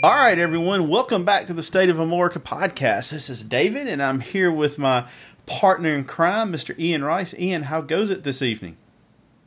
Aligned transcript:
All 0.00 0.14
right, 0.14 0.38
everyone, 0.38 0.88
welcome 0.88 1.24
back 1.24 1.48
to 1.48 1.52
the 1.52 1.62
State 1.62 1.88
of 1.88 1.98
America 1.98 2.38
podcast. 2.38 3.10
This 3.10 3.28
is 3.28 3.42
David, 3.42 3.88
and 3.88 4.00
I'm 4.00 4.20
here 4.20 4.48
with 4.48 4.78
my 4.78 5.08
partner 5.44 5.92
in 5.92 6.04
crime, 6.04 6.52
Mr. 6.52 6.78
Ian 6.78 7.02
Rice. 7.02 7.34
Ian, 7.36 7.64
how 7.64 7.80
goes 7.80 8.08
it 8.08 8.22
this 8.22 8.40
evening? 8.40 8.76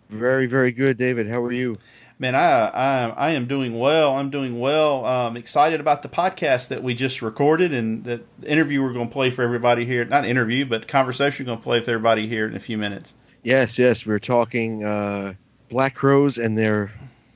Very, 0.09 0.47
very 0.47 0.73
good, 0.73 0.97
David. 0.97 1.29
How 1.29 1.41
are 1.41 1.53
you? 1.53 1.77
Man, 2.19 2.35
I 2.35 2.67
I, 2.67 3.09
I 3.11 3.29
am 3.31 3.45
doing 3.47 3.79
well. 3.79 4.17
I'm 4.17 4.29
doing 4.29 4.59
well. 4.59 5.05
Um, 5.05 5.37
excited 5.37 5.79
about 5.79 6.01
the 6.01 6.09
podcast 6.09 6.67
that 6.67 6.83
we 6.83 6.95
just 6.95 7.21
recorded 7.21 7.73
and 7.73 8.03
the 8.03 8.21
interview 8.43 8.83
we're 8.83 8.91
going 8.91 9.07
to 9.07 9.13
play 9.13 9.29
for 9.29 9.43
everybody 9.43 9.85
here. 9.85 10.03
Not 10.03 10.25
interview, 10.25 10.65
but 10.65 10.85
conversation 10.85 11.45
we're 11.45 11.51
going 11.51 11.59
to 11.59 11.63
play 11.63 11.79
with 11.79 11.87
everybody 11.87 12.27
here 12.27 12.45
in 12.45 12.57
a 12.57 12.59
few 12.59 12.77
minutes. 12.77 13.13
Yes, 13.41 13.79
yes. 13.79 14.05
We're 14.05 14.19
talking 14.19 14.83
uh, 14.83 15.35
Black 15.69 15.95
Crowes 15.95 16.37
and 16.37 16.57
their 16.57 16.91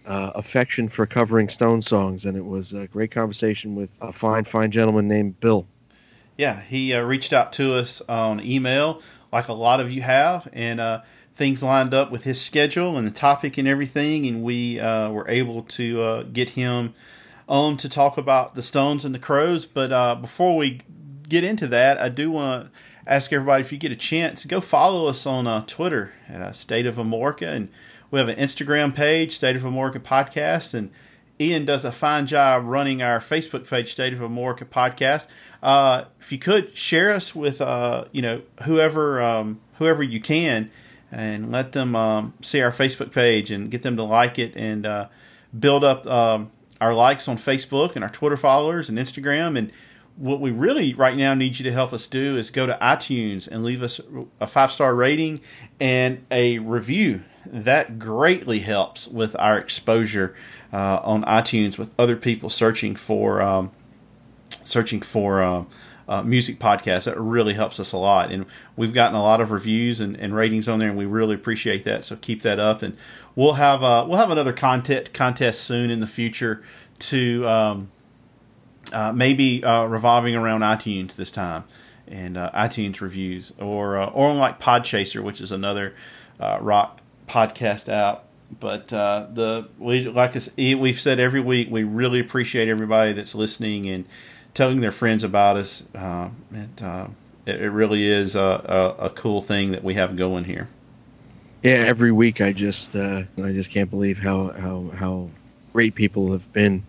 uh, 0.05 0.32
affection 0.36 0.88
for 0.88 1.05
covering 1.05 1.50
Stone 1.50 1.82
songs, 1.82 2.26
and 2.26 2.38
it 2.38 2.46
was 2.46 2.73
a 2.73 2.88
great 2.88 3.12
conversation 3.12 3.76
with 3.76 3.90
a 4.02 4.13
fine, 4.13 4.44
fine 4.44 4.72
gentleman 4.72 5.08
named 5.08 5.40
Bill. 5.40 5.66
Yeah, 6.38 6.62
he 6.62 6.94
uh, 6.94 7.02
reached 7.02 7.34
out 7.34 7.54
to 7.54 7.76
us 7.76 8.02
on 8.08 8.41
email, 8.41 9.02
like 9.32 9.48
a 9.48 9.54
lot 9.54 9.80
of 9.80 9.91
you 9.91 10.02
have, 10.02 10.48
and 10.52 10.80
uh, 10.80 11.02
things 11.34 11.63
lined 11.63 11.93
up 11.93 12.12
with 12.12 12.24
his 12.24 12.40
schedule 12.40 12.98
and 12.98 13.07
the 13.07 13.12
topic 13.12 13.57
and 13.57 13.68
everything, 13.68 14.26
and 14.26 14.43
we 14.43 14.80
uh, 14.80 15.10
were 15.10 15.27
able 15.30 15.63
to 15.63 16.02
uh, 16.02 16.24
get 16.24 16.52
him 16.52 16.93
on 17.48 17.77
to 17.77 17.87
talk 17.87 18.18
about 18.18 18.55
the 18.55 18.63
Stones 18.63 19.05
and 19.05 19.15
the 19.15 19.20
Crowes. 19.20 19.65
But 19.65 19.91
uh, 19.91 20.15
before 20.15 20.58
we 20.58 20.82
get 21.27 21.43
into 21.43 21.68
that, 21.68 22.02
I 22.02 22.10
do 22.10 22.32
want 22.32 22.65
to 22.65 22.71
ask 23.08 23.32
everybody 23.32 23.62
if 23.62 23.71
you 23.71 23.77
get 23.77 23.91
a 23.91 23.96
chance, 23.96 24.46
go 24.46 24.60
follow 24.60 25.08
us 25.08 25.26
on 25.26 25.65
Twitter 25.65 26.13
at 26.27 26.55
State 26.55 26.85
of 26.85 26.96
Amorica, 26.96 27.48
and 27.48 27.70
we 28.12 28.20
have 28.20 28.28
an 28.28 28.38
Instagram 28.38 28.96
page, 28.96 29.36
State 29.36 29.56
of 29.56 29.66
America 29.66 30.00
Podcast, 30.00 30.74
and 30.74 30.92
Ian 31.40 31.66
does 31.66 31.84
a 31.84 31.92
fine 31.92 32.28
job 32.28 32.64
running 32.66 33.02
our 33.02 33.20
Facebook 33.20 33.68
page, 33.68 33.92
State 33.92 34.14
of 34.14 34.22
America 34.22 34.66
Podcast. 34.66 35.28
Uh, 35.62 36.06
if 36.20 36.32
you 36.32 36.38
could 36.38 36.78
share 36.78 37.12
us 37.14 37.36
with 37.36 37.62
uh, 37.62 38.06
you 38.12 38.22
know 38.22 38.42
whoever 38.64 39.22
um, 39.22 39.60
whoever 39.78 40.02
you 40.04 40.22
can, 40.22 40.72
and 41.12 41.52
let 41.52 41.74
them 41.74 41.96
um, 41.96 42.34
see 42.42 42.62
our 42.62 42.72
Facebook 42.72 43.12
page 43.12 43.52
and 43.52 43.70
get 43.70 43.82
them 43.82 43.98
to 43.98 44.04
like 44.04 44.40
it 44.40 44.56
and 44.56 44.86
uh, 44.86 45.08
build 45.58 45.84
up 45.84 46.06
um, 46.08 46.52
our 46.80 46.94
likes 46.94 47.28
on 47.28 47.38
Facebook 47.38 47.96
and 47.96 48.04
our 48.04 48.10
Twitter 48.10 48.38
followers 48.38 48.90
and 48.90 48.98
Instagram 48.98 49.58
and 49.58 49.72
what 50.18 50.40
we 50.40 50.52
really 50.52 50.94
right 50.94 51.18
now 51.18 51.34
need 51.34 51.60
you 51.60 51.64
to 51.64 51.72
help 51.72 51.92
us 51.92 52.08
do 52.08 52.38
is 52.38 52.50
go 52.50 52.66
to 52.66 52.78
iTunes 52.82 53.48
and 53.48 53.64
leave 53.64 53.84
us 53.84 54.00
a 54.40 54.48
five 54.48 54.72
star 54.72 54.96
rating 54.96 55.40
and 55.80 56.26
a 56.32 56.60
review. 56.60 57.24
That 57.48 57.99
greatly 57.99 58.60
helps 58.60 59.07
with 59.07 59.35
our 59.38 59.57
exposure 59.57 60.35
uh, 60.74 60.99
on 61.04 61.24
iTunes 61.24 61.77
with 61.77 61.93
other 61.98 62.15
people 62.15 62.49
searching 62.49 62.96
for 62.96 63.41
um, 63.41 63.71
searching 64.63 65.02
for 65.02 65.41
uh, 65.41 65.63
uh, 66.07 66.22
music 66.24 66.59
podcasts. 66.59 67.06
That 67.06 67.19
really 67.19 67.53
helps 67.53 67.79
us 67.79 67.91
a 67.91 67.97
lot, 67.97 68.31
and 68.31 68.46
we've 68.75 68.94
gotten 68.94 69.16
a 69.16 69.22
lot 69.22 69.41
of 69.41 69.52
reviews 69.52 70.00
and, 70.00 70.18
and, 70.18 70.35
ratings 70.35 70.68
on 70.68 70.79
there, 70.79 70.90
and 70.90 70.97
we 70.97 71.06
really 71.06 71.35
appreciate 71.35 71.85
that. 71.85 72.03
So 72.06 72.16
keep 72.16 72.41
that 72.41 72.59
up, 72.59 72.81
and 72.81 72.97
we'll 73.36 73.53
have 73.53 73.84
uh, 73.84 74.06
we'll 74.08 74.20
have 74.20 74.31
another 74.31 74.53
contest 74.53 75.14
contest 75.14 75.62
soon 75.62 75.90
in 75.90 76.00
the 76.00 76.08
future 76.08 76.64
to. 77.00 77.47
Um, 77.47 77.91
uh, 78.94 79.12
maybe 79.12 79.64
uh, 79.64 79.84
revolving 79.86 80.36
around 80.36 80.62
iTunes 80.62 81.16
this 81.16 81.31
time 81.31 81.64
and 82.08 82.36
iTunes 82.36 83.02
reviews, 83.02 83.52
or 83.58 83.97
or 83.97 84.31
like 84.36 84.62
Podchaser, 84.62 85.24
which 85.24 85.41
is 85.41 85.52
another 85.52 85.96
rock 86.40 87.02
podcast 87.28 87.90
app. 87.90 88.24
But 88.59 88.94
uh, 88.94 89.28
the 89.34 89.68
we 89.80 90.06
like 90.06 90.36
we've 90.58 91.00
said 91.00 91.19
every 91.19 91.41
week, 91.41 91.69
we 91.69 91.84
really 91.84 92.19
appreciate 92.19 92.69
everybody 92.69 93.13
that's 93.13 93.34
listening 93.34 93.90
and 93.90 94.06
telling 94.53 94.81
their 94.81 94.91
friends 94.91 95.24
about 95.24 95.58
us. 95.58 95.84
it, 95.94 96.81
it, 97.46 97.62
it 97.62 97.69
really 97.69 98.08
is 98.08 98.35
a, 98.35 98.96
a, 99.00 99.06
a, 99.06 99.09
cool 99.09 99.41
thing 99.41 99.72
that 99.72 99.84
we 99.84 99.96
have 99.96 100.16
going 100.16 100.46
here. 100.46 100.68
Yeah, 101.64 101.74
every 101.74 102.12
week 102.12 102.41
I 102.41 102.53
just 102.53 102.96
I 102.96 103.28
just 103.38 103.72
can't 103.72 103.90
believe 103.90 104.19
how 104.19 104.50
how 104.50 104.91
how 104.96 105.30
great 105.74 105.96
people 105.96 106.31
have 106.31 106.53
been 106.53 106.84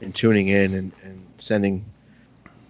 in 0.00 0.12
tuning 0.12 0.48
in 0.48 0.74
and, 0.74 0.92
and 1.02 1.26
sending 1.38 1.84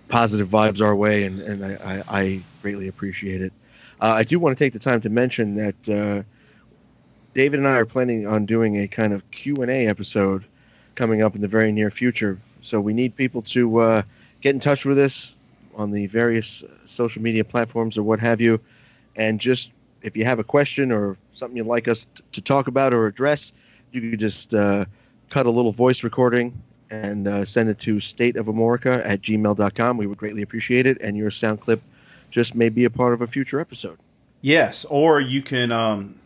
positive 0.09 0.49
vibes 0.49 0.81
our 0.81 0.95
way, 0.95 1.25
and, 1.25 1.41
and 1.41 1.65
I, 1.65 2.03
I, 2.09 2.21
I 2.21 2.43
greatly 2.63 2.89
appreciate 2.89 3.43
it. 3.43 3.53
Uh, 4.01 4.15
I 4.19 4.23
do 4.23 4.39
want 4.39 4.57
to 4.57 4.65
take 4.65 4.73
the 4.73 4.79
time 4.79 5.01
to 5.03 5.11
mention 5.11 5.55
that 5.55 5.89
uh, 5.89 6.23
David 7.39 7.61
and 7.61 7.69
I 7.69 7.77
are 7.77 7.87
planning 7.87 8.27
on 8.27 8.47
doing 8.47 8.81
a 8.81 8.89
kind 8.89 9.13
of 9.13 9.23
Q 9.31 9.63
and 9.63 9.71
A 9.71 9.87
episode 9.87 10.45
coming 10.97 11.23
up 11.23 11.37
in 11.37 11.41
the 11.41 11.47
very 11.47 11.71
near 11.71 11.89
future. 11.89 12.37
So 12.63 12.81
we 12.81 12.93
need 12.93 13.15
people 13.15 13.43
to 13.43 13.79
uh, 13.79 14.03
get 14.41 14.57
in 14.57 14.61
touch 14.61 14.85
with 14.85 14.99
us 14.99 15.37
on 15.77 15.93
the 15.93 16.09
various 16.09 16.65
social 16.85 17.23
media 17.23 17.45
platforms 17.45 17.97
or 17.97 18.03
what 18.03 18.19
have 18.19 18.41
you, 18.41 18.59
and 19.15 19.39
just 19.39 19.71
if 20.03 20.17
you 20.17 20.25
have 20.25 20.41
a 20.41 20.43
question 20.43 20.91
or 20.91 21.17
something 21.33 21.57
you'd 21.57 21.69
like 21.69 21.87
us 21.87 22.09
to 22.33 22.41
talk 22.41 22.67
about 22.67 22.93
or 22.93 23.07
address, 23.07 23.53
you 23.93 24.11
could 24.11 24.19
just 24.19 24.53
uh, 24.53 24.85
cut 25.31 25.47
a 25.47 25.51
little 25.51 25.71
voice 25.71 26.03
recording 26.03 26.61
and 26.91 27.29
uh, 27.29 27.45
send 27.45 27.69
it 27.69 27.79
to 27.79 27.99
stateofamorica 27.99 29.01
at 29.07 29.21
gmail.com. 29.21 29.97
We 29.97 30.09
would 30.09 30.19
greatly 30.19 30.43
appreciate 30.43 30.87
it. 30.87 31.01
And 31.01 31.17
your 31.17 31.31
sound 31.31 31.61
clip 31.61 31.83
just 32.33 32.57
may 32.57 32.69
be 32.69 32.85
a 32.85 32.91
part 32.91 33.15
of 33.15 33.21
a 33.23 33.29
future 33.29 33.61
episode. 33.61 33.99
Yes. 34.41 34.85
Or 34.87 35.21
you 35.21 35.41
can, 35.41 35.71
um, 35.71 36.18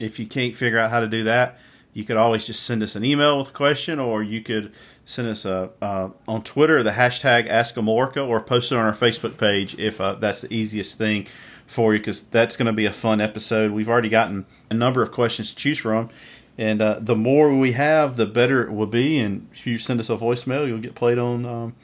if 0.00 0.18
you 0.18 0.26
can't 0.26 0.54
figure 0.54 0.78
out 0.78 0.90
how 0.90 0.98
to 0.98 1.06
do 1.06 1.22
that, 1.24 1.58
you 1.92 2.04
could 2.04 2.16
always 2.16 2.46
just 2.46 2.62
send 2.64 2.82
us 2.82 2.96
an 2.96 3.04
email 3.04 3.38
with 3.38 3.48
a 3.48 3.52
question, 3.52 3.98
or 3.98 4.22
you 4.22 4.40
could 4.42 4.72
send 5.04 5.28
us 5.28 5.44
a 5.44 5.70
uh, 5.82 6.08
on 6.26 6.42
Twitter 6.42 6.82
the 6.82 6.92
hashtag 6.92 7.46
Ask 7.48 7.74
Amorica, 7.74 8.26
or 8.26 8.40
post 8.40 8.72
it 8.72 8.76
on 8.76 8.84
our 8.84 8.94
Facebook 8.94 9.36
page 9.36 9.78
if 9.78 10.00
uh, 10.00 10.14
that's 10.14 10.40
the 10.40 10.52
easiest 10.52 10.98
thing 10.98 11.26
for 11.66 11.92
you, 11.92 12.00
because 12.00 12.22
that's 12.24 12.56
going 12.56 12.66
to 12.66 12.72
be 12.72 12.86
a 12.86 12.92
fun 12.92 13.20
episode. 13.20 13.72
We've 13.72 13.88
already 13.88 14.08
gotten 14.08 14.46
a 14.70 14.74
number 14.74 15.02
of 15.02 15.12
questions 15.12 15.50
to 15.50 15.56
choose 15.56 15.78
from, 15.78 16.10
and 16.56 16.80
uh, 16.80 16.98
the 17.00 17.16
more 17.16 17.56
we 17.56 17.72
have, 17.72 18.16
the 18.16 18.26
better 18.26 18.62
it 18.62 18.72
will 18.72 18.86
be. 18.86 19.18
And 19.18 19.48
if 19.52 19.66
you 19.66 19.78
send 19.78 20.00
us 20.00 20.10
a 20.10 20.16
voicemail, 20.16 20.66
you'll 20.66 20.78
get 20.78 20.94
played 20.94 21.18
on 21.18 21.44
um, 21.44 21.74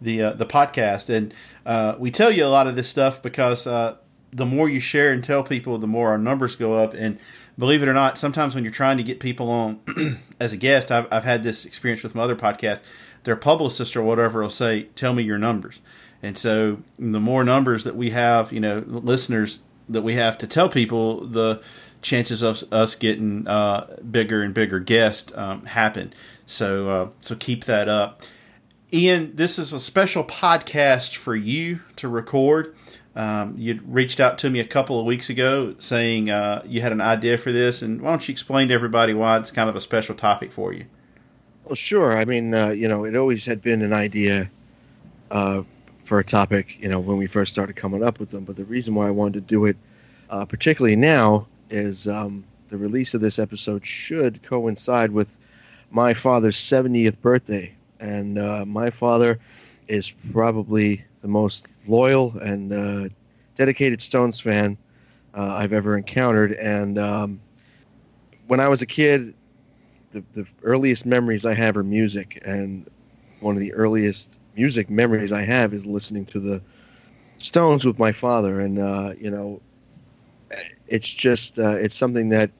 the 0.00 0.22
uh, 0.22 0.32
the 0.34 0.46
podcast. 0.46 1.08
And 1.08 1.32
uh, 1.64 1.94
we 1.98 2.10
tell 2.10 2.30
you 2.30 2.44
a 2.44 2.48
lot 2.48 2.66
of 2.66 2.74
this 2.74 2.88
stuff 2.88 3.22
because 3.22 3.66
uh, 3.66 3.96
the 4.30 4.46
more 4.46 4.68
you 4.68 4.80
share 4.80 5.12
and 5.12 5.22
tell 5.24 5.42
people, 5.42 5.78
the 5.78 5.86
more 5.86 6.08
our 6.10 6.18
numbers 6.18 6.56
go 6.56 6.74
up. 6.74 6.94
And 6.94 7.18
believe 7.58 7.82
it 7.82 7.88
or 7.88 7.92
not, 7.92 8.18
sometimes 8.18 8.54
when 8.54 8.64
you're 8.64 8.72
trying 8.72 8.96
to 8.98 9.02
get 9.02 9.20
people 9.20 9.50
on 9.50 9.80
as 10.40 10.52
a 10.52 10.56
guest, 10.56 10.90
I've, 10.90 11.06
I've 11.10 11.24
had 11.24 11.42
this 11.42 11.64
experience 11.64 12.02
with 12.02 12.14
my 12.14 12.22
other 12.22 12.36
podcast. 12.36 12.80
Their 13.24 13.36
publicist 13.36 13.96
or 13.96 14.02
whatever 14.02 14.42
will 14.42 14.50
say, 14.50 14.84
"Tell 14.94 15.12
me 15.12 15.22
your 15.22 15.38
numbers." 15.38 15.80
And 16.22 16.38
so, 16.38 16.82
the 16.98 17.20
more 17.20 17.44
numbers 17.44 17.84
that 17.84 17.96
we 17.96 18.10
have, 18.10 18.52
you 18.52 18.60
know, 18.60 18.84
listeners 18.86 19.60
that 19.88 20.02
we 20.02 20.14
have 20.14 20.38
to 20.38 20.46
tell 20.46 20.68
people, 20.68 21.26
the 21.26 21.62
chances 22.02 22.42
of 22.42 22.62
us 22.72 22.94
getting 22.94 23.46
uh, 23.46 23.96
bigger 24.10 24.42
and 24.42 24.54
bigger 24.54 24.78
guests 24.78 25.32
um, 25.34 25.64
happen. 25.64 26.12
So 26.46 26.88
uh, 26.88 27.08
so 27.20 27.34
keep 27.34 27.64
that 27.64 27.88
up. 27.88 28.22
Ian, 28.92 29.36
this 29.36 29.58
is 29.58 29.72
a 29.72 29.80
special 29.80 30.24
podcast 30.24 31.16
for 31.16 31.36
you 31.36 31.80
to 31.96 32.08
record. 32.08 32.74
Um, 33.16 33.54
you 33.56 33.80
reached 33.86 34.20
out 34.20 34.38
to 34.38 34.50
me 34.50 34.60
a 34.60 34.66
couple 34.66 35.00
of 35.00 35.06
weeks 35.06 35.28
ago 35.28 35.74
saying 35.78 36.30
uh, 36.30 36.62
you 36.64 36.80
had 36.80 36.92
an 36.92 37.00
idea 37.00 37.36
for 37.38 37.50
this, 37.50 37.82
and 37.82 38.00
why 38.00 38.10
don't 38.10 38.28
you 38.28 38.32
explain 38.32 38.68
to 38.68 38.74
everybody 38.74 39.12
why 39.14 39.38
it's 39.38 39.50
kind 39.50 39.68
of 39.68 39.76
a 39.76 39.80
special 39.80 40.14
topic 40.14 40.52
for 40.52 40.72
you? 40.72 40.86
Well, 41.64 41.74
sure. 41.74 42.16
I 42.16 42.24
mean, 42.24 42.54
uh, 42.54 42.70
you 42.70 42.88
know, 42.88 43.04
it 43.04 43.16
always 43.16 43.44
had 43.44 43.60
been 43.60 43.82
an 43.82 43.92
idea 43.92 44.50
uh, 45.30 45.62
for 46.04 46.18
a 46.18 46.24
topic, 46.24 46.80
you 46.80 46.88
know, 46.88 47.00
when 47.00 47.18
we 47.18 47.26
first 47.26 47.52
started 47.52 47.76
coming 47.76 48.02
up 48.02 48.18
with 48.18 48.30
them. 48.30 48.44
But 48.44 48.56
the 48.56 48.64
reason 48.64 48.94
why 48.94 49.08
I 49.08 49.10
wanted 49.10 49.34
to 49.34 49.40
do 49.42 49.66
it, 49.66 49.76
uh, 50.30 50.44
particularly 50.46 50.96
now, 50.96 51.46
is 51.70 52.08
um, 52.08 52.44
the 52.68 52.78
release 52.78 53.14
of 53.14 53.20
this 53.20 53.38
episode 53.38 53.84
should 53.84 54.42
coincide 54.42 55.10
with 55.10 55.36
my 55.90 56.14
father's 56.14 56.56
70th 56.56 57.20
birthday. 57.20 57.74
And 58.00 58.38
uh, 58.38 58.64
my 58.64 58.90
father 58.90 59.38
is 59.88 60.10
probably 60.32 61.04
the 61.22 61.28
most 61.28 61.68
loyal 61.86 62.36
and 62.38 62.72
uh, 62.72 63.08
dedicated 63.54 64.00
Stones 64.00 64.40
fan 64.40 64.76
uh, 65.34 65.54
I've 65.56 65.72
ever 65.72 65.96
encountered. 65.96 66.52
And 66.52 66.98
um, 66.98 67.40
when 68.46 68.60
I 68.60 68.68
was 68.68 68.82
a 68.82 68.86
kid, 68.86 69.34
the, 70.12 70.24
the 70.34 70.46
earliest 70.62 71.06
memories 71.06 71.44
I 71.44 71.54
have 71.54 71.76
are 71.76 71.84
music. 71.84 72.40
And 72.44 72.88
one 73.40 73.54
of 73.54 73.60
the 73.60 73.72
earliest 73.74 74.40
music 74.56 74.90
memories 74.90 75.32
I 75.32 75.44
have 75.44 75.72
is 75.72 75.86
listening 75.86 76.26
to 76.26 76.40
the 76.40 76.60
Stones 77.38 77.86
with 77.86 78.00
my 78.00 78.10
father, 78.10 78.58
and 78.58 78.80
uh, 78.80 79.14
you 79.16 79.30
know, 79.30 79.60
it's 80.88 81.08
just 81.08 81.56
uh, 81.60 81.76
it's 81.76 81.94
something 81.94 82.30
that 82.30 82.50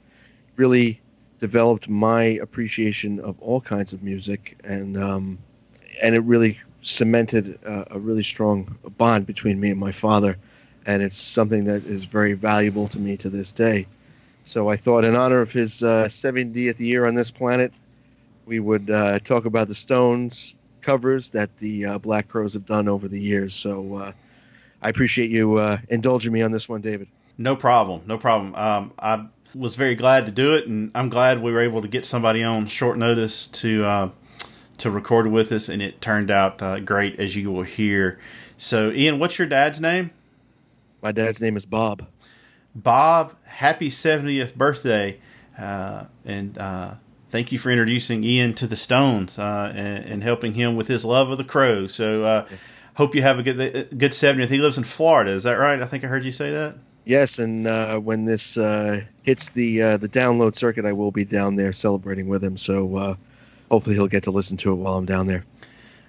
really 0.55 1.01
developed 1.41 1.89
my 1.89 2.23
appreciation 2.23 3.19
of 3.19 3.37
all 3.41 3.61
kinds 3.61 3.93
of 3.93 4.05
music, 4.05 4.57
and 4.63 4.97
um, 4.97 5.37
and 6.01 6.15
it 6.15 6.21
really 6.21 6.61
cemented 6.83 7.59
uh, 7.67 7.85
a 7.91 7.99
really 7.99 8.23
strong 8.23 8.77
bond 8.97 9.27
between 9.27 9.61
me 9.61 9.71
and 9.71 9.81
my 9.81 9.93
father, 9.93 10.37
and 10.87 11.03
it's 11.03 11.19
something 11.19 11.65
that 11.65 11.85
is 11.85 12.05
very 12.05 12.33
valuable 12.33 12.89
to 12.89 12.99
me 12.99 13.17
to 13.17 13.29
this 13.29 13.53
day. 13.53 13.87
So 14.45 14.69
I 14.69 14.77
thought, 14.77 15.05
in 15.05 15.15
honor 15.15 15.41
of 15.41 15.53
his 15.53 15.83
uh, 15.83 16.07
70th 16.07 16.79
year 16.81 17.05
on 17.05 17.15
this 17.15 17.31
planet, 17.31 17.73
we 18.47 18.61
would 18.61 18.89
uh, 18.89 19.19
talk 19.19 19.45
about 19.45 19.69
the 19.69 19.75
Stones 19.75 20.57
covers 20.81 21.29
that 21.31 21.55
the 21.59 21.85
uh, 21.85 21.99
Black 21.99 22.29
Crowes 22.29 22.55
have 22.55 22.65
done 22.65 22.89
over 22.89 23.09
the 23.09 23.21
years. 23.21 23.55
So 23.55 23.97
uh, 23.97 24.13
I 24.81 24.89
appreciate 24.89 25.29
you 25.29 25.57
uh, 25.57 25.77
indulging 25.91 26.33
me 26.33 26.41
on 26.41 26.51
this 26.51 26.67
one, 26.67 26.81
David. 26.81 27.09
No 27.37 27.55
problem. 27.57 28.03
No 28.07 28.17
problem. 28.17 28.55
Um, 28.55 28.93
I 28.99 29.27
was 29.55 29.77
very 29.77 29.95
glad 29.95 30.25
to 30.27 30.33
do 30.33 30.55
it, 30.55 30.67
and 30.67 30.91
I'm 30.95 31.11
glad 31.11 31.43
we 31.43 31.53
were 31.53 31.61
able 31.61 31.83
to 31.83 31.89
get 31.89 32.07
somebody 32.07 32.43
on 32.43 32.67
short 32.69 32.97
notice 32.97 33.47
to 33.49 34.13
to 34.79 34.91
record 34.91 35.29
with 35.29 35.53
us, 35.53 35.69
and 35.69 35.83
it 35.83 36.01
turned 36.01 36.31
out 36.31 36.63
uh, 36.63 36.81
great, 36.81 37.19
as 37.19 37.37
you 37.37 37.51
will 37.51 37.63
hear. 37.63 38.19
So, 38.57 38.91
Ian, 38.91 39.19
what's 39.19 39.39
your 39.39 39.49
dad's 39.49 39.81
name? 39.81 40.11
My 41.03 41.13
dad's 41.13 41.41
name 41.41 41.57
is 41.57 41.67
Bob. 41.67 42.07
Bob, 42.75 43.35
happy 43.45 43.91
70th 43.91 44.55
birthday, 44.55 45.21
uh, 45.59 46.05
and 46.25 46.59
thank 47.29 47.53
you 47.53 47.59
for 47.59 47.71
introducing 47.71 48.25
Ian 48.25 48.55
to 48.55 48.67
the 48.67 48.77
Stones 48.77 49.39
uh, 49.39 49.73
and, 49.75 50.05
and, 50.05 50.23
helping 50.23 50.55
him 50.55 50.77
with 50.77 50.89
his 50.89 51.05
love 51.05 51.31
of 51.31 51.39
the 51.39 51.45
Crowes. 51.45 51.95
So, 51.95 52.25
uh, 52.25 52.47
hope 52.95 53.15
you 53.15 53.23
have 53.23 53.39
a 53.39 53.43
good 53.43 53.57
good 53.97 54.13
70th. 54.13 54.49
He 54.49 54.59
lives 54.59 54.79
in 54.79 54.85
Florida. 54.85 55.31
Is 55.31 55.45
that 55.45 55.55
right? 55.55 55.81
I 55.81 55.87
think 55.87 56.05
I 56.05 56.09
heard 56.09 56.25
you 56.25 56.33
say 56.33 56.51
that. 56.51 56.77
Yes, 57.05 57.39
and 57.39 57.67
uh, 57.67 57.99
when 57.99 58.25
this 58.25 58.59
uh, 58.59 59.03
hits 59.23 59.51
the 59.51 59.83
uh, 59.83 59.97
the 59.97 60.09
download 60.09 60.57
circuit, 60.57 60.85
I 60.85 60.93
will 60.93 61.11
be 61.11 61.25
down 61.25 61.57
there 61.57 61.73
celebrating 61.73 62.29
with 62.29 62.43
him. 62.43 62.57
So, 62.57 62.97
uh, 62.97 63.15
hopefully, 63.71 63.97
he'll 63.97 64.09
get 64.09 64.25
to 64.25 64.31
listen 64.31 64.57
to 64.59 64.73
it 64.73 64.77
while 64.77 64.95
I'm 64.95 65.07
down 65.07 65.27
there. 65.27 65.45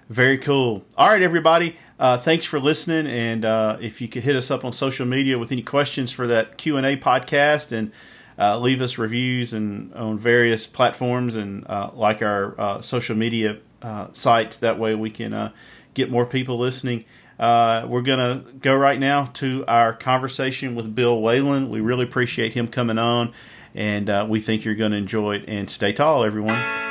Very 0.08 0.38
cool. 0.38 0.84
All 0.96 1.08
right, 1.08 1.22
everybody. 1.22 1.76
thanks 1.98 2.44
for 2.44 2.58
listening, 2.58 3.06
and 3.06 3.44
if 3.82 4.00
you 4.00 4.08
could 4.08 4.24
hit 4.24 4.36
us 4.36 4.50
up 4.50 4.64
on 4.64 4.72
social 4.72 5.06
media 5.06 5.38
with 5.38 5.52
any 5.52 5.62
questions 5.62 6.10
for 6.10 6.26
that 6.26 6.58
Q 6.58 6.76
and 6.76 6.86
A 6.86 6.96
podcast, 6.96 7.72
and 7.72 7.92
uh, 8.40 8.58
leave 8.58 8.80
us 8.80 8.96
reviews 8.96 9.52
and 9.52 9.92
on 9.92 10.18
various 10.18 10.66
platforms 10.66 11.36
and 11.36 11.66
uh, 11.68 11.90
like 11.92 12.22
our 12.22 12.58
uh, 12.58 12.80
social 12.80 13.14
media 13.14 13.58
uh, 13.82 14.06
sites. 14.14 14.56
That 14.56 14.78
way 14.78 14.94
we 14.94 15.10
can 15.10 15.34
uh, 15.34 15.52
get 15.92 16.10
more 16.10 16.24
people 16.24 16.58
listening. 16.58 17.04
we're 17.38 18.02
to 18.18 18.44
go 18.60 18.74
right 18.74 18.98
now 18.98 19.26
to 19.26 19.64
our 19.68 19.92
conversation 19.92 20.74
with 20.74 20.94
Bill 20.94 21.20
Whalen. 21.20 21.68
We 21.68 21.80
really 21.80 22.04
appreciate 22.04 22.54
him 22.54 22.66
coming 22.66 22.98
on, 22.98 23.34
and 23.74 24.30
we 24.30 24.40
think 24.40 24.64
you're 24.64 24.74
going 24.74 24.92
to 24.92 24.98
enjoy 24.98 25.36
it. 25.36 25.44
And 25.46 25.68
stay 25.68 25.92
tall, 25.92 26.24
everyone. 26.24 26.89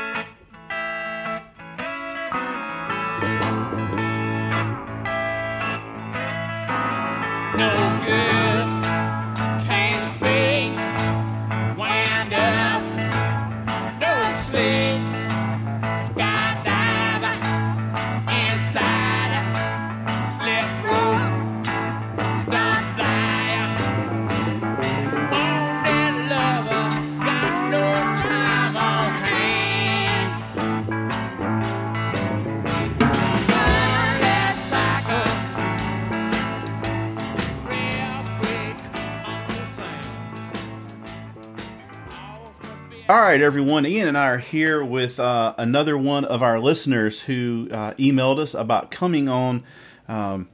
Right, 43.18 43.42
everyone. 43.42 43.88
Ian 43.88 44.08
and 44.08 44.16
I 44.16 44.28
are 44.28 44.38
here 44.38 44.86
with 44.86 45.20
uh, 45.20 45.56
another 45.58 45.98
one 45.98 46.26
of 46.26 46.44
our 46.44 46.60
listeners 46.60 47.22
who 47.22 47.68
uh, 47.72 47.94
emailed 47.94 48.38
us 48.38 48.54
about 48.54 48.92
coming 48.92 49.28
on 49.28 49.64
um, 50.08 50.48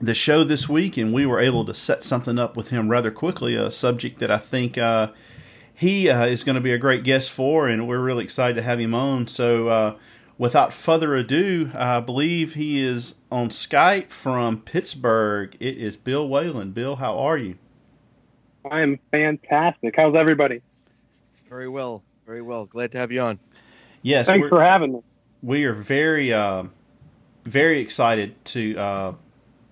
the 0.00 0.14
show 0.14 0.44
this 0.44 0.68
week, 0.68 0.96
and 0.96 1.12
we 1.12 1.26
were 1.26 1.40
able 1.40 1.64
to 1.64 1.74
set 1.74 2.04
something 2.04 2.38
up 2.38 2.56
with 2.56 2.70
him 2.70 2.88
rather 2.88 3.10
quickly. 3.10 3.56
A 3.56 3.72
subject 3.72 4.20
that 4.20 4.30
I 4.30 4.38
think 4.38 4.78
uh, 4.78 5.08
he 5.74 6.08
uh, 6.08 6.26
is 6.26 6.44
going 6.44 6.54
to 6.54 6.60
be 6.60 6.72
a 6.72 6.78
great 6.78 7.02
guest 7.02 7.32
for, 7.32 7.66
and 7.66 7.88
we're 7.88 7.98
really 7.98 8.22
excited 8.22 8.54
to 8.54 8.62
have 8.62 8.78
him 8.78 8.94
on. 8.94 9.26
So, 9.26 9.66
uh, 9.66 9.96
without 10.38 10.72
further 10.72 11.16
ado, 11.16 11.72
I 11.74 11.98
believe 11.98 12.54
he 12.54 12.80
is 12.80 13.16
on 13.28 13.48
Skype 13.48 14.10
from 14.10 14.60
Pittsburgh. 14.60 15.56
It 15.58 15.78
is 15.78 15.96
Bill 15.96 16.28
Whalen. 16.28 16.70
Bill, 16.70 16.94
how 16.94 17.18
are 17.18 17.38
you? 17.38 17.58
I 18.70 18.82
am 18.82 19.00
fantastic. 19.10 19.94
How's 19.96 20.14
everybody? 20.14 20.62
Very 21.52 21.68
well, 21.68 22.02
very 22.24 22.40
well. 22.40 22.64
Glad 22.64 22.92
to 22.92 22.98
have 22.98 23.12
you 23.12 23.20
on. 23.20 23.38
Yes, 24.00 24.26
thanks 24.26 24.48
for 24.48 24.62
having 24.62 24.94
me. 24.94 25.00
We 25.42 25.64
are 25.64 25.74
very, 25.74 26.32
uh, 26.32 26.64
very 27.44 27.80
excited 27.80 28.42
to 28.46 28.74
uh, 28.78 29.14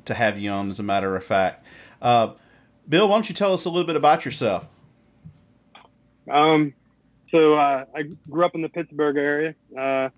to 0.04 0.12
have 0.12 0.38
you 0.38 0.50
on. 0.50 0.68
As 0.68 0.78
a 0.78 0.82
matter 0.82 1.16
of 1.16 1.24
fact, 1.24 1.64
uh, 2.02 2.32
Bill, 2.86 3.08
why 3.08 3.14
don't 3.14 3.30
you 3.30 3.34
tell 3.34 3.54
us 3.54 3.64
a 3.64 3.70
little 3.70 3.86
bit 3.86 3.96
about 3.96 4.26
yourself? 4.26 4.66
Um, 6.30 6.74
so 7.30 7.54
uh, 7.54 7.86
I 7.96 8.02
grew 8.28 8.44
up 8.44 8.54
in 8.54 8.60
the 8.60 8.68
Pittsburgh 8.68 9.16
area. 9.16 9.54
Uh, 9.74 10.10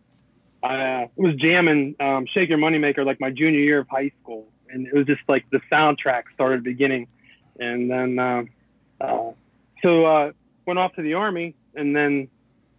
I 0.65 1.05
uh, 1.05 1.07
was 1.15 1.37
jamming 1.37 1.95
um, 2.01 2.27
"Shake 2.27 2.49
Your 2.49 2.59
Moneymaker" 2.59 3.07
like 3.07 3.21
my 3.21 3.31
junior 3.31 3.61
year 3.61 3.79
of 3.79 3.89
high 3.89 4.11
school, 4.21 4.49
and 4.69 4.89
it 4.89 4.95
was 4.95 5.07
just 5.07 5.23
like 5.29 5.49
the 5.51 5.61
soundtrack 5.71 6.25
started 6.35 6.65
beginning, 6.65 7.07
and 7.61 7.89
then 7.89 8.51
so 9.81 10.33
went 10.67 10.79
off 10.79 10.95
to 10.95 11.03
the 11.03 11.15
army, 11.15 11.55
and 11.75 11.95
then 11.95 12.29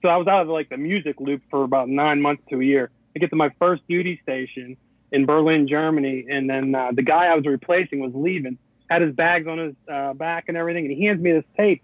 so 0.01 0.09
I 0.09 0.18
was 0.18 0.27
out 0.27 0.41
of 0.41 0.50
like 0.50 0.69
the 0.69 0.77
music 0.77 1.19
loop 1.19 1.41
for 1.50 1.63
about 1.63 1.89
nine 1.89 2.21
months 2.21 2.44
to 2.50 2.59
a 2.59 2.63
year. 2.63 2.91
I 3.15 3.19
get 3.19 3.30
to 3.30 3.35
my 3.35 3.50
first 3.59 3.83
duty 3.88 4.19
station 4.24 4.75
in 5.12 5.25
Berlin, 5.25 5.68
Germany, 5.68 6.25
and 6.30 6.50
then 6.50 6.75
uh, 6.75 6.91
the 6.91 7.03
guy 7.03 7.27
I 7.27 7.35
was 7.35 7.45
replacing 7.45 8.00
was 8.00 8.12
leaving, 8.13 8.57
had 8.90 9.02
his 9.02 9.13
bags 9.16 9.47
on 9.47 9.57
his 9.59 9.75
uh, 9.90 10.13
back 10.13 10.45
and 10.47 10.57
everything, 10.57 10.85
and 10.85 10.94
he 10.94 11.06
hands 11.06 11.21
me 11.21 11.31
this 11.31 11.45
tape 11.56 11.83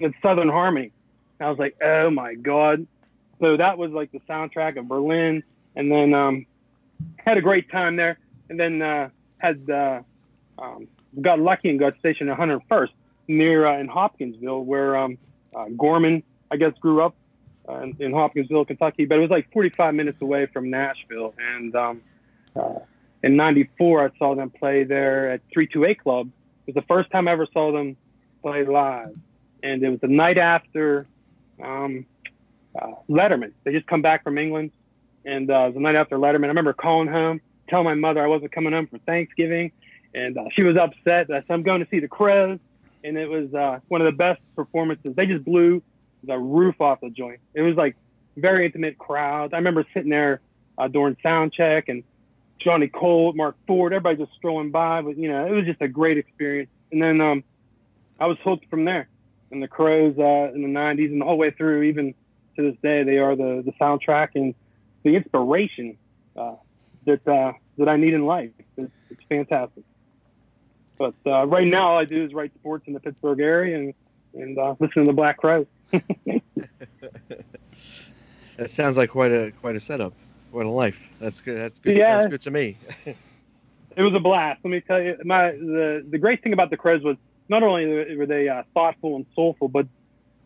with 0.00 0.12
Southern 0.22 0.48
Harmony. 0.48 0.92
And 1.38 1.46
I 1.46 1.50
was 1.50 1.58
like, 1.58 1.76
oh 1.82 2.10
my 2.10 2.34
god! 2.34 2.86
So 3.40 3.56
that 3.56 3.78
was 3.78 3.90
like 3.90 4.12
the 4.12 4.20
soundtrack 4.20 4.78
of 4.78 4.86
Berlin, 4.86 5.42
and 5.74 5.90
then 5.90 6.14
um, 6.14 6.46
had 7.16 7.36
a 7.36 7.42
great 7.42 7.70
time 7.70 7.96
there, 7.96 8.18
and 8.48 8.60
then 8.60 8.80
uh, 8.80 9.08
had 9.38 9.68
uh, 9.68 10.02
um, 10.58 10.86
got 11.20 11.40
lucky 11.40 11.70
and 11.70 11.78
got 11.78 11.98
stationed 11.98 12.30
at 12.30 12.38
101st 12.38 12.90
near 13.30 13.66
uh, 13.66 13.78
in 13.78 13.88
Hopkinsville, 13.88 14.64
where 14.64 14.96
um, 14.96 15.16
uh, 15.54 15.66
Gorman, 15.76 16.22
I 16.50 16.56
guess, 16.56 16.72
grew 16.80 17.02
up 17.02 17.14
uh, 17.68 17.76
in, 17.78 17.96
in, 18.00 18.12
Hopkinsville, 18.12 18.64
Kentucky. 18.64 19.06
But 19.06 19.18
it 19.18 19.20
was 19.22 19.30
like 19.30 19.50
45 19.52 19.94
minutes 19.94 20.20
away 20.20 20.46
from 20.46 20.68
Nashville. 20.68 21.34
And 21.38 21.74
um, 21.74 22.02
uh, 22.54 22.80
in 23.22 23.36
'94, 23.36 24.04
I 24.04 24.18
saw 24.18 24.34
them 24.34 24.50
play 24.50 24.84
there 24.84 25.30
at 25.30 25.40
328 25.52 26.02
Club. 26.02 26.30
It 26.66 26.74
was 26.74 26.82
the 26.82 26.86
first 26.88 27.10
time 27.10 27.28
I 27.28 27.32
ever 27.32 27.46
saw 27.52 27.72
them 27.72 27.96
play 28.42 28.64
live, 28.64 29.14
and 29.62 29.82
it 29.82 29.88
was 29.88 30.00
the 30.00 30.08
night 30.08 30.38
after 30.38 31.06
um, 31.62 32.06
uh, 32.80 32.92
Letterman. 33.08 33.52
They 33.64 33.72
just 33.72 33.86
come 33.86 34.02
back 34.02 34.24
from 34.24 34.38
England, 34.38 34.72
and 35.24 35.50
uh, 35.50 35.70
the 35.70 35.80
night 35.80 35.94
after 35.94 36.16
Letterman, 36.16 36.44
I 36.44 36.48
remember 36.48 36.72
calling 36.72 37.08
home, 37.08 37.40
telling 37.68 37.84
my 37.84 37.94
mother 37.94 38.22
I 38.22 38.26
wasn't 38.26 38.52
coming 38.52 38.72
home 38.72 38.86
for 38.86 38.98
Thanksgiving, 38.98 39.72
and 40.14 40.38
she 40.52 40.62
was 40.62 40.76
upset. 40.76 41.30
I 41.30 41.40
said, 41.40 41.44
"I'm 41.50 41.62
going 41.62 41.84
to 41.84 41.90
see 41.90 42.00
the 42.00 42.08
Crowes." 42.08 42.58
And 43.02 43.16
it 43.16 43.28
was 43.28 43.52
uh, 43.54 43.80
one 43.88 44.00
of 44.00 44.04
the 44.04 44.16
best 44.16 44.40
performances. 44.54 45.14
They 45.14 45.26
just 45.26 45.44
blew 45.44 45.82
the 46.24 46.38
roof 46.38 46.80
off 46.80 47.00
the 47.00 47.10
joint. 47.10 47.40
It 47.54 47.62
was 47.62 47.76
like 47.76 47.96
very 48.36 48.66
intimate 48.66 48.98
crowd. 48.98 49.54
I 49.54 49.56
remember 49.56 49.86
sitting 49.94 50.10
there 50.10 50.40
uh, 50.78 50.88
during 50.88 51.16
sound 51.22 51.52
check 51.52 51.88
and 51.88 52.04
Johnny 52.58 52.88
Colt, 52.88 53.36
Marc 53.36 53.56
Ford, 53.66 53.92
everybody 53.92 54.24
just 54.24 54.36
strolling 54.36 54.70
by. 54.70 55.02
But 55.02 55.16
you 55.16 55.28
know, 55.28 55.46
it 55.46 55.50
was 55.50 55.64
just 55.64 55.80
a 55.80 55.88
great 55.88 56.18
experience. 56.18 56.70
And 56.92 57.02
then 57.02 57.20
um, 57.20 57.44
I 58.18 58.26
was 58.26 58.36
hooked 58.44 58.68
from 58.68 58.84
there. 58.84 59.08
And 59.50 59.62
the 59.62 59.68
Crowes 59.68 60.16
uh, 60.18 60.54
in 60.54 60.62
the 60.62 60.68
'90s 60.68 61.10
and 61.10 61.22
all 61.22 61.30
the 61.30 61.36
way 61.36 61.50
through, 61.50 61.82
even 61.82 62.14
to 62.56 62.62
this 62.62 62.76
day, 62.82 63.02
they 63.02 63.18
are 63.18 63.34
the 63.34 63.62
the 63.64 63.72
soundtrack 63.80 64.30
and 64.34 64.54
the 65.02 65.16
inspiration 65.16 65.96
uh, 66.36 66.54
that 67.06 67.26
uh, 67.26 67.52
that 67.78 67.88
I 67.88 67.96
need 67.96 68.14
in 68.14 68.26
life. 68.26 68.50
It's, 68.76 68.92
it's 69.10 69.22
fantastic. 69.28 69.82
But 71.00 71.14
uh, 71.24 71.46
right 71.46 71.66
now, 71.66 71.92
all 71.92 71.98
I 71.98 72.04
do 72.04 72.22
is 72.22 72.34
write 72.34 72.52
sports 72.60 72.86
in 72.86 72.92
the 72.92 73.00
Pittsburgh 73.00 73.40
area 73.40 73.78
and 73.78 73.94
and 74.34 74.58
uh, 74.58 74.74
listen 74.78 75.04
to 75.04 75.08
the 75.08 75.14
Black 75.14 75.38
Crowes. 75.38 75.64
that 75.90 76.42
sounds 78.66 78.98
like 78.98 79.08
quite 79.08 79.32
a 79.32 79.50
quite 79.62 79.76
a 79.76 79.80
setup. 79.80 80.12
quite 80.52 80.66
a 80.66 80.70
life. 80.70 81.08
That's 81.18 81.40
good. 81.40 81.56
That's 81.56 81.78
good. 81.80 81.96
Yeah. 81.96 82.20
Sounds 82.20 82.32
good 82.32 82.42
to 82.42 82.50
me. 82.50 82.76
it 83.06 84.02
was 84.02 84.12
a 84.12 84.20
blast. 84.20 84.60
Let 84.62 84.70
me 84.72 84.82
tell 84.82 85.00
you, 85.00 85.16
my 85.24 85.52
the 85.52 86.04
the 86.06 86.18
great 86.18 86.42
thing 86.42 86.52
about 86.52 86.68
the 86.68 86.76
Crowes 86.76 87.02
was 87.02 87.16
not 87.48 87.62
only 87.62 88.14
were 88.14 88.26
they 88.26 88.50
uh, 88.50 88.64
thoughtful 88.74 89.16
and 89.16 89.24
soulful, 89.34 89.68
but 89.68 89.86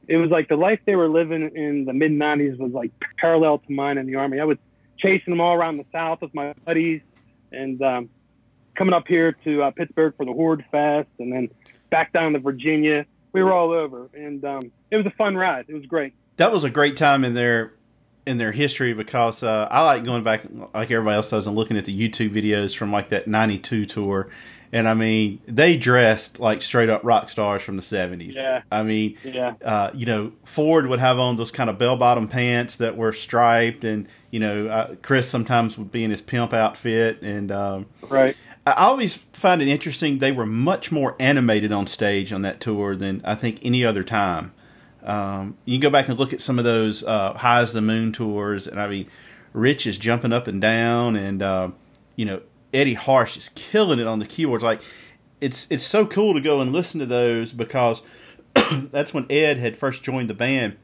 it 0.06 0.18
was 0.18 0.30
like 0.30 0.48
the 0.48 0.56
life 0.56 0.78
they 0.86 0.94
were 0.94 1.08
living 1.08 1.50
in 1.56 1.84
the 1.84 1.92
mid 1.92 2.12
'90s 2.12 2.58
was 2.58 2.70
like 2.70 2.92
parallel 3.18 3.58
to 3.58 3.72
mine 3.72 3.98
in 3.98 4.06
the 4.06 4.14
army. 4.14 4.38
I 4.38 4.44
was 4.44 4.58
chasing 4.98 5.32
them 5.32 5.40
all 5.40 5.54
around 5.54 5.78
the 5.78 5.86
South 5.90 6.20
with 6.20 6.32
my 6.32 6.54
buddies, 6.64 7.00
and 7.50 7.82
um, 7.82 8.08
coming 8.74 8.94
up 8.94 9.06
here 9.08 9.32
to 9.44 9.62
uh, 9.62 9.70
Pittsburgh 9.70 10.14
for 10.16 10.24
the 10.26 10.32
Horde 10.32 10.64
Fest, 10.70 11.08
and 11.18 11.32
then 11.32 11.48
back 11.90 12.12
down 12.12 12.32
to 12.32 12.38
Virginia. 12.38 13.06
We 13.32 13.42
were 13.42 13.52
all 13.52 13.72
over, 13.72 14.08
and 14.14 14.44
um, 14.44 14.70
it 14.90 14.96
was 14.96 15.06
a 15.06 15.10
fun 15.10 15.36
ride. 15.36 15.64
It 15.68 15.74
was 15.74 15.86
great. 15.86 16.12
That 16.36 16.52
was 16.52 16.62
a 16.64 16.70
great 16.70 16.96
time 16.96 17.24
in 17.24 17.34
their 17.34 17.72
in 18.26 18.38
their 18.38 18.52
history 18.52 18.94
because 18.94 19.42
uh, 19.42 19.68
I 19.70 19.82
like 19.82 20.04
going 20.04 20.22
back 20.24 20.42
like 20.72 20.90
everybody 20.90 21.16
else 21.16 21.30
does 21.30 21.46
and 21.46 21.54
looking 21.56 21.76
at 21.76 21.84
the 21.84 21.92
YouTube 21.94 22.30
videos 22.32 22.76
from 22.76 22.92
like 22.92 23.08
that 23.10 23.26
'92 23.26 23.86
tour. 23.86 24.28
And 24.72 24.88
I 24.88 24.94
mean, 24.94 25.40
they 25.46 25.76
dressed 25.76 26.40
like 26.40 26.60
straight 26.62 26.88
up 26.88 27.02
rock 27.04 27.28
stars 27.28 27.62
from 27.62 27.76
the 27.76 27.82
'70s. 27.82 28.34
Yeah. 28.34 28.62
I 28.72 28.82
mean, 28.82 29.16
Yeah. 29.24 29.54
uh, 29.64 29.90
you 29.94 30.06
know, 30.06 30.32
Ford 30.44 30.86
would 30.88 30.98
have 31.00 31.18
on 31.18 31.36
those 31.36 31.50
kind 31.52 31.68
of 31.70 31.76
bell 31.78 31.96
bottom 31.96 32.26
pants 32.28 32.76
that 32.76 32.96
were 32.96 33.12
striped, 33.12 33.84
and 33.84 34.08
you 34.30 34.40
know, 34.40 34.66
uh, 34.68 34.94
Chris 35.02 35.28
sometimes 35.28 35.76
would 35.78 35.92
be 35.92 36.02
in 36.02 36.10
his 36.10 36.22
pimp 36.22 36.52
outfit, 36.52 37.20
and 37.22 37.52
um, 37.52 37.86
Right. 38.08 38.36
I 38.66 38.72
always 38.72 39.16
find 39.16 39.60
it 39.60 39.68
interesting. 39.68 40.18
They 40.18 40.32
were 40.32 40.46
much 40.46 40.90
more 40.90 41.16
animated 41.18 41.70
on 41.70 41.86
stage 41.86 42.32
on 42.32 42.42
that 42.42 42.60
tour 42.60 42.96
than 42.96 43.20
I 43.24 43.34
think 43.34 43.60
any 43.62 43.84
other 43.84 44.02
time. 44.02 44.52
Um, 45.02 45.58
you 45.66 45.74
can 45.74 45.82
go 45.82 45.90
back 45.90 46.08
and 46.08 46.18
look 46.18 46.32
at 46.32 46.40
some 46.40 46.58
of 46.58 46.64
those 46.64 47.04
uh, 47.04 47.34
High 47.34 47.60
as 47.60 47.74
the 47.74 47.82
Moon 47.82 48.12
tours, 48.12 48.66
and 48.66 48.80
I 48.80 48.88
mean, 48.88 49.06
Rich 49.52 49.86
is 49.86 49.98
jumping 49.98 50.32
up 50.32 50.46
and 50.46 50.60
down, 50.60 51.14
and 51.14 51.42
uh, 51.42 51.70
you 52.16 52.24
know 52.24 52.40
Eddie 52.72 52.96
Harsch 52.96 53.36
is 53.36 53.50
killing 53.54 53.98
it 53.98 54.06
on 54.06 54.18
the 54.18 54.26
keyboards. 54.26 54.64
Like 54.64 54.80
it's 55.40 55.66
it's 55.68 55.84
so 55.84 56.06
cool 56.06 56.32
to 56.32 56.40
go 56.40 56.60
and 56.60 56.72
listen 56.72 57.00
to 57.00 57.06
those 57.06 57.52
because 57.52 58.00
that's 58.72 59.12
when 59.12 59.26
Ed 59.30 59.58
had 59.58 59.76
first 59.76 60.02
joined 60.02 60.30
the 60.30 60.34
band, 60.34 60.76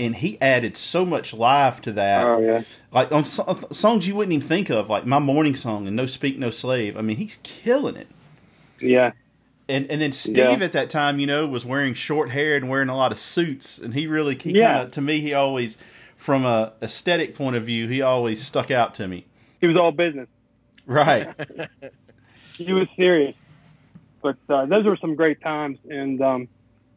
and 0.00 0.16
he 0.16 0.40
added 0.40 0.76
so 0.76 1.04
much 1.06 1.32
life 1.32 1.80
to 1.82 1.92
that 1.92 2.26
Oh 2.26 2.40
yeah. 2.40 2.62
like 2.90 3.12
on 3.12 3.22
so- 3.22 3.68
songs 3.70 4.08
you 4.08 4.16
wouldn't 4.16 4.32
even 4.32 4.46
think 4.48 4.70
of, 4.70 4.88
like 4.90 5.06
my 5.06 5.18
morning 5.20 5.54
song 5.54 5.86
and 5.86 5.94
No 5.94 6.06
Speak 6.06 6.38
No 6.38 6.50
Slave. 6.50 6.96
I 6.96 7.02
mean, 7.02 7.18
he's 7.18 7.36
killing 7.44 7.94
it. 7.96 8.08
Yeah. 8.80 9.12
And 9.68 9.88
and 9.90 10.00
then 10.00 10.10
Steve 10.12 10.36
Yeah. 10.58 10.64
at 10.64 10.72
that 10.72 10.90
time, 10.90 11.20
you 11.20 11.26
know, 11.28 11.46
was 11.46 11.64
wearing 11.64 11.94
short 11.94 12.30
hair 12.30 12.56
and 12.56 12.68
wearing 12.68 12.88
a 12.88 12.96
lot 12.96 13.12
of 13.12 13.18
suits, 13.20 13.78
and 13.78 13.94
he 13.94 14.06
really 14.08 14.34
he 14.36 14.52
Yeah. 14.58 14.72
kind 14.72 14.84
of 14.86 14.90
to 14.92 15.00
me 15.00 15.20
he 15.20 15.32
always, 15.34 15.78
from 16.16 16.44
a 16.44 16.72
aesthetic 16.82 17.36
point 17.36 17.54
of 17.54 17.64
view, 17.64 17.86
he 17.86 18.02
always 18.02 18.42
stuck 18.42 18.70
out 18.72 18.94
to 18.96 19.06
me. 19.06 19.26
He 19.60 19.66
was 19.68 19.76
all 19.76 19.92
business. 19.92 20.28
Right. 20.86 21.28
he 22.56 22.72
was 22.72 22.88
serious. 22.96 23.36
But 24.22 24.36
uh, 24.48 24.66
those 24.66 24.84
were 24.84 24.96
some 24.96 25.14
great 25.14 25.40
times, 25.40 25.78
and 25.88 26.20
um, 26.20 26.48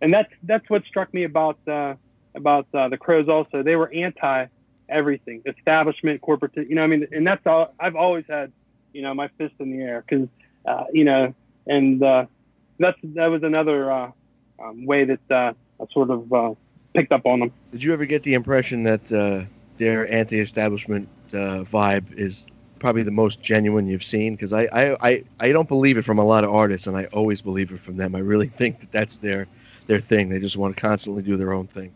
and 0.02 0.14
that's 0.14 0.32
that's 0.44 0.70
what 0.70 0.84
struck 0.86 1.14
me 1.14 1.24
about 1.26 1.58
uh, 1.68 1.94
about 2.36 2.68
uh, 2.74 2.90
the 2.90 2.98
Crowes. 2.98 3.28
Also, 3.28 3.64
they 3.64 3.76
were 3.76 3.92
anti 3.92 4.48
everything, 4.90 5.42
establishment, 5.46 6.22
corporate. 6.22 6.56
You 6.56 6.76
know, 6.76 6.84
I 6.84 6.88
mean, 6.88 7.08
and 7.12 7.26
that's 7.26 7.46
all. 7.46 7.74
I've 7.80 7.96
always 7.96 8.26
had, 8.28 8.52
you 8.94 9.02
know, 9.02 9.14
my 9.14 9.28
fist 9.38 9.56
in 9.60 9.72
the 9.72 9.84
air 9.84 10.04
because, 10.08 10.28
uh, 10.66 10.86
you 10.92 11.04
know, 11.04 11.34
and 11.68 12.04
uh, 12.04 12.26
that's 12.80 12.98
that 13.04 13.28
was 13.28 13.44
another 13.44 13.92
uh, 13.92 14.12
um, 14.60 14.86
way 14.86 15.06
that 15.06 15.32
uh, 15.32 15.54
I 15.82 15.86
sort 15.92 16.10
of 16.10 16.32
uh, 16.32 16.54
picked 16.94 17.12
up 17.12 17.26
on 17.26 17.40
them. 17.40 17.52
Did 17.72 17.84
you 17.84 17.94
ever 17.94 18.06
get 18.06 18.24
the 18.24 18.34
impression 18.34 18.84
that 18.84 19.12
uh, 19.12 19.44
their 19.78 20.12
anti-establishment 20.12 21.10
vibe 21.30 22.14
is 22.14 22.48
probably 22.80 23.04
the 23.04 23.12
most 23.12 23.42
genuine 23.42 23.88
you've 23.88 24.04
seen? 24.04 24.36
Because 24.36 24.54
I, 24.54 24.64
I, 24.66 24.96
I, 25.02 25.24
I 25.40 25.52
don't 25.52 25.68
believe 25.68 25.98
it 25.98 26.04
from 26.04 26.20
a 26.20 26.26
lot 26.26 26.44
of 26.44 26.52
artists, 26.52 26.86
and 26.86 26.96
I 26.98 27.06
always 27.06 27.42
believe 27.42 27.72
it 27.72 27.80
from 27.80 27.98
them. 27.98 28.16
I 28.16 28.20
really 28.20 28.48
think 28.48 28.80
that 28.82 28.92
that's 28.92 29.18
their 29.18 29.48
their 29.88 30.00
thing. 30.00 30.30
They 30.30 30.40
just 30.40 30.56
want 30.56 30.76
to 30.76 30.82
constantly 30.82 31.24
do 31.24 31.36
their 31.36 31.52
own 31.52 31.68
thing. 31.68 31.94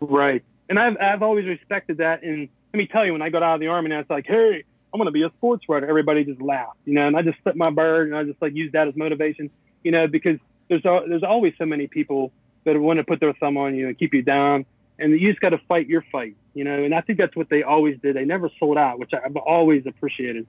Right. 0.00 0.42
And 0.68 0.78
I've 0.78 0.96
I've 1.00 1.22
always 1.22 1.46
respected 1.46 1.98
that. 1.98 2.22
And 2.22 2.48
let 2.72 2.78
me 2.78 2.86
tell 2.86 3.04
you, 3.04 3.12
when 3.12 3.22
I 3.22 3.30
got 3.30 3.42
out 3.42 3.54
of 3.54 3.60
the 3.60 3.68
army, 3.68 3.86
and 3.86 3.94
I 3.94 3.98
was 3.98 4.10
like, 4.10 4.26
hey, 4.26 4.64
I'm 4.92 4.98
gonna 4.98 5.10
be 5.10 5.22
a 5.22 5.30
sports 5.30 5.68
writer. 5.68 5.86
Everybody 5.86 6.24
just 6.24 6.40
laughed, 6.40 6.78
you 6.84 6.94
know. 6.94 7.06
And 7.06 7.16
I 7.16 7.22
just 7.22 7.38
flipped 7.42 7.58
my 7.58 7.70
bird, 7.70 8.08
and 8.08 8.16
I 8.16 8.24
just 8.24 8.40
like 8.40 8.54
used 8.54 8.74
that 8.74 8.88
as 8.88 8.96
motivation, 8.96 9.50
you 9.82 9.90
know, 9.90 10.06
because 10.06 10.38
there's 10.68 10.82
there's 10.82 11.22
always 11.22 11.54
so 11.58 11.66
many 11.66 11.86
people 11.86 12.32
that 12.64 12.78
want 12.78 12.98
to 12.98 13.04
put 13.04 13.20
their 13.20 13.32
thumb 13.34 13.56
on 13.56 13.74
you 13.74 13.88
and 13.88 13.98
keep 13.98 14.12
you 14.12 14.22
down, 14.22 14.66
and 14.98 15.12
you 15.18 15.30
just 15.30 15.40
got 15.40 15.50
to 15.50 15.58
fight 15.68 15.86
your 15.86 16.02
fight, 16.12 16.36
you 16.54 16.64
know. 16.64 16.82
And 16.82 16.94
I 16.94 17.00
think 17.00 17.18
that's 17.18 17.36
what 17.36 17.48
they 17.48 17.62
always 17.62 17.98
did. 18.00 18.16
They 18.16 18.24
never 18.24 18.50
sold 18.58 18.76
out, 18.76 18.98
which 18.98 19.12
I've 19.14 19.36
always 19.36 19.86
appreciated. 19.86 20.46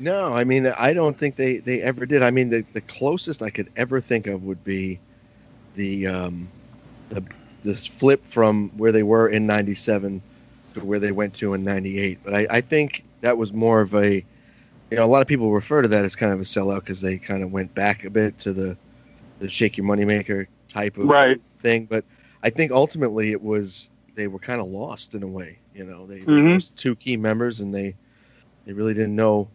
No, 0.00 0.32
I 0.32 0.44
mean 0.44 0.66
I 0.78 0.92
don't 0.92 1.18
think 1.18 1.36
they, 1.36 1.58
they 1.58 1.82
ever 1.82 2.06
did. 2.06 2.22
I 2.22 2.30
mean 2.30 2.50
the, 2.50 2.64
the 2.72 2.80
closest 2.82 3.42
I 3.42 3.50
could 3.50 3.70
ever 3.76 4.00
think 4.00 4.28
of 4.28 4.44
would 4.44 4.62
be 4.62 5.00
the 5.74 6.06
um, 6.06 6.48
the 7.08 7.24
this 7.62 7.86
flip 7.86 8.24
from 8.24 8.70
where 8.76 8.92
they 8.92 9.02
were 9.02 9.28
in 9.28 9.46
'97 9.46 10.22
to 10.74 10.84
where 10.84 10.98
they 10.98 11.12
went 11.12 11.34
to 11.34 11.54
in 11.54 11.64
'98. 11.64 12.18
But 12.24 12.34
I, 12.34 12.46
I 12.50 12.60
think 12.60 13.04
that 13.20 13.36
was 13.36 13.52
more 13.52 13.80
of 13.80 13.94
a 13.94 14.24
you 14.90 14.96
know 14.96 15.04
a 15.04 15.06
lot 15.06 15.22
of 15.22 15.28
people 15.28 15.52
refer 15.52 15.82
to 15.82 15.88
that 15.88 16.04
as 16.04 16.16
kind 16.16 16.32
of 16.32 16.40
a 16.40 16.44
sellout 16.44 16.80
because 16.80 17.00
they 17.00 17.18
kind 17.18 17.42
of 17.42 17.52
went 17.52 17.74
back 17.74 18.04
a 18.04 18.10
bit 18.10 18.38
to 18.40 18.52
the 18.52 18.76
the 19.38 19.48
shake 19.48 19.76
your 19.76 19.86
moneymaker 19.86 20.46
type 20.68 20.96
of 20.98 21.08
Right. 21.08 21.40
thing. 21.58 21.86
But 21.86 22.04
I 22.42 22.50
think 22.50 22.72
ultimately 22.72 23.32
it 23.32 23.42
was 23.42 23.90
they 24.14 24.26
were 24.28 24.38
kind 24.38 24.60
of 24.60 24.66
lost 24.68 25.14
in 25.14 25.22
a 25.22 25.26
way. 25.28 25.58
You 25.74 25.84
know, 25.84 26.06
they 26.06 26.20
Mhm. 26.20 26.26
there 26.44 26.54
was 26.54 26.70
two 26.70 26.96
key 26.96 27.16
members 27.16 27.60
and 27.60 27.74
they 27.74 27.94
they 28.66 28.72
really 28.72 28.94
didn't 28.94 29.16
know. 29.16 29.48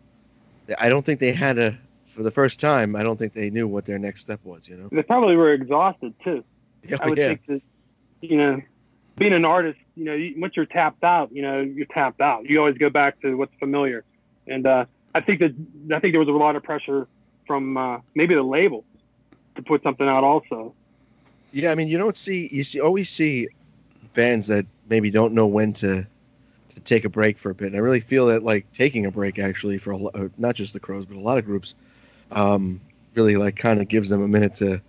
I 0.80 0.90
don't 0.90 1.06
think 1.06 1.20
they 1.20 1.32
had 1.34 1.58
a 1.58 1.78
for 2.06 2.24
the 2.24 2.32
first 2.32 2.60
time. 2.60 2.96
I 2.96 3.04
don't 3.04 3.18
think 3.18 3.34
they 3.34 3.50
knew 3.50 3.68
what 3.68 3.86
their 3.86 4.00
next 4.00 4.22
step 4.22 4.40
was. 4.44 4.68
You 4.68 4.78
know. 4.78 4.90
They 4.92 5.04
probably 5.04 5.36
were 5.36 5.54
exhausted 5.54 6.14
too. 6.24 6.44
Yeah, 6.88 6.98
I 7.02 7.10
would 7.10 7.18
yeah. 7.18 7.28
think 7.30 7.46
that, 7.48 7.62
you 8.24 8.38
know, 8.38 8.62
being 9.18 9.34
an 9.34 9.46
artist, 9.46 9.80
you 9.96 10.06
know, 10.06 10.30
once 10.38 10.56
you're 10.56 10.66
tapped 10.66 11.04
out, 11.04 11.32
you 11.34 11.42
know, 11.42 11.60
you're 11.60 11.86
tapped 11.88 12.22
out. 12.22 12.50
You 12.50 12.60
always 12.60 12.78
go 12.78 12.90
back 12.90 13.22
to 13.22 13.36
what's 13.36 13.54
familiar. 13.60 14.06
And 14.48 14.66
uh, 14.66 14.86
I 15.14 15.22
think 15.22 15.40
that 15.42 15.54
I 15.94 16.00
think 16.00 16.14
there 16.14 16.20
was 16.20 16.30
a 16.30 16.32
lot 16.32 16.56
of 16.56 16.64
pressure 16.64 17.08
from 17.46 17.78
uh, 17.78 18.00
maybe 18.16 18.34
the 18.34 18.44
label 18.44 18.86
to 19.56 19.62
put 19.62 19.84
something 19.84 20.08
out 20.08 20.24
also. 20.24 20.74
Yeah, 21.52 21.72
I 21.72 21.76
mean, 21.76 21.90
you 21.90 21.98
don't 21.98 22.16
see 22.16 22.48
you 22.52 22.64
see 22.64 22.80
always 22.80 23.10
see 23.10 23.50
bands 24.14 24.48
that 24.48 24.66
maybe 24.90 25.12
don't 25.12 25.34
know 25.34 25.46
when 25.46 25.74
to 25.74 26.08
to 26.70 26.80
take 26.80 27.04
a 27.04 27.10
break 27.10 27.38
for 27.38 27.52
a 27.52 27.56
bit. 27.56 27.68
And 27.68 27.76
I 27.76 27.80
really 27.80 28.00
feel 28.00 28.28
that 28.28 28.44
like 28.44 28.72
taking 28.72 29.06
a 29.06 29.12
break 29.12 29.38
actually 29.38 29.78
for 29.78 29.92
a 29.92 29.98
lot, 29.98 30.16
not 30.38 30.56
just 30.56 30.74
the 30.74 30.80
Crowes, 30.80 31.06
but 31.06 31.18
a 31.18 31.20
lot 31.20 31.38
of 31.38 31.46
groups, 31.46 31.76
um, 32.32 32.80
really 33.16 33.36
like 33.36 33.58
kind 33.58 33.82
of 33.82 33.90
gives 33.90 34.10
them 34.10 34.24
a 34.24 34.28
minute 34.28 34.56
to 34.56 34.82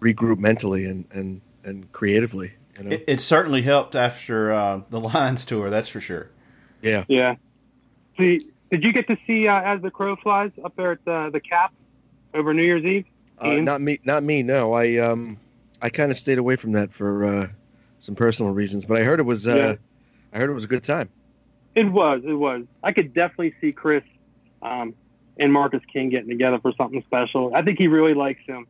regroup 0.00 0.38
mentally 0.38 0.86
and 0.86 1.04
and 1.12 1.40
and 1.64 1.90
creatively. 1.92 2.52
You 2.78 2.84
know? 2.84 2.90
it, 2.92 3.04
it 3.06 3.20
certainly 3.20 3.62
helped 3.62 3.94
after 3.94 4.52
uh, 4.52 4.80
the 4.90 5.00
Lions 5.00 5.44
tour, 5.44 5.70
that's 5.70 5.88
for 5.88 6.00
sure. 6.00 6.30
yeah. 6.82 7.04
Yeah. 7.08 7.36
See, 8.18 8.50
did 8.70 8.84
you 8.84 8.92
get 8.92 9.06
to 9.08 9.16
see 9.26 9.48
uh, 9.48 9.60
as 9.60 9.80
the 9.82 9.90
crow 9.90 10.16
flies 10.16 10.50
up 10.64 10.76
there 10.76 10.92
at 10.92 11.04
the, 11.04 11.30
the 11.32 11.40
Cap 11.40 11.72
over 12.34 12.52
New 12.52 12.62
Year's 12.62 12.84
Eve? 12.84 13.06
Uh, 13.38 13.54
not 13.54 13.80
me. 13.80 13.98
Not 14.04 14.22
me. 14.22 14.42
No, 14.42 14.72
I 14.74 14.96
um, 14.98 15.38
I 15.80 15.88
kind 15.88 16.10
of 16.10 16.16
stayed 16.18 16.36
away 16.38 16.56
from 16.56 16.72
that 16.72 16.92
for 16.92 17.24
uh, 17.24 17.48
some 17.98 18.14
personal 18.14 18.52
reasons. 18.52 18.84
But 18.84 18.98
I 18.98 19.02
heard 19.02 19.18
it 19.20 19.24
was. 19.24 19.48
Uh, 19.48 19.54
Yeah. 19.54 19.74
I 20.32 20.38
heard 20.38 20.50
it 20.50 20.52
was 20.52 20.64
a 20.64 20.68
good 20.68 20.84
time. 20.84 21.08
It 21.74 21.90
was. 21.90 22.22
It 22.24 22.34
was. 22.34 22.64
I 22.82 22.92
could 22.92 23.14
definitely 23.14 23.54
see 23.60 23.72
Chris 23.72 24.04
um, 24.62 24.94
and 25.38 25.52
Marcus 25.52 25.82
King 25.92 26.10
getting 26.10 26.28
together 26.28 26.58
for 26.60 26.72
something 26.76 27.02
special. 27.06 27.52
I 27.54 27.62
think 27.62 27.78
he 27.78 27.88
really 27.88 28.14
likes 28.14 28.42
him. 28.46 28.66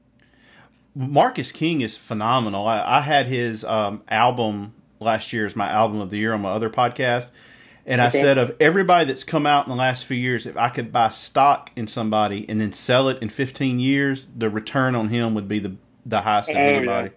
Marcus 0.95 1.53
King 1.53 1.81
is 1.81 1.97
phenomenal. 1.97 2.67
I, 2.67 2.99
I 2.99 3.01
had 3.01 3.27
his 3.27 3.65
um, 3.65 4.03
album 4.09 4.75
last 4.99 5.33
year 5.33 5.47
as 5.47 5.55
my 5.57 5.69
album 5.71 6.01
of 6.01 6.11
the 6.11 6.19
year 6.19 6.33
on 6.35 6.43
my 6.43 6.51
other 6.51 6.69
podcast, 6.71 7.31
and 7.87 8.01
I 8.01 8.09
said 8.11 8.39
of 8.39 8.55
everybody 8.61 9.07
that's 9.07 9.25
come 9.25 9.47
out 9.47 9.67
in 9.67 9.71
the 9.71 9.77
last 9.77 10.05
few 10.05 10.17
years, 10.17 10.47
if 10.47 10.57
I 10.57 10.69
could 10.69 10.93
buy 10.93 11.09
stock 11.11 11.71
in 11.77 11.87
somebody 11.87 12.47
and 12.49 12.61
then 12.61 12.73
sell 12.73 13.09
it 13.09 13.21
in 13.23 13.29
15 13.31 13.79
years, 13.81 14.27
the 14.37 14.51
return 14.51 14.95
on 14.95 15.09
him 15.09 15.35
would 15.35 15.49
be 15.49 15.59
the 15.59 15.77
the 16.07 16.23
highest 16.23 16.51
of 16.51 16.57
Oh, 16.57 16.59
yeah. 16.61 16.67
anybody. 16.77 17.11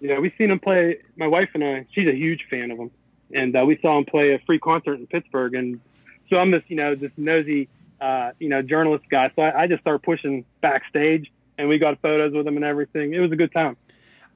Yeah, 0.00 0.18
we've 0.18 0.32
seen 0.36 0.50
him 0.50 0.58
play. 0.58 0.98
My 1.16 1.26
wife 1.26 1.50
and 1.54 1.62
I, 1.64 1.86
she's 1.92 2.08
a 2.08 2.14
huge 2.14 2.46
fan 2.50 2.70
of 2.70 2.78
him, 2.78 2.90
and 3.32 3.56
uh, 3.56 3.64
we 3.66 3.78
saw 3.80 3.96
him 3.98 4.04
play 4.04 4.32
a 4.34 4.38
free 4.40 4.58
concert 4.58 4.94
in 4.98 5.06
Pittsburgh. 5.06 5.54
And 5.54 5.80
so 6.28 6.38
I'm 6.38 6.50
this, 6.50 6.62
you 6.68 6.76
know, 6.76 6.94
this 6.94 7.12
nosy, 7.16 7.68
uh, 8.00 8.32
you 8.38 8.48
know, 8.48 8.62
journalist 8.62 9.04
guy. 9.10 9.30
So 9.36 9.42
I, 9.42 9.62
I 9.62 9.66
just 9.66 9.80
started 9.82 10.02
pushing 10.02 10.44
backstage, 10.60 11.30
and 11.58 11.68
we 11.68 11.78
got 11.78 12.00
photos 12.00 12.32
with 12.32 12.46
him 12.46 12.56
and 12.56 12.64
everything. 12.64 13.14
It 13.14 13.20
was 13.20 13.32
a 13.32 13.36
good 13.36 13.52
time. 13.52 13.76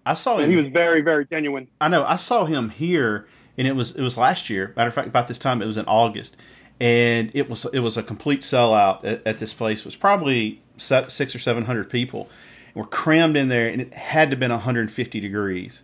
I 0.07 0.15
saw 0.15 0.37
And 0.37 0.45
him. 0.45 0.51
he 0.51 0.57
was 0.57 0.67
very, 0.73 1.01
very 1.03 1.27
genuine. 1.27 1.69
I 1.81 1.89
know. 1.89 2.05
I 2.05 2.17
saw 2.17 2.45
him 2.47 2.71
here, 2.71 3.27
and 3.59 3.67
it 3.67 3.77
was 3.77 3.95
it 3.97 4.01
was 4.03 4.17
last 4.17 4.49
year. 4.49 4.73
Matter 4.77 4.89
of 4.89 4.95
fact, 4.95 5.09
about 5.09 5.29
this 5.29 5.39
time, 5.39 5.61
it 5.61 5.67
was 5.67 5.77
in 5.77 5.85
August, 5.87 6.37
and 6.81 7.31
it 7.35 7.51
was 7.51 7.67
it 7.73 7.81
was 7.81 7.97
a 7.97 8.03
complete 8.03 8.41
sellout 8.41 9.05
at, 9.05 9.27
at 9.27 9.39
this 9.39 9.53
place. 9.53 9.81
It 9.81 9.85
was 9.85 9.97
probably 9.97 10.63
six 10.77 11.35
or 11.35 11.39
seven 11.39 11.65
hundred 11.65 11.91
people, 11.91 12.29
and 12.69 12.77
we're 12.77 12.85
crammed 12.89 13.37
in 13.37 13.49
there, 13.49 13.69
and 13.69 13.83
it 13.83 13.93
had 13.95 14.31
to 14.31 14.35
have 14.35 14.41
been 14.41 14.53
150 14.53 15.21
degrees, 15.21 15.83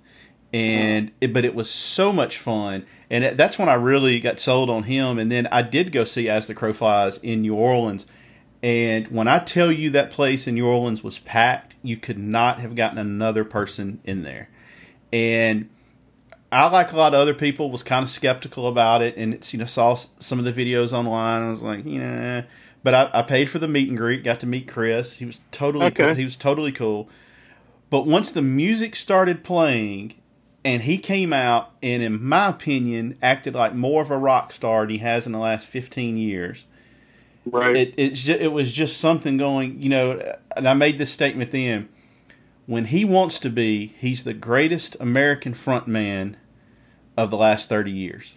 and 0.53 1.11
it, 1.21 1.35
but 1.35 1.45
it 1.45 1.55
was 1.55 1.69
so 1.69 2.13
much 2.13 2.39
fun, 2.39 2.87
and 3.11 3.25
it, 3.25 3.37
that's 3.37 3.59
when 3.59 3.69
I 3.69 3.75
really 3.75 4.21
got 4.21 4.39
sold 4.41 4.71
on 4.71 4.85
him. 4.85 5.19
And 5.19 5.31
then 5.31 5.49
I 5.49 5.63
did 5.63 5.91
go 5.93 6.05
see 6.05 6.29
As 6.29 6.47
the 6.47 6.55
Crow 6.55 6.73
Flies 6.73 7.19
in 7.19 7.43
New 7.43 7.55
Orleans, 7.55 8.07
and 8.65 9.09
when 9.09 9.29
I 9.29 9.41
tell 9.41 9.71
you 9.71 9.91
that 9.91 10.11
place 10.11 10.47
in 10.47 10.55
New 10.55 10.67
Orleans 10.67 11.05
was 11.05 11.19
packed, 11.19 11.75
you 11.83 11.99
could 11.99 12.17
not 12.17 12.61
have 12.61 12.75
gotten 12.75 12.97
another 12.97 13.45
person 13.45 14.01
in 14.05 14.23
there. 14.23 14.49
And 15.13 15.69
I, 16.51 16.71
like 16.71 16.91
a 16.91 16.97
lot 16.97 17.13
of 17.13 17.21
other 17.21 17.35
people, 17.35 17.71
was 17.71 17.83
kind 17.83 18.03
of 18.03 18.09
skeptical 18.09 18.67
about 18.67 19.03
it, 19.03 19.19
and 19.19 19.35
it's 19.35 19.53
you 19.53 19.59
know 19.59 19.67
saw 19.67 19.97
some 20.19 20.39
of 20.39 20.47
the 20.47 20.53
videos 20.53 20.95
online. 20.95 21.43
I 21.43 21.51
was 21.51 21.61
like, 21.63 21.83
yeah, 21.85 22.45
but 22.83 22.95
I, 22.95 23.11
I 23.13 23.23
paid 23.23 23.51
for 23.51 23.59
the 23.59 23.69
meet 23.69 23.91
and 23.91 23.99
greet, 23.99 24.25
got 24.25 24.41
to 24.41 24.47
meet 24.47 24.67
Chris. 24.67 25.13
He 25.13 25.27
was 25.27 25.41
totally 25.53 25.89
Okay. 25.89 26.07
cool. 26.07 26.15
he 26.15 26.25
was 26.25 26.37
totally 26.37 26.73
cool. 26.73 27.07
But 27.91 28.07
once 28.07 28.33
the 28.33 28.41
music 28.41 28.97
started 28.97 29.45
playing, 29.45 30.15
and 30.65 30.85
he 30.85 30.97
came 30.97 31.35
out 31.35 31.73
and, 31.83 32.03
in 32.03 32.25
my 32.25 32.49
opinion, 32.49 33.19
acted 33.21 33.55
like 33.55 33.75
more 33.75 34.01
of 34.01 34.11
a 34.11 34.17
rock 34.17 34.53
star 34.53 34.81
than 34.85 34.89
he 34.91 34.99
has 34.99 35.27
in 35.27 35.33
the 35.33 35.39
last 35.39 35.67
fifteen 35.67 36.17
years 36.17 36.65
Right. 37.47 37.77
it 37.77 37.95
it's 37.97 38.23
just, 38.23 38.41
it 38.41 38.49
was 38.49 38.73
just 38.73 38.99
something 38.99 39.37
going, 39.37 39.81
you 39.81 39.89
know. 39.89 40.37
And 40.57 40.69
I 40.69 40.75
made 40.75 40.99
this 40.99 41.11
statement 41.11 41.51
then. 41.51 41.89
When 42.67 42.87
he 42.87 43.05
wants 43.05 43.39
to 43.41 43.51
be, 43.51 43.95
he's 43.99 44.25
the 44.25 44.33
greatest 44.33 44.97
American 44.99 45.53
frontman 45.53 46.37
of 47.17 47.31
the 47.31 47.37
last 47.37 47.69
thirty 47.69 47.91
years. 47.91 48.35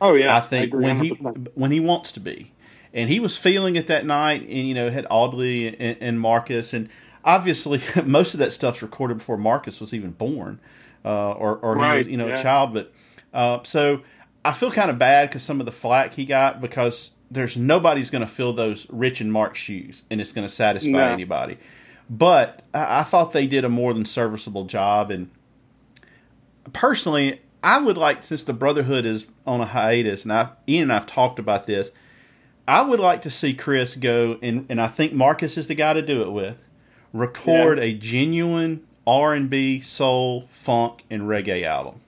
oh 0.00 0.14
yeah. 0.14 0.36
I 0.36 0.40
think 0.40 0.66
agree 0.66 0.84
when 0.84 1.00
he 1.00 1.10
when 1.10 1.70
he 1.70 1.80
wants 1.80 2.12
to 2.12 2.20
be, 2.20 2.52
and 2.92 3.08
he 3.08 3.20
was 3.20 3.36
feeling 3.36 3.76
it 3.76 3.86
that 3.86 4.04
night, 4.04 4.42
and 4.42 4.68
you 4.68 4.74
know 4.74 4.90
had 4.90 5.06
Audley 5.08 5.68
and, 5.68 5.96
and 6.00 6.20
Marcus, 6.20 6.74
and 6.74 6.90
obviously 7.24 7.80
most 8.04 8.34
of 8.34 8.40
that 8.40 8.52
stuff's 8.52 8.82
recorded 8.82 9.18
before 9.18 9.38
Marcus 9.38 9.80
was 9.80 9.94
even 9.94 10.10
born, 10.10 10.60
uh, 11.04 11.32
or 11.32 11.56
or 11.56 11.76
he 11.76 11.98
was 11.98 12.06
you 12.06 12.16
know 12.18 12.32
a 12.32 12.42
child. 12.42 12.74
But 12.74 12.92
uh, 13.32 13.60
so 13.62 14.02
I 14.44 14.52
feel 14.52 14.70
kind 14.70 14.90
of 14.90 14.98
bad 14.98 15.30
because 15.30 15.42
some 15.42 15.60
of 15.60 15.66
the 15.66 15.72
flack 15.72 16.14
he 16.14 16.26
got 16.26 16.60
because 16.60 17.10
there's 17.34 17.56
nobody's 17.56 18.10
going 18.10 18.22
to 18.22 18.30
fill 18.30 18.52
those 18.52 18.86
Rich 18.90 19.20
and 19.20 19.32
Marc 19.32 19.56
shoes, 19.56 20.04
and 20.10 20.20
it's 20.20 20.32
going 20.32 20.46
to 20.46 20.52
satisfy 20.52 20.90
No. 20.90 21.04
anybody. 21.12 21.58
But 22.08 22.62
I, 22.72 23.00
I 23.00 23.02
thought 23.02 23.32
they 23.32 23.46
did 23.46 23.64
a 23.64 23.68
more 23.68 23.92
than 23.94 24.04
serviceable 24.04 24.64
job, 24.64 25.10
and 25.10 25.30
personally, 26.72 27.40
I 27.62 27.78
would 27.80 27.96
like 27.96 28.22
since 28.22 28.44
the 28.44 28.52
Brotherhood 28.52 29.04
is 29.04 29.26
on 29.46 29.60
a 29.60 29.66
hiatus, 29.66 30.22
and 30.22 30.32
I 30.32 30.50
Ian 30.68 30.84
and 30.84 30.92
I've 30.92 31.06
talked 31.06 31.38
about 31.38 31.66
this. 31.66 31.90
I 32.66 32.80
would 32.82 33.00
like 33.00 33.20
to 33.22 33.30
see 33.30 33.52
Chris 33.52 33.94
go, 33.96 34.38
and 34.42 34.66
and 34.68 34.80
I 34.80 34.88
think 34.88 35.12
Marcus 35.12 35.58
is 35.58 35.66
the 35.66 35.74
guy 35.74 35.92
to 35.92 36.02
do 36.02 36.22
it 36.22 36.30
with. 36.30 36.58
Record 37.12 37.78
a 37.78 37.92
genuine 37.92 38.86
R 39.06 39.34
and 39.34 39.48
B, 39.50 39.80
soul, 39.80 40.46
funk, 40.50 41.04
and 41.10 41.22
reggae 41.22 41.62
album. 41.64 42.00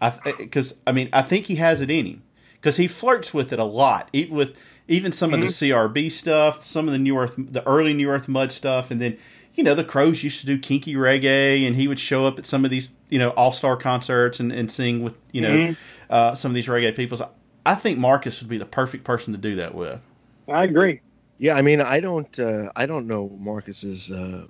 I 0.00 0.10
because 0.38 0.72
eh, 0.72 0.76
I 0.86 0.92
mean 0.92 1.08
I 1.12 1.22
think 1.22 1.46
he 1.46 1.56
has 1.56 1.80
it 1.80 1.90
in 1.90 2.06
him 2.06 2.22
because 2.60 2.76
he 2.76 2.86
flirts 2.86 3.32
with 3.32 3.52
it 3.52 3.58
a 3.58 3.64
lot, 3.64 4.08
even 4.12 4.36
with 4.36 4.54
even 4.88 5.12
some 5.12 5.32
of 5.32 5.40
the 5.40 5.46
CRB 5.46 6.10
stuff, 6.10 6.64
some 6.64 6.86
of 6.86 6.92
the 6.92 6.98
New 6.98 7.16
Earth, 7.16 7.34
the 7.36 7.66
early 7.66 7.94
New 7.94 8.08
Earth 8.08 8.28
Mud 8.28 8.52
stuff, 8.52 8.90
and 8.90 9.00
then 9.00 9.16
you 9.54 9.64
know 9.64 9.74
the 9.74 9.84
Crowes 9.84 10.22
used 10.22 10.40
to 10.40 10.46
do 10.46 10.58
kinky 10.58 10.94
reggae, 10.94 11.66
and 11.66 11.76
he 11.76 11.88
would 11.88 11.98
show 11.98 12.26
up 12.26 12.38
at 12.38 12.46
some 12.46 12.64
of 12.64 12.70
these 12.70 12.90
you 13.08 13.18
know 13.18 13.30
all 13.30 13.52
star 13.52 13.76
concerts 13.76 14.40
and, 14.40 14.52
and 14.52 14.70
sing 14.70 15.02
with 15.02 15.14
you 15.32 15.40
know 15.40 15.76
uh, 16.10 16.34
some 16.34 16.50
of 16.50 16.54
these 16.54 16.66
reggae 16.66 16.94
people. 16.94 17.16
So 17.16 17.30
I 17.64 17.74
think 17.74 17.98
Marcus 17.98 18.40
would 18.40 18.48
be 18.48 18.58
the 18.58 18.66
perfect 18.66 19.04
person 19.04 19.32
to 19.32 19.38
do 19.38 19.56
that 19.56 19.74
with. 19.74 20.00
I 20.48 20.64
agree. 20.64 21.00
Yeah, 21.38 21.54
I 21.54 21.62
mean, 21.62 21.80
I 21.80 22.00
don't, 22.00 22.38
uh, 22.38 22.70
I 22.76 22.84
don't 22.84 23.06
know 23.06 23.30
Marcus's 23.38 24.12
uh, 24.12 24.46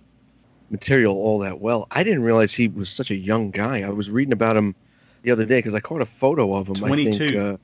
material 0.71 1.14
all 1.14 1.38
that 1.40 1.61
well. 1.61 1.87
I 1.90 2.02
didn't 2.02 2.25
realize 2.25 2.52
he 2.52 2.67
was 2.67 2.88
such 2.88 3.11
a 3.12 3.14
young 3.14 3.52
guy. 3.52 3.83
I 3.83 3.90
was 3.90 4.11
reading 4.11 4.33
about 4.33 4.57
him 4.57 4.75
the 5.23 5.31
other 5.31 5.45
day 5.45 5.59
because 5.59 5.75
I 5.75 5.81
caught 5.81 6.00
a 6.00 6.07
photo 6.07 6.55
of 6.55 6.69
him. 6.69 6.85
I 6.85 6.88
22. 6.88 7.12
think, 7.12 7.37
uh, 7.37 7.57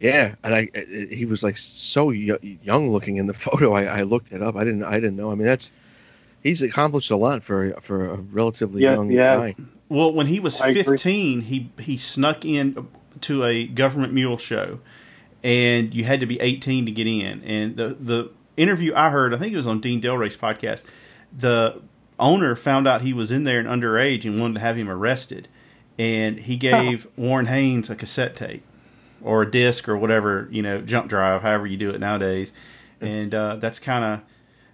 yeah, 0.00 0.34
and 0.44 0.54
I, 0.54 0.68
I- 0.76 1.14
he 1.14 1.24
was 1.26 1.42
like 1.42 1.56
so 1.56 2.10
yo- 2.10 2.38
young 2.42 2.90
looking 2.90 3.16
in 3.16 3.26
the 3.26 3.34
photo. 3.46 3.72
I, 3.74 3.84
I 3.84 4.02
looked 4.02 4.32
it 4.32 4.42
up. 4.42 4.56
I 4.56 4.64
didn't, 4.64 4.84
I 4.84 4.94
didn't 4.94 5.16
know. 5.16 5.30
I 5.30 5.34
mean, 5.34 5.46
that's 5.46 5.72
he's 6.42 6.62
accomplished 6.62 7.10
a 7.10 7.16
lot 7.16 7.42
for 7.42 7.72
for 7.80 8.06
a 8.10 8.16
relatively 8.16 8.82
Yeah, 8.82 8.94
young 8.94 9.10
yeah. 9.10 9.36
guy. 9.36 9.54
Well, 9.88 10.12
when 10.12 10.26
he 10.26 10.40
was 10.40 10.60
I 10.60 10.68
agree. 10.68 10.82
15, 10.82 11.40
he 11.42 11.70
he 11.78 11.96
snuck 11.96 12.44
in 12.44 12.88
to 13.22 13.44
a 13.44 13.66
government 13.66 14.12
mule 14.12 14.38
show, 14.38 14.80
and 15.42 15.94
you 15.94 16.04
had 16.04 16.20
to 16.20 16.26
be 16.26 16.40
18 16.40 16.86
to 16.86 16.92
get 16.92 17.06
in. 17.06 17.42
And 17.44 17.76
the 17.76 17.88
the 18.00 18.30
interview 18.56 18.92
I 18.94 19.10
heard, 19.10 19.34
I 19.34 19.38
think 19.38 19.52
it 19.52 19.56
was 19.56 19.66
on 19.66 19.80
Dean 19.80 20.00
Delray's 20.00 20.36
podcast, 20.36 20.82
the 21.36 21.80
owner 22.18 22.54
found 22.56 22.86
out 22.86 23.02
he 23.02 23.12
was 23.12 23.30
in 23.32 23.44
there 23.44 23.58
and 23.60 23.68
underage 23.68 24.24
and 24.24 24.40
wanted 24.40 24.54
to 24.54 24.60
have 24.60 24.76
him 24.76 24.88
arrested, 24.88 25.48
and 25.98 26.38
he 26.40 26.56
gave 26.56 27.06
Warren 27.16 27.46
Haynes 27.46 27.90
a 27.90 27.94
cassette 27.96 28.36
tape 28.36 28.62
or 29.24 29.42
a 29.42 29.50
disc 29.50 29.88
or 29.88 29.96
whatever 29.96 30.48
you 30.52 30.62
know 30.62 30.80
jump 30.80 31.08
drive, 31.08 31.42
however 31.42 31.66
you 31.66 31.76
do 31.76 31.90
it 31.90 31.98
nowadays, 31.98 32.52
and 33.00 33.34
uh, 33.34 33.56
that's 33.56 33.78
kind 33.80 34.04
of 34.04 34.20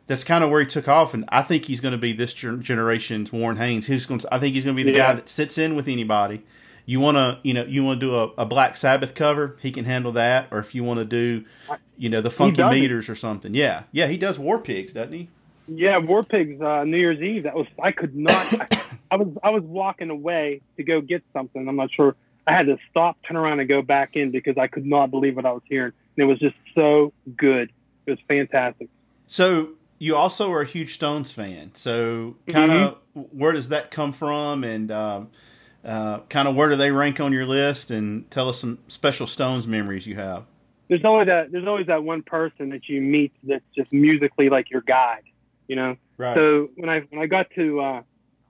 that's 0.07 0.25
kind 0.25 0.43
of 0.45 0.51
where 0.51 0.61
he 0.61 0.67
took 0.67 0.89
off, 0.89 1.15
and 1.15 1.25
I 1.29 1.43
think 1.43 1.67
he's 1.67 1.81
going 1.81 1.93
to 1.93 1.99
be 1.99 2.13
this 2.13 2.35
generation's 2.35 3.33
Warren 3.33 3.57
Haynes. 3.59 3.87
He's 3.87 4.07
going. 4.07 4.21
I 4.31 4.39
think 4.39 4.55
he's 4.55 4.65
going 4.65 4.77
to 4.77 4.83
be 4.85 4.91
the 4.91 4.97
Yeah. 4.97 5.09
guy 5.09 5.13
that 5.15 5.29
sits 5.29 5.57
in 5.57 5.77
with 5.77 5.89
anybody. 5.89 6.43
You 6.87 6.99
want 6.99 7.17
to, 7.17 7.39
you 7.45 7.55
know, 7.55 7.65
you 7.65 7.85
want 7.85 8.01
to 8.01 8.07
do 8.07 8.17
a, 8.17 8.25
a 8.39 8.45
Black 8.47 8.77
Sabbath 8.77 9.15
cover, 9.15 9.57
he 9.61 9.71
can 9.71 9.85
handle 9.85 10.11
that. 10.13 10.49
Or 10.51 10.59
if 10.59 10.75
you 10.75 10.83
want 10.83 10.99
to 10.99 11.05
do, 11.05 11.45
you 11.97 12.09
know, 12.09 12.21
the 12.21 12.31
Funky 12.31 12.57
does 12.57 12.73
it. 12.73 12.81
Meters 12.81 13.09
or 13.09 13.15
something, 13.15 13.55
yeah, 13.55 13.85
yeah, 13.93 14.09
he 14.09 14.17
does 14.17 14.39
War 14.41 14.59
Pigs, 14.59 14.93
doesn't 14.93 15.13
he? 15.13 15.29
Yeah, 15.69 15.99
War 15.99 16.25
Pigs 16.25 16.61
uh, 16.61 16.83
New 16.83 16.97
Year's 16.97 17.21
Eve. 17.21 17.45
That 17.45 17.55
was 17.55 17.69
I 17.81 17.93
could 17.93 18.17
not. 18.17 18.35
I, 18.61 18.83
I 19.13 19.17
was 19.17 19.29
I 19.45 19.51
was 19.51 19.63
walking 19.63 20.11
away 20.11 20.63
to 20.79 20.83
go 20.83 21.01
get 21.01 21.23
something. 21.33 21.69
I'm 21.69 21.77
not 21.77 21.93
sure. 21.93 22.17
I 22.47 22.53
had 22.53 22.67
to 22.67 22.79
stop, 22.91 23.17
turn 23.27 23.37
around, 23.37 23.61
and 23.61 23.69
go 23.69 23.83
back 23.83 24.17
in 24.17 24.31
because 24.31 24.57
I 24.59 24.67
could 24.67 24.87
not 24.87 25.11
believe 25.11 25.37
what 25.37 25.47
I 25.47 25.53
was 25.53 25.63
hearing. 25.67 25.93
And 26.17 26.25
it 26.25 26.27
was 26.27 26.39
just 26.39 26.57
so 26.75 27.13
good. 27.37 27.71
It 28.07 28.11
was 28.13 28.21
fantastic. 28.29 28.89
So 29.27 29.71
you 29.99 30.17
also 30.17 30.53
are 30.53 30.63
a 30.63 30.67
huge 30.67 30.95
Stones 30.95 31.31
fan. 31.31 31.73
So 31.75 32.37
kind 32.49 32.73
of 32.73 32.99
where 33.13 33.53
does 33.53 33.69
that 33.69 33.91
come 33.91 34.13
from, 34.13 34.65
and 34.65 34.91
um, 34.91 35.31
uh, 35.85 36.21
kind 36.29 36.49
of 36.49 36.57
where 36.57 36.69
do 36.69 36.77
they 36.77 36.91
rank 36.91 37.21
on 37.21 37.33
your 37.33 37.47
list? 37.47 37.91
And 37.91 38.29
tell 38.31 38.49
us 38.49 38.59
some 38.59 38.79
special 38.89 39.27
Stones 39.27 39.67
memories 39.67 40.07
you 40.07 40.17
have. 40.17 40.45
There's 40.89 41.05
always 41.05 41.27
that. 41.27 41.53
There's 41.53 41.67
always 41.67 41.87
that 41.87 42.03
one 42.03 42.23
person 42.23 42.71
that 42.71 42.89
you 42.89 43.01
meet 43.01 43.33
that's 43.45 43.65
just 43.77 43.93
musically 43.93 44.49
like 44.49 44.71
your 44.71 44.81
guide. 44.81 45.23
You 45.69 45.77
know. 45.77 45.97
Right. 46.17 46.35
So 46.35 46.71
when 46.77 46.89
I 46.89 47.01
when 47.11 47.23
I 47.23 47.27
got 47.27 47.51
to 47.55 47.81
uh, 47.81 48.03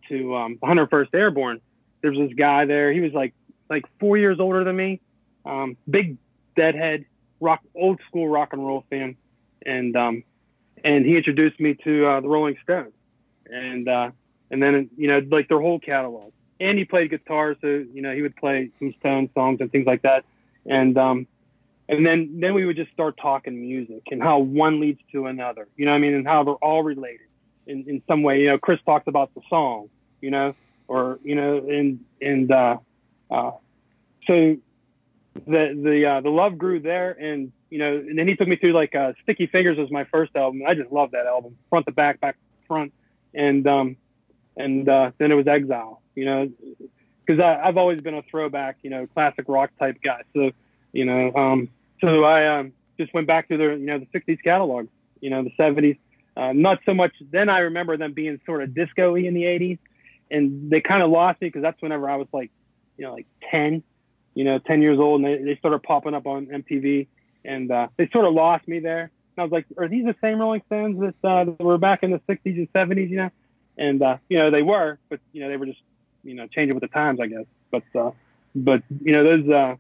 to 0.09 0.37
um, 0.37 0.59
101st 0.63 1.09
Airborne, 1.15 1.61
there 2.01 2.11
was 2.11 2.29
this 2.29 2.37
guy 2.37 2.65
there. 2.65 2.93
He 2.93 3.01
was 3.01 3.13
like 3.13 3.35
like 3.71 3.87
four 3.99 4.19
years 4.19 4.41
older 4.41 4.65
than 4.65 4.77
me, 4.77 5.01
um, 5.47 5.77
big 5.89 6.17
deadhead, 6.57 7.05
rock 7.41 7.61
old 7.75 8.01
school 8.09 8.29
rock 8.29 8.53
and 8.53 8.67
roll 8.67 8.85
fan, 8.91 9.17
and 9.65 9.97
um, 9.97 10.25
and 10.85 11.07
he 11.07 11.17
introduced 11.17 11.59
me 11.61 11.75
to 11.85 12.07
uh, 12.07 12.21
the 12.21 12.29
Rolling 12.29 12.59
Stones, 12.63 12.93
and 13.47 13.89
uh, 13.89 14.11
and 14.51 14.63
then 14.63 14.91
you 14.97 15.09
know 15.09 15.23
like 15.31 15.49
their 15.49 15.61
whole 15.61 15.79
catalog. 15.79 16.33
And 16.59 16.77
he 16.77 16.85
played 16.85 17.09
guitar, 17.09 17.57
so 17.63 17.67
you 17.67 18.03
know 18.03 18.15
he 18.15 18.21
would 18.21 18.37
play 18.37 18.71
some 18.79 18.93
Stones 19.01 19.31
songs 19.33 19.61
and 19.61 19.73
things 19.73 19.87
like 19.87 20.03
that, 20.03 20.25
and 20.67 20.99
um, 20.99 21.27
and 21.91 22.07
then 22.07 22.41
then 22.41 22.55
we 22.55 22.65
would 22.65 22.77
just 22.77 22.93
start 22.93 23.17
talking 23.17 23.61
music 23.61 24.03
and 24.11 24.23
how 24.23 24.39
one 24.39 24.81
leads 24.81 25.01
to 25.13 25.27
another 25.27 25.67
you 25.77 25.85
know 25.85 25.91
what 25.91 25.97
i 25.97 26.01
mean? 26.01 26.15
And 26.15 26.27
how 26.27 26.45
they're 26.45 26.55
all 26.55 26.83
related 26.83 27.27
in, 27.67 27.85
in 27.89 28.03
some 28.07 28.23
way. 28.23 28.41
You 28.41 28.49
know 28.49 28.59
chris 28.59 28.81
talks 28.87 29.07
about 29.09 29.35
the 29.35 29.43
song 29.51 29.91
you 30.21 30.31
know 30.31 30.55
or 30.89 31.19
you 31.23 31.35
know 31.35 31.59
and 31.59 32.01
and 32.23 32.51
uh 32.51 32.79
uh 33.31 33.53
so 34.27 34.57
the 35.47 35.81
the 35.83 36.07
uh 36.07 36.21
the 36.21 36.31
love 36.31 36.59
grew 36.59 36.81
there 36.81 37.13
and 37.13 37.53
you 37.71 37.79
know 37.79 37.97
and 37.97 38.19
then 38.19 38.27
he 38.27 38.37
took 38.37 38.49
me 38.49 38.57
through 38.57 38.73
like 38.73 38.95
uh 38.95 39.13
sticky 39.23 39.47
fingers 39.47 39.79
was 39.79 39.91
my 39.91 40.05
first 40.05 40.35
album 40.35 40.63
i 40.67 40.75
just 40.75 40.91
love 40.91 41.13
that 41.13 41.27
album 41.27 41.57
front 41.69 41.87
to 41.87 41.93
back 41.93 42.21
back 42.21 42.35
to 42.35 42.67
front 42.67 42.93
and 43.35 43.67
um 43.67 43.97
and 44.57 44.89
uh 44.89 45.11
then 45.19 45.31
it 45.31 45.35
was 45.35 45.47
exile 45.47 46.03
you 46.15 46.25
know 46.25 46.51
because 47.25 47.41
i've 47.41 47.77
always 47.77 48.01
been 48.01 48.15
a 48.15 48.23
throwback 48.23 48.77
you 48.83 48.91
know 48.91 49.07
classic 49.07 49.45
rock 49.49 49.71
type 49.79 49.97
guy 50.03 50.23
so 50.35 50.51
you 50.93 51.05
know 51.05 51.33
um 51.35 51.69
so 52.01 52.25
I 52.25 52.59
um, 52.59 52.73
just 52.99 53.13
went 53.15 53.27
back 53.27 53.49
to 53.49 53.57
the 53.57 53.65
you 53.71 53.87
know 53.87 53.99
the 53.99 54.07
'60s 54.07 54.43
catalog, 54.43 54.89
you 55.21 55.31
know 55.31 55.43
the 55.43 55.53
'70s. 55.59 55.99
Uh, 56.37 56.53
not 56.53 56.79
so 56.87 56.95
much. 56.95 57.13
Then 57.31 57.49
I 57.49 57.61
remember 57.61 57.97
them 57.97 58.13
being 58.13 58.41
sort 58.47 58.63
of 58.63 58.75
disco-y 58.75 59.21
in 59.21 59.35
the 59.35 59.43
'80s, 59.43 59.79
and 60.31 60.71
they 60.71 60.81
kind 60.81 61.03
of 61.03 61.11
lost 61.11 61.41
me 61.41 61.49
because 61.49 61.63
that's 61.63 61.81
whenever 61.83 62.09
I 62.09 62.17
was 62.17 62.29
like, 62.33 62.51
you 63.01 63.07
know, 63.07 63.15
like 63.15 63.27
10, 63.51 63.83
you 64.35 64.45
know, 64.45 64.59
10 64.59 64.83
years 64.83 64.99
old, 64.99 65.23
and 65.23 65.27
they, 65.27 65.43
they 65.43 65.57
started 65.57 65.83
popping 65.83 66.13
up 66.13 66.27
on 66.27 66.47
MTV, 66.47 67.07
and 67.47 67.73
uh, 67.73 67.89
they 67.97 68.09
sort 68.11 68.27
of 68.27 68.35
lost 68.35 68.69
me 68.69 68.79
there. 68.79 69.11
And 69.37 69.39
I 69.39 69.43
was 69.43 69.51
like, 69.51 69.65
are 69.79 69.89
these 69.89 70.05
the 70.05 70.15
same 70.21 70.39
Rolling 70.39 70.61
Stones 70.67 71.01
that, 71.01 71.29
uh, 71.29 71.45
that 71.45 71.61
were 71.61 71.79
back 71.79 72.03
in 72.03 72.11
the 72.11 72.21
'60s 72.29 72.45
and 72.45 72.73
'70s? 72.75 73.09
You 73.09 73.17
know, 73.17 73.31
and 73.79 74.03
uh, 74.03 74.19
you 74.29 74.39
know 74.39 74.51
they 74.51 74.63
were, 74.63 74.99
but 75.09 75.19
you 75.33 75.43
know 75.43 75.49
they 75.49 75.57
were 75.57 75.65
just 75.65 75.81
you 76.23 76.35
know 76.35 76.47
changing 76.47 76.75
with 76.75 76.83
the 76.83 76.89
times, 76.89 77.21
I 77.21 77.27
guess. 77.27 77.47
But 77.71 77.85
uh, 77.99 78.11
but 78.55 78.83
you 79.03 79.13
know 79.13 79.25
those. 79.25 79.49
Uh, 79.49 79.77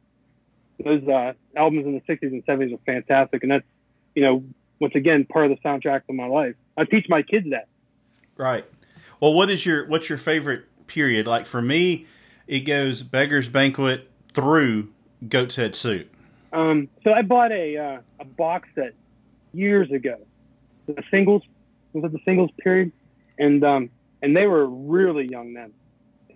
those 0.83 1.07
uh, 1.09 1.35
albums 1.57 1.85
in 1.85 1.93
the 1.93 2.01
60s 2.11 2.23
and 2.23 2.47
70s 2.47 2.73
are 2.73 2.81
fantastic 2.87 3.43
and 3.43 3.53
that's 3.53 3.67
you 4.15 4.23
know 4.23 4.43
once 4.79 4.95
again 4.95 5.27
part 5.27 5.45
of 5.45 5.51
the 5.51 5.69
soundtrack 5.69 6.01
of 6.09 6.15
my 6.15 6.25
life 6.25 6.55
i 6.79 6.85
teach 6.85 7.05
my 7.07 7.21
kids 7.21 7.51
that 7.51 7.69
Right. 8.39 8.65
Well, 9.21 9.35
what 9.35 9.51
is 9.51 9.67
your 9.67 9.87
what's 9.87 10.09
your 10.09 10.17
favorite 10.17 10.65
period? 10.87 11.27
Like 11.27 11.45
for 11.45 11.61
me, 11.61 12.07
it 12.51 12.61
goes 12.61 13.03
Beggar's 13.03 13.49
Banquet 13.49 14.11
through 14.35 14.89
Goat's 15.27 15.55
Head 15.55 15.77
Soup. 15.77 16.13
Um, 16.53 16.89
so 17.05 17.13
I 17.13 17.23
bought 17.23 17.53
a 17.53 17.77
uh, 17.77 18.01
a 18.19 18.25
box 18.25 18.69
set 18.75 18.93
years 19.55 19.91
ago. 19.93 20.17
The 20.87 21.03
singles 21.13 21.43
was 21.93 22.05
it 22.05 22.13
the 22.13 22.19
singles 22.25 22.51
period, 22.59 22.91
and 23.39 23.63
um, 23.63 23.91
and 24.21 24.37
they 24.37 24.49
were 24.49 24.67
really 24.67 25.29
young 25.29 25.55
then. 25.55 25.73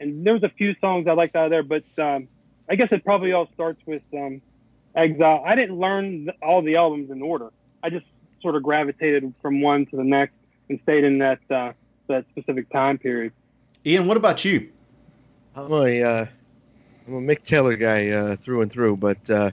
And 0.01 0.25
there 0.25 0.35
was 0.35 0.45
a 0.45 0.49
few 0.51 0.77
songs 0.81 1.09
I 1.09 1.15
liked 1.15 1.35
out 1.35 1.47
of 1.47 1.51
there, 1.51 1.65
but 1.65 1.85
um, 1.99 2.29
I 2.69 2.77
guess 2.77 2.93
it 2.93 3.05
probably 3.05 3.33
all 3.33 3.49
starts 3.53 3.81
with 3.85 4.03
um, 4.13 4.41
Exile. 4.95 5.43
I 5.45 5.57
didn't 5.57 5.79
learn 5.79 6.31
all 6.41 6.63
the 6.63 6.77
albums 6.77 7.11
in 7.11 7.23
order. 7.23 7.53
I 7.83 7.91
just 7.91 8.07
sort 8.41 8.55
of 8.55 8.63
gravitated 8.63 9.35
from 9.43 9.61
one 9.61 9.87
to 9.87 9.97
the 9.97 10.05
next 10.05 10.35
and 10.69 10.79
stayed 10.85 11.03
in 11.03 11.19
that 11.19 11.41
uh, 11.51 11.73
that 12.07 12.25
specific 12.31 12.71
time 12.71 12.99
period. 12.99 13.33
Ian, 13.85 14.07
what 14.07 14.17
about 14.17 14.45
you? 14.45 14.71
I'm 15.57 15.73
a 15.73 16.03
uh, 16.03 16.27
I'm 17.07 17.15
a 17.15 17.21
Mick 17.21 17.43
Taylor 17.43 17.77
guy 17.77 18.09
uh, 18.11 18.37
through 18.37 18.63
and 18.63 18.71
through, 18.71 18.97
but 18.97 19.31
uh, 19.31 19.51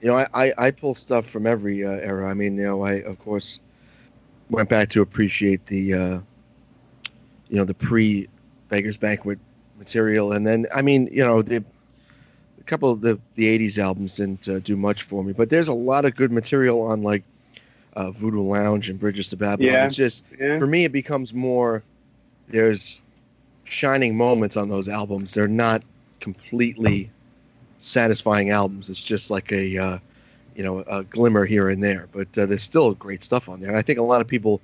you 0.00 0.08
know 0.08 0.16
I, 0.16 0.26
I, 0.34 0.52
I, 0.58 0.70
pull 0.70 0.94
stuff 0.94 1.28
from 1.28 1.46
every 1.46 1.84
uh, 1.84 1.90
era. 1.90 2.28
I 2.28 2.34
mean, 2.34 2.56
you 2.56 2.64
know, 2.64 2.82
I 2.82 2.94
of 3.02 3.18
course 3.18 3.60
went 4.50 4.68
back 4.68 4.90
to 4.90 5.02
appreciate 5.02 5.66
the 5.66 5.94
uh, 5.94 6.20
you 7.48 7.56
know 7.56 7.64
the 7.64 7.74
pre 7.74 8.28
Beggar's 8.68 8.96
Banquet 8.96 9.38
material, 9.78 10.32
and 10.32 10.46
then 10.46 10.66
I 10.74 10.82
mean, 10.82 11.08
you 11.10 11.24
know, 11.24 11.42
the 11.42 11.64
a 12.60 12.64
couple 12.64 12.90
of 12.90 13.00
the 13.00 13.18
the 13.34 13.58
'80s 13.58 13.78
albums 13.78 14.16
didn't 14.16 14.48
uh, 14.48 14.60
do 14.60 14.76
much 14.76 15.02
for 15.02 15.24
me, 15.24 15.32
but 15.32 15.50
there's 15.50 15.68
a 15.68 15.74
lot 15.74 16.04
of 16.04 16.14
good 16.14 16.30
material 16.30 16.82
on 16.82 17.02
like 17.02 17.24
Voodoo 17.96 18.42
Lounge 18.42 18.90
and 18.90 19.00
Bridges 19.00 19.28
to 19.28 19.36
Babylon. 19.36 19.72
Yeah. 19.72 19.86
It's 19.86 19.96
just 19.96 20.24
Yeah. 20.38 20.60
for 20.60 20.66
me, 20.66 20.84
it 20.84 20.92
becomes 20.92 21.34
more. 21.34 21.82
There's 22.48 23.02
shining 23.72 24.16
moments 24.16 24.56
on 24.56 24.68
those 24.68 24.88
albums. 24.88 25.34
They're 25.34 25.48
not 25.48 25.82
completely 26.20 27.10
satisfying 27.78 28.50
albums. 28.50 28.90
It's 28.90 29.02
just 29.02 29.30
like 29.30 29.50
a, 29.52 29.76
uh, 29.76 29.98
you 30.54 30.62
know, 30.62 30.80
a 30.80 31.04
glimmer 31.04 31.44
here 31.44 31.68
and 31.68 31.82
there. 31.82 32.08
But 32.12 32.36
uh, 32.38 32.46
there's 32.46 32.62
still 32.62 32.94
great 32.94 33.24
stuff 33.24 33.48
on 33.48 33.60
there. 33.60 33.70
And 33.70 33.78
I 33.78 33.82
think 33.82 33.98
a 33.98 34.02
lot 34.02 34.20
of 34.20 34.28
people 34.28 34.60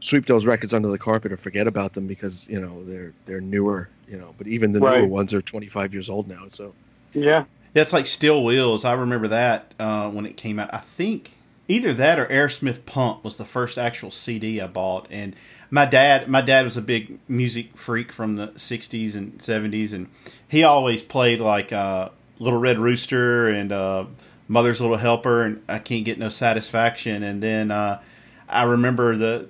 sweep 0.00 0.26
those 0.26 0.46
records 0.46 0.74
under 0.74 0.88
the 0.88 0.98
carpet 0.98 1.30
or 1.30 1.36
forget 1.36 1.68
about 1.68 1.92
them 1.92 2.08
because 2.08 2.48
you 2.48 2.60
know 2.60 2.82
they're 2.84 3.12
they're 3.26 3.40
newer. 3.40 3.88
You 4.08 4.18
know, 4.18 4.34
but 4.36 4.46
even 4.46 4.72
the 4.72 4.80
newer 4.80 5.06
ones 5.06 5.32
are 5.32 5.40
25 5.40 5.94
years 5.94 6.10
old 6.10 6.28
now. 6.28 6.46
So 6.50 6.74
Yeah. 7.14 7.44
That's 7.72 7.92
like 7.92 8.06
Steel 8.06 8.44
Wheels. 8.44 8.84
I 8.84 8.92
remember 8.92 9.28
that 9.28 9.74
uh, 9.78 10.10
when 10.10 10.26
it 10.26 10.36
came 10.36 10.58
out. 10.58 10.72
I 10.74 10.78
think 10.78 11.32
either 11.68 11.94
that 11.94 12.18
or 12.18 12.26
Aerosmith 12.26 12.84
Pump 12.84 13.24
was 13.24 13.36
the 13.36 13.46
first 13.46 13.78
actual 13.78 14.10
CD 14.10 14.60
I 14.60 14.66
bought. 14.66 15.06
And 15.10 15.34
my 15.72 15.86
dad, 15.86 16.28
my 16.28 16.42
dad 16.42 16.66
was 16.66 16.76
a 16.76 16.82
big 16.82 17.18
music 17.26 17.78
freak 17.78 18.12
from 18.12 18.36
the 18.36 18.48
'60s 18.48 19.14
and 19.14 19.38
'70s, 19.38 19.94
and 19.94 20.08
he 20.46 20.62
always 20.62 21.02
played 21.02 21.40
like 21.40 21.72
uh, 21.72 22.10
Little 22.38 22.60
Red 22.60 22.78
Rooster 22.78 23.48
and 23.48 23.72
uh, 23.72 24.04
Mother's 24.48 24.82
Little 24.82 24.98
Helper, 24.98 25.42
and 25.42 25.62
I 25.70 25.78
can't 25.78 26.04
get 26.04 26.18
no 26.18 26.28
satisfaction. 26.28 27.22
And 27.22 27.42
then 27.42 27.70
uh, 27.70 28.02
I 28.50 28.64
remember 28.64 29.16
the 29.16 29.48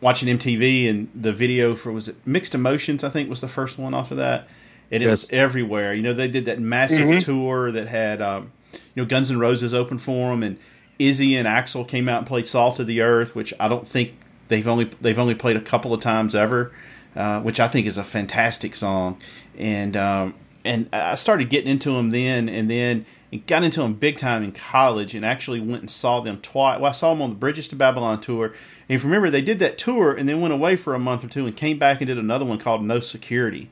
watching 0.00 0.36
MTV 0.36 0.90
and 0.90 1.08
the 1.14 1.32
video 1.32 1.76
for 1.76 1.92
was 1.92 2.08
it 2.08 2.16
Mixed 2.26 2.52
Emotions? 2.52 3.04
I 3.04 3.08
think 3.08 3.30
was 3.30 3.40
the 3.40 3.48
first 3.48 3.78
one 3.78 3.94
off 3.94 4.10
of 4.10 4.16
that, 4.16 4.48
and 4.90 5.04
it 5.04 5.08
was 5.08 5.30
everywhere. 5.30 5.94
You 5.94 6.02
know, 6.02 6.14
they 6.14 6.28
did 6.28 6.46
that 6.46 6.58
massive 6.58 7.22
tour 7.22 7.70
that 7.70 7.86
had 7.86 8.20
um, 8.20 8.50
you 8.72 8.80
know 8.96 9.04
Guns 9.04 9.30
N' 9.30 9.38
Roses 9.38 9.72
open 9.72 10.00
for 10.00 10.30
them, 10.30 10.42
and 10.42 10.58
Izzy 10.98 11.36
and 11.36 11.46
Axl 11.46 11.86
came 11.86 12.08
out 12.08 12.18
and 12.18 12.26
played 12.26 12.48
"Salt 12.48 12.80
of 12.80 12.88
the 12.88 13.02
Earth," 13.02 13.36
which 13.36 13.54
I 13.60 13.68
don't 13.68 13.86
think 13.86 14.14
they've 14.50 14.68
only 14.68 14.90
they've 15.00 15.18
only 15.18 15.34
played 15.34 15.56
a 15.56 15.60
couple 15.60 15.94
of 15.94 16.00
times 16.02 16.34
ever, 16.34 16.72
uh, 17.16 17.40
which 17.40 17.58
I 17.58 17.68
think 17.68 17.86
is 17.86 17.96
a 17.96 18.04
fantastic 18.04 18.76
song. 18.76 19.18
And 19.56 19.96
um, 19.96 20.34
and 20.62 20.90
I 20.92 21.14
started 21.14 21.48
getting 21.48 21.70
into 21.70 21.92
them 21.92 22.10
then, 22.10 22.50
and 22.50 22.70
then 22.70 23.06
got 23.46 23.64
into 23.64 23.80
them 23.80 23.94
big 23.94 24.18
time 24.18 24.42
in 24.42 24.52
college, 24.52 25.14
and 25.14 25.24
actually 25.24 25.60
went 25.60 25.80
and 25.80 25.90
saw 25.90 26.20
them 26.20 26.38
twice. 26.42 26.78
Well, 26.78 26.90
I 26.90 26.92
saw 26.92 27.14
them 27.14 27.22
on 27.22 27.30
the 27.30 27.36
Bridges 27.36 27.68
to 27.68 27.76
Babylon 27.76 28.20
tour. 28.20 28.46
And 28.46 28.96
if 28.96 29.02
you 29.02 29.08
remember, 29.08 29.30
they 29.30 29.40
did 29.40 29.60
that 29.60 29.78
tour 29.78 30.12
and 30.12 30.28
then 30.28 30.40
went 30.40 30.52
away 30.52 30.76
for 30.76 30.94
a 30.94 30.98
month 30.98 31.24
or 31.24 31.28
two 31.28 31.46
and 31.46 31.56
came 31.56 31.78
back 31.78 32.00
and 32.00 32.08
did 32.08 32.18
another 32.18 32.44
one 32.44 32.58
called 32.58 32.84
No 32.84 33.00
Security 33.00 33.70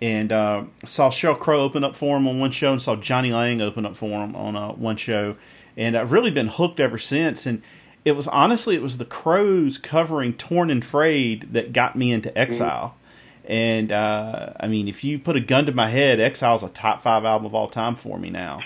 and 0.00 0.30
uh, 0.30 0.64
saw 0.84 1.10
Sheryl 1.10 1.38
Crow 1.38 1.60
open 1.60 1.82
up 1.82 1.96
for 1.96 2.16
him 2.16 2.28
on 2.28 2.38
one 2.38 2.50
show, 2.50 2.72
and 2.72 2.82
saw 2.82 2.96
Jonny 2.96 3.32
Lang 3.32 3.60
open 3.60 3.86
up 3.86 3.96
for 3.96 4.24
him 4.24 4.36
on 4.36 4.56
uh, 4.56 4.72
one 4.72 4.96
show, 4.96 5.36
and 5.76 5.96
I've 5.96 6.12
really 6.12 6.30
been 6.30 6.48
hooked 6.48 6.80
ever 6.80 6.98
since. 6.98 7.46
And 7.46 7.62
it 8.06 8.12
was 8.12 8.28
honestly, 8.28 8.76
it 8.76 8.82
was 8.82 8.98
the 8.98 9.04
Crowes 9.04 9.78
covering 9.78 10.32
"Torn 10.32 10.70
and 10.70 10.82
Frayed" 10.82 11.52
that 11.52 11.72
got 11.72 11.96
me 11.96 12.12
into 12.12 12.36
Exile. 12.38 12.96
And 13.44 13.90
uh, 13.90 14.52
I 14.60 14.68
mean, 14.68 14.86
if 14.86 15.02
you 15.02 15.18
put 15.18 15.34
a 15.34 15.40
gun 15.40 15.66
to 15.66 15.72
my 15.72 15.88
head, 15.88 16.20
Exile's 16.20 16.62
a 16.62 16.68
top 16.68 17.02
five 17.02 17.24
album 17.24 17.46
of 17.46 17.54
all 17.54 17.68
time 17.68 17.96
for 17.96 18.16
me 18.16 18.30
now. 18.30 18.60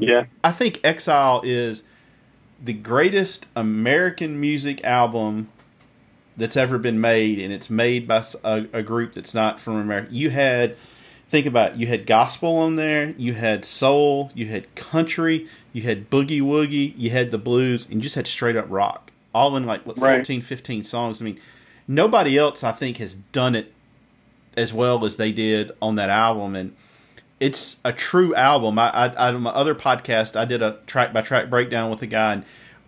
Yeah. 0.00 0.24
I 0.42 0.52
think 0.52 0.80
Exile 0.82 1.42
is 1.44 1.82
the 2.62 2.72
greatest 2.72 3.44
American 3.54 4.40
music 4.40 4.82
album 4.84 5.50
that's 6.36 6.56
ever 6.56 6.78
been 6.78 6.98
made, 6.98 7.38
and 7.38 7.52
it's 7.52 7.68
made 7.68 8.08
by 8.08 8.24
a 8.42 8.82
group 8.82 9.12
that's 9.12 9.34
not 9.34 9.60
from 9.60 9.76
America. 9.76 10.08
You 10.14 10.30
had, 10.30 10.76
think 11.30 11.46
about 11.46 11.72
it, 11.72 11.78
you 11.78 11.86
had 11.86 12.06
gospel 12.06 12.56
on 12.56 12.74
there, 12.76 13.10
you 13.10 13.34
had 13.34 13.64
soul, 13.64 14.32
you 14.34 14.46
had 14.46 14.74
country, 14.74 15.46
you 15.72 15.82
had 15.82 16.10
boogie 16.10 16.42
woogie, 16.42 16.92
you 16.96 17.10
had 17.10 17.30
the 17.30 17.38
blues, 17.38 17.84
and 17.84 17.94
you 17.94 18.00
just 18.00 18.16
had 18.16 18.26
straight 18.26 18.56
up 18.56 18.66
rock, 18.68 19.12
all 19.32 19.56
in 19.56 19.64
like 19.64 19.86
what, 19.86 19.96
Right. 19.98 20.16
14, 20.16 20.42
15 20.42 20.82
songs. 20.84 21.22
I 21.22 21.24
mean, 21.24 21.40
nobody 21.86 22.36
else, 22.36 22.64
I 22.64 22.72
think, 22.72 22.96
has 22.96 23.14
done 23.14 23.54
it 23.54 23.72
as 24.56 24.72
well 24.72 25.04
as 25.04 25.16
they 25.16 25.30
did 25.30 25.70
on 25.80 25.94
that 25.94 26.10
album, 26.10 26.56
and 26.56 26.74
it's 27.38 27.76
a 27.84 27.92
true 27.92 28.34
album. 28.34 28.78
I, 28.78 28.90
I, 28.90 29.06
I 29.06 29.32
on 29.32 29.42
my 29.42 29.50
other 29.50 29.74
podcast, 29.76 30.34
I 30.34 30.44
did 30.44 30.62
a 30.62 30.78
track 30.86 31.12
by 31.12 31.22
track 31.22 31.48
breakdown 31.48 31.90
with 31.90 32.02
a 32.02 32.06
guy, 32.08 32.32
and 32.34 32.44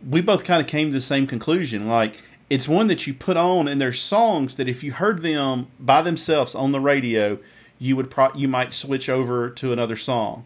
we 0.06 0.20
both 0.20 0.42
kind 0.42 0.60
of 0.60 0.66
came 0.66 0.88
to 0.88 0.94
the 0.94 1.00
same 1.00 1.28
conclusion. 1.28 1.88
Like 1.88 2.20
it's 2.50 2.66
one 2.66 2.88
that 2.88 3.06
you 3.06 3.14
put 3.14 3.36
on, 3.36 3.68
and 3.68 3.80
there's 3.80 4.00
songs 4.00 4.56
that 4.56 4.68
if 4.68 4.82
you 4.82 4.92
heard 4.92 5.22
them 5.22 5.68
by 5.78 6.02
themselves 6.02 6.56
on 6.56 6.72
the 6.72 6.80
radio, 6.80 7.38
you 7.82 7.96
would 7.96 8.10
pro- 8.10 8.32
you 8.34 8.46
might 8.48 8.72
switch 8.72 9.08
over 9.08 9.50
to 9.50 9.72
another 9.72 9.96
song, 9.96 10.44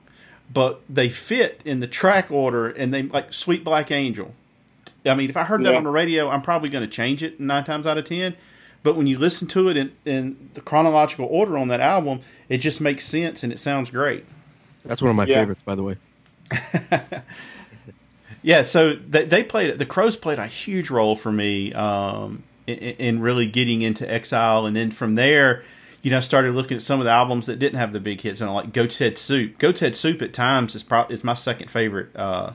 but 0.53 0.81
they 0.88 1.09
fit 1.09 1.61
in 1.64 1.81
the 1.81 1.87
track 1.87 2.31
order, 2.31 2.68
and 2.68 2.92
they 2.94 3.03
like 3.03 3.33
Sweet 3.33 3.62
Black 3.62 3.90
Angel. 3.90 4.35
I 5.05 5.14
mean, 5.14 5.29
if 5.31 5.37
I 5.37 5.42
heard 5.44 5.62
that 5.64 5.72
Yeah. 5.72 5.77
on 5.79 5.85
the 5.85 5.90
radio, 5.90 6.29
I'm 6.31 6.42
probably 6.42 6.68
going 6.68 6.83
to 6.85 6.90
change 6.90 7.22
it 7.22 7.38
nine 7.38 7.64
times 7.64 7.87
out 7.87 7.99
of 7.99 8.05
ten. 8.07 8.35
But 8.83 8.96
when 8.96 9.07
you 9.07 9.18
listen 9.18 9.49
to 9.49 9.68
it 9.68 9.77
in, 9.77 9.92
in 10.05 10.51
the 10.55 10.61
chronological 10.61 11.27
order 11.27 11.59
on 11.59 11.68
that 11.68 11.81
album, 11.81 12.20
it 12.49 12.59
just 12.59 12.81
makes 12.81 13.05
sense 13.05 13.42
and 13.42 13.53
it 13.53 13.59
sounds 13.61 13.90
great. 13.90 14.25
that's 14.85 15.03
one 15.03 15.11
of 15.11 15.16
my 15.16 15.27
Yeah. 15.27 15.40
favorites, 15.40 15.62
by 15.64 15.75
the 15.75 15.83
way. 15.83 15.96
Yeah, 18.42 18.62
so 18.62 18.94
they, 18.94 19.25
they 19.25 19.42
played 19.42 19.77
the 19.79 19.87
Crowes 19.87 20.14
played 20.16 20.38
a 20.38 20.46
huge 20.46 20.88
role 20.88 21.16
for 21.16 21.33
me 21.33 21.72
um, 21.72 22.44
in, 22.68 22.77
in 22.77 23.20
really 23.20 23.46
getting 23.46 23.83
into 23.83 24.09
Exile, 24.09 24.66
and 24.66 24.77
then 24.77 24.92
from 24.92 25.16
there, 25.16 25.64
you 26.07 26.12
know, 26.12 26.19
I 26.19 26.21
started 26.21 26.55
looking 26.55 26.77
at 26.77 26.85
some 26.85 27.01
of 27.01 27.05
the 27.05 27.11
albums 27.11 27.47
that 27.47 27.59
didn't 27.59 27.81
have 27.81 27.92
the 27.92 27.99
big 27.99 28.21
hits, 28.21 28.40
and 28.40 28.49
I 28.49 28.53
like 28.53 28.73
Goat's 28.73 28.99
Head 28.99 29.19
Soup. 29.19 29.59
Goat's 29.59 29.81
Head 29.81 29.97
Soup 29.97 30.23
at 30.23 30.33
times 30.33 30.77
is 30.77 30.85
pro- 30.85 31.09
is 31.09 31.25
my 31.25 31.35
second 31.35 31.69
favorite 31.69 32.14
uh, 32.14 32.53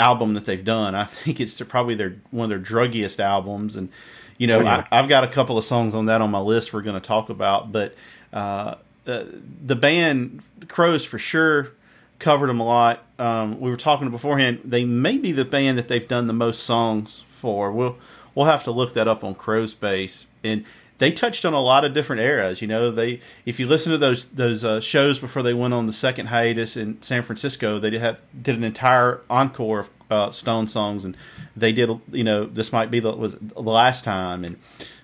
album 0.00 0.34
that 0.34 0.44
they've 0.44 0.64
done. 0.64 0.92
I 0.96 1.04
think 1.04 1.38
it's 1.38 1.60
probably 1.60 1.94
their 1.94 2.16
one 2.32 2.50
of 2.50 2.50
their 2.50 2.58
druggiest 2.58 3.20
albums, 3.20 3.76
and 3.76 3.90
you 4.38 4.48
know, 4.48 4.58
Oh, 4.58 4.62
yeah. 4.62 4.86
I, 4.90 4.98
I've 4.98 5.08
got 5.08 5.22
a 5.22 5.28
couple 5.28 5.56
of 5.56 5.64
songs 5.64 5.94
on 5.94 6.06
that 6.06 6.20
on 6.20 6.32
my 6.32 6.40
list 6.40 6.72
we're 6.72 6.82
going 6.82 7.00
to 7.00 7.06
talk 7.06 7.30
about, 7.30 7.70
but 7.70 7.94
uh, 8.32 8.74
uh, 9.06 9.22
the 9.64 9.76
band 9.76 10.42
the 10.58 10.66
Crowes 10.66 11.04
for 11.04 11.20
sure 11.20 11.70
covered 12.18 12.48
them 12.48 12.58
a 12.58 12.66
lot. 12.66 13.04
Um, 13.20 13.60
we 13.60 13.70
were 13.70 13.76
talking 13.76 14.10
beforehand; 14.10 14.62
they 14.64 14.84
may 14.84 15.16
be 15.16 15.30
the 15.30 15.44
band 15.44 15.78
that 15.78 15.86
they've 15.86 16.08
done 16.08 16.26
the 16.26 16.32
most 16.32 16.64
songs 16.64 17.22
for. 17.28 17.70
We'll 17.70 17.98
we'll 18.34 18.46
have 18.46 18.64
to 18.64 18.72
look 18.72 18.94
that 18.94 19.06
up 19.06 19.22
on 19.22 19.36
Crowesbase, 19.36 20.24
and 20.42 20.64
they 20.98 21.10
touched 21.10 21.44
on 21.44 21.52
a 21.52 21.60
lot 21.60 21.84
of 21.84 21.92
different 21.92 22.22
eras. 22.22 22.62
You 22.62 22.68
know, 22.68 22.90
they 22.90 23.20
if 23.44 23.58
you 23.58 23.66
listen 23.66 23.92
to 23.92 23.98
those 23.98 24.26
those 24.28 24.64
uh, 24.64 24.80
shows 24.80 25.18
before 25.18 25.42
they 25.42 25.54
went 25.54 25.74
on 25.74 25.86
the 25.86 25.92
second 25.92 26.26
hiatus 26.26 26.76
in 26.76 27.02
San 27.02 27.22
Francisco, 27.22 27.78
they 27.78 27.90
did 27.90 28.00
have, 28.00 28.18
did 28.40 28.56
an 28.56 28.64
entire 28.64 29.20
encore 29.28 29.80
of 29.80 29.90
uh, 30.10 30.30
Stone 30.30 30.68
songs, 30.68 31.04
and 31.04 31.16
they 31.56 31.72
did 31.72 31.90
you 32.12 32.24
know 32.24 32.46
this 32.46 32.72
might 32.72 32.90
be 32.90 33.00
the 33.00 33.12
was 33.12 33.36
the 33.40 33.60
last 33.60 34.04
time, 34.04 34.44
and 34.44 34.56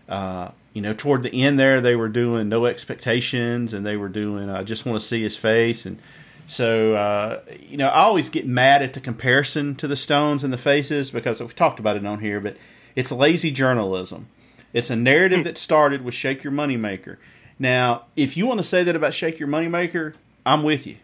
uh, 0.08 0.50
you 0.72 0.82
know 0.82 0.94
toward 0.94 1.22
the 1.22 1.42
end 1.42 1.58
there 1.58 1.80
they 1.80 1.96
were 1.96 2.08
doing 2.08 2.48
No 2.48 2.66
Expectations, 2.66 3.72
and 3.74 3.84
they 3.84 3.96
were 3.96 4.08
doing 4.08 4.48
I 4.48 4.62
Just 4.62 4.86
Want 4.86 5.00
to 5.00 5.06
See 5.06 5.22
His 5.22 5.36
Face, 5.36 5.86
and 5.86 5.98
so 6.46 6.94
uh, 6.94 7.40
you 7.60 7.76
know 7.76 7.88
I 7.88 8.02
always 8.02 8.30
get 8.30 8.46
mad 8.46 8.80
at 8.82 8.92
the 8.92 9.00
comparison 9.00 9.74
to 9.76 9.88
the 9.88 9.96
Stones 9.96 10.44
and 10.44 10.52
the 10.52 10.58
Faces 10.58 11.10
because 11.10 11.40
we've 11.40 11.54
talked 11.54 11.80
about 11.80 11.96
it 11.96 12.06
on 12.06 12.20
here, 12.20 12.38
but 12.38 12.56
it's 12.94 13.10
lazy 13.10 13.50
journalism. 13.50 14.28
It's 14.72 14.90
a 14.90 14.96
narrative 14.96 15.40
hmm. 15.40 15.44
that 15.44 15.58
started 15.58 16.02
with 16.02 16.14
Shake 16.14 16.44
Your 16.44 16.52
Moneymaker. 16.52 17.16
Now, 17.58 18.06
if 18.16 18.36
you 18.36 18.46
want 18.46 18.58
to 18.58 18.64
say 18.64 18.82
that 18.84 18.96
about 18.96 19.14
Shake 19.14 19.38
Your 19.38 19.48
Moneymaker, 19.48 20.14
I'm 20.46 20.62
with 20.62 20.86
you. 20.86 20.96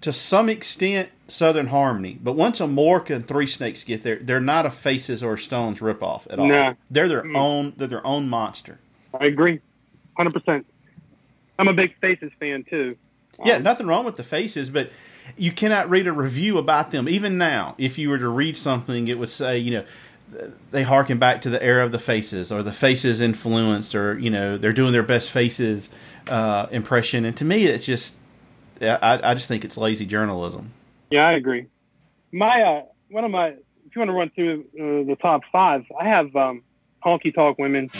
To 0.00 0.12
some 0.12 0.48
extent, 0.48 1.10
Southern 1.26 1.68
Harmony, 1.68 2.18
but 2.22 2.34
once 2.34 2.60
Amorica 2.60 3.14
and 3.14 3.26
Three 3.26 3.46
Snakes 3.46 3.84
get 3.84 4.02
there, 4.02 4.16
they're 4.16 4.40
not 4.40 4.66
a 4.66 4.70
Faces 4.70 5.22
or 5.22 5.36
Stones 5.36 5.80
ripoff 5.80 6.26
at 6.30 6.38
all. 6.38 6.46
No. 6.46 6.74
They're 6.90 7.08
their 7.08 7.22
hmm. 7.22 7.36
own. 7.36 7.72
They're 7.76 7.88
their 7.88 8.06
own 8.06 8.28
monster. 8.28 8.78
I 9.18 9.26
agree, 9.26 9.60
hundred 10.16 10.34
percent. 10.34 10.66
I'm 11.58 11.68
a 11.68 11.72
big 11.72 11.96
Faces 12.00 12.32
fan 12.38 12.64
too. 12.68 12.96
Yeah, 13.44 13.54
um, 13.54 13.62
nothing 13.62 13.86
wrong 13.86 14.04
with 14.04 14.16
the 14.16 14.24
faces, 14.24 14.70
but 14.70 14.90
you 15.36 15.52
cannot 15.52 15.88
read 15.88 16.06
a 16.06 16.12
review 16.12 16.58
about 16.58 16.90
them. 16.90 17.08
Even 17.08 17.38
now, 17.38 17.74
if 17.78 17.98
you 17.98 18.10
were 18.10 18.18
to 18.18 18.28
read 18.28 18.56
something, 18.56 19.08
it 19.08 19.18
would 19.18 19.30
say, 19.30 19.58
you 19.58 19.70
know, 19.70 19.84
they 20.70 20.82
harken 20.82 21.18
back 21.18 21.42
to 21.42 21.50
the 21.50 21.62
era 21.62 21.84
of 21.84 21.92
the 21.92 21.98
faces, 21.98 22.50
or 22.50 22.62
the 22.62 22.72
faces 22.72 23.20
influenced, 23.20 23.94
or 23.94 24.18
you 24.18 24.30
know, 24.30 24.58
they're 24.58 24.72
doing 24.72 24.92
their 24.92 25.02
best 25.02 25.30
faces 25.30 25.88
uh, 26.28 26.66
impression. 26.70 27.24
And 27.24 27.36
to 27.36 27.44
me, 27.44 27.66
it's 27.66 27.86
just, 27.86 28.16
I, 28.80 29.20
I 29.22 29.34
just 29.34 29.48
think 29.48 29.64
it's 29.64 29.76
lazy 29.76 30.06
journalism. 30.06 30.72
Yeah, 31.10 31.26
I 31.28 31.32
agree. 31.32 31.66
My 32.32 32.62
uh, 32.62 32.82
one 33.08 33.24
of 33.24 33.30
my, 33.30 33.48
if 33.48 33.94
you 33.94 34.00
want 34.00 34.08
to 34.08 34.14
run 34.14 34.30
through 34.30 34.64
uh, 34.74 35.06
the 35.06 35.16
top 35.20 35.42
five, 35.52 35.84
I 36.00 36.08
have 36.08 36.34
um, 36.34 36.62
honky 37.04 37.32
tonk 37.34 37.58
women. 37.58 37.90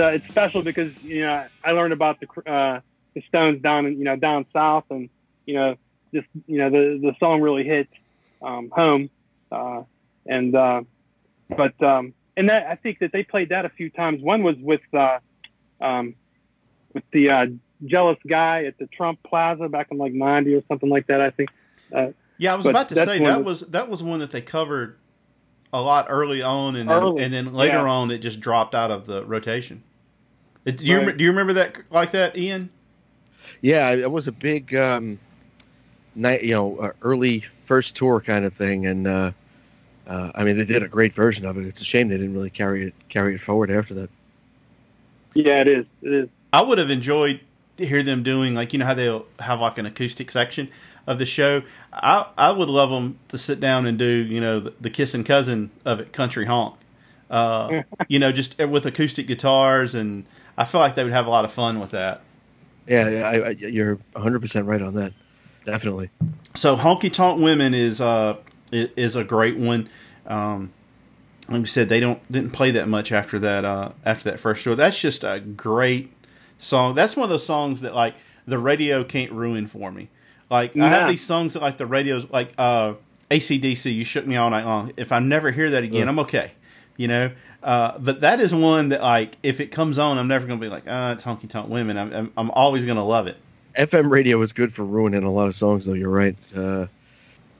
Uh, 0.00 0.08
it's 0.08 0.26
special 0.28 0.62
because 0.62 0.90
you 1.02 1.22
know 1.22 1.46
I 1.62 1.72
learned 1.72 1.92
about 1.92 2.18
the 2.20 2.50
uh, 2.50 2.80
the 3.14 3.22
Stones 3.28 3.62
down 3.62 3.86
in 3.86 3.98
you 3.98 4.04
know 4.04 4.16
down 4.16 4.46
south, 4.52 4.84
and 4.90 5.08
you 5.46 5.54
know 5.54 5.76
just 6.12 6.26
you 6.46 6.58
know 6.58 6.70
the 6.70 6.98
the 7.00 7.14
song 7.20 7.40
really 7.40 7.64
hit 7.64 7.88
um, 8.42 8.70
home, 8.70 9.10
uh, 9.52 9.82
and 10.26 10.54
uh, 10.54 10.82
but 11.48 11.80
um, 11.82 12.14
and 12.36 12.48
that 12.48 12.66
I 12.66 12.76
think 12.76 13.00
that 13.00 13.12
they 13.12 13.22
played 13.22 13.50
that 13.50 13.64
a 13.64 13.70
few 13.70 13.90
times. 13.90 14.22
One 14.22 14.42
was 14.42 14.56
with 14.58 14.82
uh, 14.92 15.18
um, 15.80 16.14
with 16.94 17.04
the 17.12 17.30
uh, 17.30 17.46
jealous 17.84 18.18
guy 18.26 18.64
at 18.64 18.78
the 18.78 18.86
Trump 18.86 19.22
Plaza 19.22 19.68
back 19.68 19.88
in 19.90 19.98
like 19.98 20.12
'90 20.12 20.54
or 20.54 20.62
something 20.68 20.88
like 20.88 21.06
that. 21.08 21.20
I 21.20 21.30
think. 21.30 21.50
Uh, 21.94 22.08
yeah, 22.38 22.54
I 22.54 22.56
was 22.56 22.66
about 22.66 22.88
to 22.88 22.94
say 22.94 23.18
that 23.18 23.44
was 23.44 23.60
that 23.60 23.88
was 23.88 24.02
one 24.02 24.20
that 24.20 24.30
they 24.30 24.40
covered 24.40 24.96
a 25.72 25.80
lot 25.80 26.06
early 26.08 26.42
on, 26.42 26.76
and 26.76 26.90
Early, 26.90 27.20
then, 27.20 27.34
and 27.34 27.48
then 27.48 27.54
later 27.54 27.74
yeah. 27.74 27.90
on 27.90 28.10
it 28.10 28.18
just 28.18 28.40
dropped 28.40 28.74
out 28.74 28.90
of 28.90 29.06
the 29.06 29.24
rotation. 29.24 29.82
It- 30.64 30.78
do 30.78 30.84
you 30.84 30.98
Right. 30.98 31.16
do 31.16 31.24
you 31.24 31.30
remember 31.30 31.54
that 31.54 31.76
like 31.90 32.10
that, 32.12 32.36
Ian? 32.36 32.70
Yeah, 33.62 33.90
it 33.92 34.10
was 34.10 34.28
a 34.28 34.32
big, 34.32 34.74
um, 34.74 35.18
night, 36.14 36.42
you 36.42 36.52
know, 36.52 36.76
uh, 36.78 36.92
early 37.02 37.44
first 37.64 37.96
tour 37.96 38.20
kind 38.20 38.44
of 38.44 38.52
thing, 38.52 38.86
and 38.86 39.06
uh, 39.06 39.30
uh, 40.06 40.32
I 40.34 40.44
mean, 40.44 40.56
they 40.56 40.64
did 40.64 40.82
a 40.82 40.88
great 40.88 41.12
version 41.12 41.46
of 41.46 41.56
it. 41.56 41.66
It's 41.66 41.80
a 41.80 41.84
shame 41.84 42.08
they 42.08 42.16
didn't 42.16 42.34
really 42.34 42.50
carry 42.50 42.86
it 42.88 42.94
carry 43.08 43.34
it 43.34 43.40
forward 43.40 43.70
after 43.70 43.94
that. 43.94 44.10
Yeah, 45.34 45.60
it 45.60 45.68
is. 45.68 45.86
It 46.02 46.12
is. 46.12 46.28
I 46.52 46.62
would 46.62 46.78
have 46.78 46.90
enjoyed 46.90 47.40
to 47.76 47.86
hear 47.86 48.02
them 48.02 48.22
doing 48.22 48.54
like 48.54 48.72
you 48.72 48.78
know 48.78 48.86
how 48.86 48.94
they'll 48.94 49.26
have 49.38 49.60
like 49.60 49.78
an 49.78 49.86
acoustic 49.86 50.30
section 50.30 50.68
of 51.06 51.18
the 51.18 51.26
show. 51.26 51.62
I 51.92 52.26
I 52.36 52.50
would 52.50 52.68
love 52.68 52.90
them 52.90 53.18
to 53.28 53.38
sit 53.38 53.60
down 53.60 53.86
and 53.86 53.98
do 53.98 54.04
you 54.06 54.40
know 54.40 54.60
the, 54.60 54.74
the 54.80 54.90
kissing 54.90 55.24
cousin 55.24 55.70
of 55.84 56.00
it, 56.00 56.12
country 56.12 56.46
honk. 56.46 56.76
Uh, 57.30 57.82
you 58.08 58.18
know, 58.18 58.32
just 58.32 58.58
with 58.58 58.84
acoustic 58.86 59.26
guitars, 59.28 59.94
and 59.94 60.24
I 60.60 60.66
feel 60.66 60.78
like 60.78 60.94
they 60.94 61.04
would 61.04 61.14
have 61.14 61.26
a 61.26 61.30
lot 61.30 61.46
of 61.46 61.52
fun 61.52 61.80
with 61.80 61.92
that. 61.92 62.20
Yeah, 62.86 63.04
I, 63.24 63.48
I, 63.48 63.50
you're 63.50 63.94
100 64.12 64.40
percent 64.40 64.66
right 64.66 64.82
on 64.82 64.92
that. 64.94 65.14
Definitely. 65.64 66.10
So 66.54 66.76
honky 66.76 67.10
tonk 67.10 67.40
women 67.40 67.72
is 67.72 68.02
uh 68.02 68.36
is 68.70 69.16
a 69.16 69.24
great 69.24 69.56
one. 69.56 69.88
Um, 70.26 70.70
like 71.48 71.62
we 71.62 71.66
said, 71.66 71.88
they 71.88 71.98
don't 71.98 72.20
didn't 72.30 72.50
play 72.50 72.70
that 72.72 72.88
much 72.88 73.10
after 73.10 73.38
that 73.38 73.64
uh 73.64 73.92
after 74.04 74.30
that 74.30 74.38
first 74.38 74.62
tour. 74.62 74.74
That's 74.74 75.00
just 75.00 75.24
a 75.24 75.40
great 75.40 76.12
song. 76.58 76.94
That's 76.94 77.16
one 77.16 77.24
of 77.24 77.30
those 77.30 77.46
songs 77.46 77.80
that 77.80 77.94
like 77.94 78.14
the 78.46 78.58
radio 78.58 79.02
can't 79.02 79.32
ruin 79.32 79.66
for 79.66 79.90
me. 79.90 80.10
Like 80.50 80.76
I 80.76 80.88
have 80.88 81.08
these 81.08 81.24
songs 81.24 81.54
that 81.54 81.62
like 81.62 81.78
the 81.78 81.86
radio's 81.86 82.28
like 82.30 82.52
uh 82.58 82.94
ACDC, 83.30 83.94
you 83.94 84.04
shook 84.04 84.26
me 84.26 84.36
all 84.36 84.50
night 84.50 84.66
long. 84.66 84.92
If 84.98 85.10
I 85.10 85.20
never 85.20 85.52
hear 85.52 85.70
that 85.70 85.84
again, 85.84 86.06
I'm 86.08 86.18
okay. 86.18 86.52
You 86.98 87.08
know? 87.08 87.30
Uh, 87.62 87.98
but 87.98 88.20
that 88.20 88.40
is 88.40 88.54
one 88.54 88.88
that 88.88 89.02
like 89.02 89.36
if 89.42 89.60
it 89.60 89.66
comes 89.70 89.98
on, 89.98 90.16
I'm 90.18 90.28
never 90.28 90.46
gonna 90.46 90.60
be 90.60 90.68
like, 90.68 90.84
ah, 90.88 91.12
it's 91.12 91.24
honky 91.24 91.48
tonk 91.48 91.68
women. 91.68 91.98
I'm, 91.98 92.12
I'm 92.12 92.32
I'm 92.36 92.50
always 92.52 92.84
gonna 92.84 93.04
love 93.04 93.26
it. 93.26 93.36
FM 93.78 94.10
radio 94.10 94.40
is 94.40 94.52
good 94.52 94.72
for 94.72 94.84
ruining 94.84 95.24
a 95.24 95.30
lot 95.30 95.46
of 95.46 95.54
songs, 95.54 95.86
though. 95.86 95.92
You're 95.92 96.08
right. 96.10 96.36
Uh, 96.56 96.86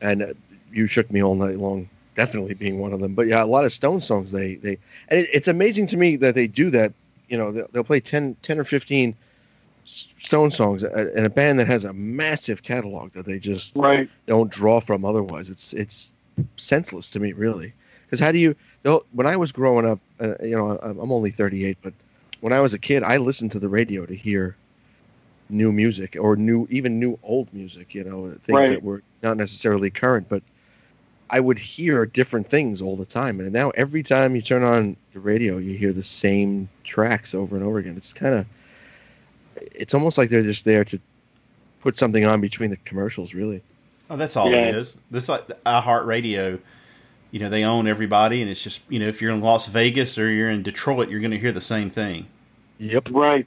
and 0.00 0.22
uh, 0.22 0.26
you 0.72 0.86
shook 0.86 1.10
me 1.10 1.22
all 1.22 1.34
night 1.34 1.56
long. 1.56 1.88
Definitely 2.16 2.54
being 2.54 2.78
one 2.78 2.92
of 2.92 3.00
them. 3.00 3.14
But 3.14 3.26
yeah, 3.28 3.42
a 3.42 3.46
lot 3.46 3.64
of 3.64 3.72
Stone 3.72 4.00
songs. 4.00 4.32
They 4.32 4.54
they 4.56 4.78
and 5.08 5.20
it, 5.20 5.28
it's 5.32 5.48
amazing 5.48 5.86
to 5.88 5.96
me 5.96 6.16
that 6.16 6.34
they 6.34 6.46
do 6.46 6.70
that. 6.70 6.92
You 7.28 7.38
know, 7.38 7.52
they'll, 7.52 7.68
they'll 7.72 7.84
play 7.84 8.00
10, 8.00 8.36
10 8.42 8.58
or 8.58 8.64
fifteen 8.64 9.14
Stone 9.84 10.50
songs 10.50 10.84
uh, 10.84 11.10
in 11.16 11.24
a 11.24 11.30
band 11.30 11.58
that 11.58 11.66
has 11.66 11.84
a 11.84 11.92
massive 11.92 12.62
catalog 12.62 13.12
that 13.12 13.24
they 13.24 13.38
just 13.38 13.76
Right. 13.76 14.08
don't 14.26 14.50
draw 14.50 14.80
from 14.80 15.04
otherwise. 15.04 15.48
It's 15.50 15.72
it's 15.72 16.14
senseless 16.56 17.10
to 17.12 17.20
me, 17.20 17.32
really. 17.32 17.72
Because 18.04 18.20
how 18.20 18.30
do 18.32 18.38
you? 18.38 18.54
They'll- 18.83 19.05
When 19.12 19.27
I 19.27 19.37
was 19.37 19.53
growing 19.53 19.87
up, 19.87 19.99
uh, 20.21 20.35
you 20.43 20.57
know, 20.57 20.79
I'm 20.83 20.99
I'm 20.99 21.12
only 21.12 21.31
38, 21.31 21.79
but 21.83 21.93
when 22.40 22.53
I 22.53 22.61
was 22.61 22.75
a 22.75 22.79
kid, 22.79 23.03
I 23.03 23.16
listened 23.19 23.53
to 23.53 23.59
the 23.61 23.69
radio 23.69 24.07
to 24.07 24.14
hear 24.14 24.57
new 25.49 25.73
music 25.73 26.16
or 26.19 26.37
new, 26.37 26.66
even 26.71 26.99
new 27.01 27.19
old 27.23 27.53
music. 27.53 27.95
You 27.95 28.05
know, 28.05 28.31
things 28.45 28.57
Right. 28.57 28.69
that 28.71 28.83
were 28.83 29.03
not 29.23 29.37
necessarily 29.37 29.90
current, 29.90 30.29
but 30.29 30.43
I 31.29 31.38
would 31.40 31.59
hear 31.59 32.07
different 32.07 32.49
things 32.49 32.81
all 32.83 32.97
the 32.97 33.07
time. 33.07 33.38
And 33.40 33.53
now 33.53 33.71
every 33.71 34.03
time 34.03 34.35
you 34.35 34.43
turn 34.43 34.62
on 34.64 34.97
the 35.12 35.21
radio, 35.21 35.59
you 35.59 35.77
hear 35.77 35.93
the 35.93 36.03
same 36.03 36.69
tracks 36.85 37.35
over 37.35 37.55
and 37.57 37.64
over 37.64 37.79
again. 37.79 37.97
It's 37.97 38.12
kind 38.12 38.35
of, 38.35 38.47
it's 39.57 39.95
almost 39.95 40.19
like 40.19 40.29
they're 40.31 40.43
just 40.43 40.64
there 40.64 40.85
to 40.87 40.99
put 41.83 41.97
something 41.99 42.25
on 42.25 42.40
between 42.40 42.71
the 42.71 42.77
commercials, 42.79 43.33
really. 43.35 43.62
Oh, 44.09 44.16
that's 44.16 44.37
all 44.37 44.51
Yeah. 44.51 44.69
it 44.69 44.75
is. 44.77 44.95
This 45.11 45.29
like 45.29 45.47
the 45.47 45.57
iHeartRadio. 45.66 46.59
You 47.31 47.40
know 47.40 47.49
they 47.49 47.62
own 47.64 47.87
everybody, 47.87 48.40
and 48.43 48.51
it's 48.51 48.62
just 48.62 48.81
you 48.88 48.99
know 48.99 49.07
if 49.09 49.23
you're 49.23 49.33
in 49.33 49.40
Las 49.40 49.66
Vegas 49.69 50.19
or 50.19 50.31
you're 50.31 50.51
in 50.51 50.62
Detroit, 50.62 51.09
you're 51.09 51.21
going 51.21 51.31
to 51.31 51.38
hear 51.38 51.53
the 51.53 51.61
same 51.61 51.88
thing. 51.90 52.27
Yep. 52.79 53.09
Right. 53.11 53.47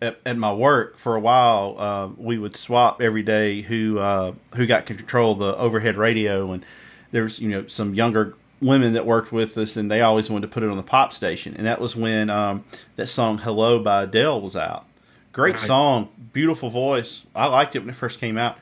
At, 0.00 0.20
at 0.24 0.36
my 0.36 0.52
work, 0.52 0.96
for 0.96 1.16
a 1.16 1.20
while, 1.20 1.74
uh, 1.76 2.06
we 2.16 2.38
would 2.38 2.56
swap 2.56 3.02
every 3.02 3.24
day 3.24 3.62
who 3.62 3.98
uh, 3.98 4.32
who 4.54 4.66
got 4.66 4.86
control 4.86 5.32
of 5.32 5.38
the 5.40 5.56
overhead 5.56 5.96
radio, 5.96 6.52
and 6.52 6.64
there's 7.10 7.40
you 7.40 7.48
know 7.48 7.66
some 7.66 7.94
younger 7.94 8.34
women 8.60 8.92
that 8.92 9.04
worked 9.06 9.32
with 9.32 9.58
us, 9.58 9.76
and 9.76 9.90
they 9.90 10.00
always 10.00 10.30
wanted 10.30 10.46
to 10.46 10.52
put 10.54 10.62
it 10.62 10.68
on 10.68 10.76
the 10.76 10.82
pop 10.84 11.12
station, 11.12 11.54
and 11.56 11.66
that 11.66 11.80
was 11.80 11.96
when 11.96 12.30
um, 12.30 12.64
that 12.94 13.08
song 13.08 13.38
"Hello" 13.38 13.80
by 13.80 14.04
Adele 14.04 14.40
was 14.40 14.54
out. 14.54 14.84
Great 15.32 15.54
Right. 15.56 15.60
song, 15.64 16.08
beautiful 16.32 16.70
voice. 16.70 17.24
I 17.34 17.46
liked 17.48 17.74
it 17.74 17.80
when 17.80 17.88
it 17.88 17.96
first 17.96 18.20
came 18.20 18.38
out. 18.38 18.56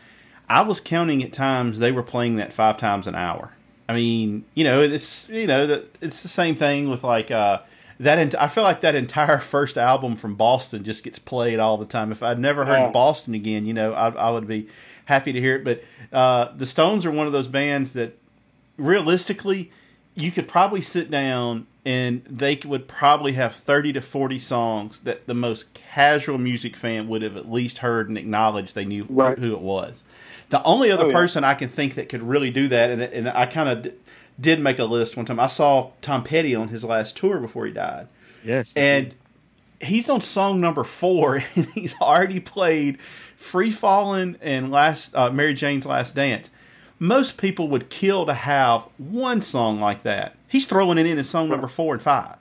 I 0.48 0.62
was 0.62 0.80
counting 0.80 1.22
at 1.22 1.32
times 1.34 1.78
they 1.80 1.92
were 1.92 2.02
playing 2.02 2.36
that 2.36 2.52
five 2.54 2.78
times 2.78 3.06
an 3.06 3.14
hour. 3.14 3.52
I 3.88 3.94
mean, 3.94 4.44
you 4.54 4.64
know, 4.64 4.82
it's 4.82 5.28
you 5.28 5.46
know 5.46 5.66
that 5.66 5.96
it's 6.00 6.22
the 6.22 6.28
same 6.28 6.54
thing 6.56 6.90
with 6.90 7.04
like 7.04 7.30
uh, 7.30 7.60
that. 8.00 8.18
Ent- 8.18 8.34
I 8.34 8.48
feel 8.48 8.64
like 8.64 8.80
that 8.80 8.94
entire 8.94 9.38
first 9.38 9.78
album 9.78 10.16
from 10.16 10.34
Boston 10.34 10.82
just 10.84 11.04
gets 11.04 11.18
played 11.18 11.58
all 11.60 11.76
the 11.78 11.86
time. 11.86 12.10
If 12.10 12.22
I'd 12.22 12.38
never 12.38 12.64
heard 12.64 12.78
Yeah. 12.80 12.90
Boston 12.90 13.34
again, 13.34 13.64
you 13.64 13.72
know, 13.74 13.92
I, 13.92 14.08
I 14.08 14.30
would 14.30 14.48
be 14.48 14.68
happy 15.04 15.32
to 15.32 15.40
hear 15.40 15.54
it. 15.56 15.64
But 15.64 15.84
uh, 16.12 16.52
the 16.56 16.66
Stones 16.66 17.06
are 17.06 17.10
one 17.12 17.26
of 17.28 17.32
those 17.32 17.46
bands 17.48 17.92
that, 17.92 18.18
realistically, 18.76 19.70
you 20.16 20.32
could 20.32 20.48
probably 20.48 20.80
sit 20.82 21.10
down 21.10 21.66
and 21.84 22.24
they 22.28 22.58
would 22.64 22.88
probably 22.88 23.32
have 23.34 23.54
30 23.54 23.92
to 23.92 24.00
40 24.00 24.38
songs 24.40 24.98
that 25.00 25.26
the 25.26 25.34
most 25.34 25.72
casual 25.74 26.36
music 26.38 26.74
fan 26.76 27.06
would 27.06 27.22
have 27.22 27.36
at 27.36 27.48
least 27.52 27.78
heard 27.78 28.08
and 28.08 28.18
acknowledged 28.18 28.74
they 28.74 28.84
knew 28.84 29.06
Right. 29.08 29.38
who 29.38 29.52
it 29.52 29.60
was. 29.60 30.02
The 30.50 30.62
only 30.64 30.90
other 30.90 31.04
Oh, 31.04 31.08
yeah. 31.08 31.12
person 31.14 31.44
I 31.44 31.54
can 31.54 31.68
think 31.68 31.94
that 31.94 32.08
could 32.08 32.22
really 32.24 32.50
do 32.50 32.66
that, 32.68 32.90
and, 32.90 33.00
and 33.02 33.28
I 33.28 33.46
kind 33.46 33.68
of 33.68 33.82
d- 33.82 33.92
did 34.40 34.58
make 34.60 34.78
a 34.80 34.84
list 34.84 35.16
one 35.16 35.26
time. 35.26 35.38
I 35.38 35.46
saw 35.48 35.90
Tom 36.02 36.24
Petty 36.24 36.54
on 36.56 36.68
his 36.68 36.82
last 36.82 37.16
tour 37.16 37.38
before 37.38 37.66
he 37.66 37.72
died, 37.72 38.08
Yes. 38.44 38.72
and 38.74 39.14
he's 39.80 40.08
on 40.08 40.20
song 40.22 40.60
number 40.60 40.82
four, 40.84 41.36
and 41.56 41.66
he's 41.66 41.94
already 42.00 42.40
played 42.40 43.00
"Free 43.36 43.70
Fallin'" 43.72 44.36
and 44.40 44.70
"Last 44.72 45.14
uh, 45.14 45.30
Mary 45.30 45.54
Jane's 45.54 45.84
Last 45.86 46.14
Dance." 46.16 46.50
Most 46.98 47.36
people 47.36 47.68
would 47.68 47.90
kill 47.90 48.24
to 48.26 48.34
have 48.34 48.82
one 48.98 49.42
song 49.42 49.80
like 49.80 50.02
that. 50.04 50.34
He's 50.48 50.66
throwing 50.66 50.96
it 50.98 51.06
in 51.06 51.18
at 51.18 51.26
song 51.26 51.48
number 51.48 51.68
four 51.68 51.92
and 51.94 52.02
five. 52.02 52.36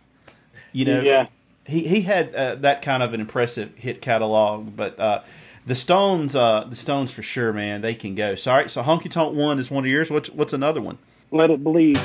You 0.71 0.85
know, 0.85 1.01
Yeah. 1.01 1.27
he 1.65 1.87
he 1.87 2.01
had 2.01 2.33
uh, 2.35 2.55
that 2.55 2.81
kind 2.81 3.03
of 3.03 3.13
an 3.13 3.19
impressive 3.21 3.75
hit 3.75 4.01
catalog, 4.01 4.75
but 4.75 4.97
uh, 4.99 5.21
the 5.65 5.75
Stones, 5.75 6.35
uh, 6.35 6.65
the 6.69 6.75
Stones 6.75 7.11
for 7.11 7.23
sure, 7.23 7.51
man, 7.51 7.81
they 7.81 7.95
can 7.95 8.15
go. 8.15 8.35
So, 8.35 8.51
all 8.51 8.57
right, 8.57 8.69
so 8.69 8.83
Honky 8.83 9.09
Tonk 9.09 9.35
Women 9.35 9.59
is 9.59 9.71
one 9.71 9.83
of 9.83 9.89
yours. 9.89 10.09
What's 10.11 10.29
what's 10.29 10.53
another 10.53 10.81
one? 10.81 10.99
Let 11.31 11.49
it 11.49 11.63
bleed. 11.63 11.99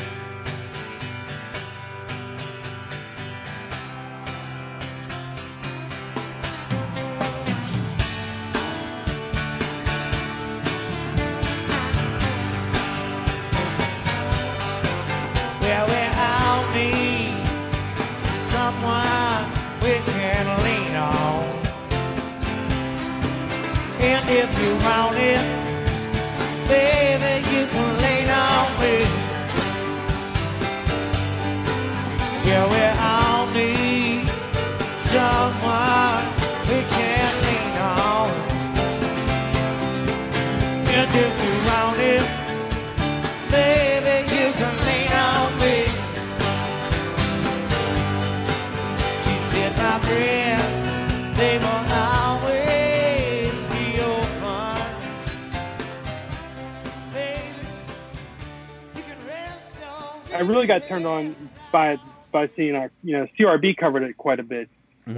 Turned 60.90 61.06
on 61.06 61.50
by 61.70 61.98
by 62.32 62.50
seeing 62.56 62.74
our 62.74 62.90
you 63.04 63.12
know 63.16 63.28
CRB 63.38 63.76
covered 63.76 64.02
it 64.02 64.16
quite 64.16 64.40
a 64.40 64.42
bit, 64.42 64.68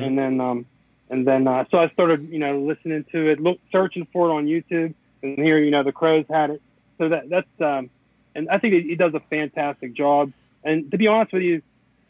and 0.05 0.19
then 0.19 0.39
um 0.39 0.67
and 1.09 1.27
then 1.27 1.49
uh, 1.49 1.65
so 1.71 1.79
I 1.79 1.89
started 1.89 2.29
you 2.31 2.39
know 2.39 2.61
listening 2.61 3.07
to 3.13 3.31
it, 3.31 3.41
look 3.41 3.59
searching 3.73 4.07
for 4.13 4.29
it 4.29 4.35
on 4.35 4.45
YouTube, 4.47 4.93
and 5.23 5.39
here 5.39 5.57
you 5.57 5.71
know 5.71 5.83
the 5.83 5.91
Crowes 5.91 6.27
had 6.29 6.51
it, 6.51 6.63
so 6.99 7.09
that 7.09 7.31
that's 7.31 7.49
um 7.61 7.89
and 8.35 8.51
I 8.51 8.59
think 8.59 8.75
he, 8.75 8.81
he 8.83 8.97
does 8.97 9.15
a 9.15 9.21
fantastic 9.31 9.95
job. 9.95 10.31
And 10.63 10.91
to 10.91 10.99
be 10.99 11.07
honest 11.07 11.33
with 11.33 11.43
you, 11.43 11.63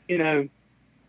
you 0.09 0.19
know, 0.19 0.49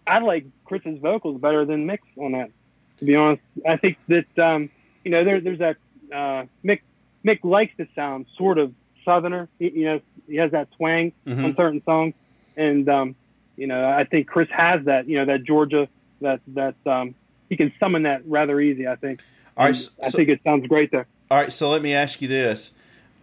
I 0.05 0.19
like 0.19 0.45
Chris's 0.65 0.99
vocals 0.99 1.41
better 1.41 1.65
than 1.65 1.87
Mick's 1.87 2.07
on 2.19 2.33
that. 2.33 2.51
To 2.99 3.05
be 3.05 3.15
honest, 3.15 3.41
I 3.67 3.77
think 3.77 3.97
that 4.09 4.37
um 4.37 4.69
you 5.03 5.09
know 5.09 5.23
there 5.23 5.41
there's 5.41 5.57
that 5.57 5.77
uh, 6.13 6.43
Mick 6.63 6.81
Mick 7.25 7.39
likes 7.43 7.75
to 7.77 7.87
sound 7.95 8.27
sort 8.37 8.59
of 8.59 8.75
southerner. 9.03 9.49
He, 9.57 9.71
you 9.71 9.85
know, 9.85 10.01
he 10.27 10.35
has 10.35 10.51
that 10.51 10.69
twang 10.77 11.13
Mhm. 11.27 11.45
on 11.45 11.55
certain 11.55 11.81
songs, 11.83 12.13
and 12.57 12.87
um, 12.89 13.15
you 13.57 13.67
know, 13.67 13.89
I 13.89 14.03
think 14.03 14.27
Chris 14.27 14.49
has 14.51 14.85
that. 14.85 15.07
You 15.07 15.17
know, 15.19 15.25
that 15.25 15.43
Georgia, 15.43 15.87
that 16.21 16.41
that 16.47 16.75
um, 16.85 17.15
he 17.49 17.57
can 17.57 17.71
summon 17.79 18.03
that 18.03 18.21
rather 18.25 18.59
easy. 18.59 18.87
I 18.87 18.95
think. 18.95 19.21
All 19.55 19.67
right, 19.67 19.75
so- 19.75 19.91
I 20.03 20.09
think 20.09 20.29
it 20.29 20.41
sounds 20.43 20.67
great 20.67 20.91
there. 20.91 21.07
All 21.29 21.37
right, 21.37 21.51
so 21.51 21.69
let 21.69 21.81
me 21.81 21.93
ask 21.93 22.21
you 22.21 22.27
this: 22.27 22.71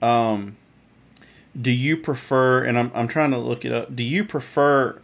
um, 0.03 0.57
Do 1.61 1.71
you 1.71 1.97
prefer? 1.97 2.65
And 2.65 2.79
I'm 2.79 2.91
I'm 2.95 3.09
trying 3.09 3.31
to 3.33 3.39
look 3.39 3.65
it 3.65 3.73
up. 3.73 3.95
Do 3.95 4.03
you 4.03 4.25
prefer 4.25 5.01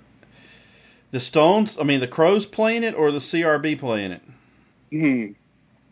the 1.11 1.21
Stones? 1.21 1.79
I 1.81 1.85
mean, 1.85 2.01
the 2.01 2.09
Crowes 2.09 2.47
playing 2.47 2.85
it 2.85 2.95
or 2.95 3.11
the 3.11 3.19
CRB 3.19 3.79
playing 3.79 4.13
it? 4.13 4.23
Hmm. 4.91 5.33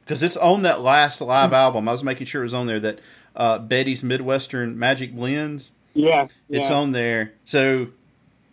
Because 0.05 0.23
it's 0.23 0.37
on 0.37 0.63
that 0.63 0.81
last 0.83 1.21
live 1.21 1.53
album. 1.53 1.89
I 1.89 1.93
was 1.93 2.05
making 2.05 2.27
sure 2.27 2.43
it 2.43 2.45
was 2.47 2.55
on 2.55 2.67
there. 2.67 2.79
That 2.79 2.99
uh, 3.35 3.59
Betty's 3.59 4.03
Midwestern 4.05 4.79
Magic 4.79 5.15
Blends. 5.15 5.71
Yeah, 5.95 6.27
It's 6.49 6.71
on 6.71 6.91
there. 6.93 7.33
So 7.45 7.89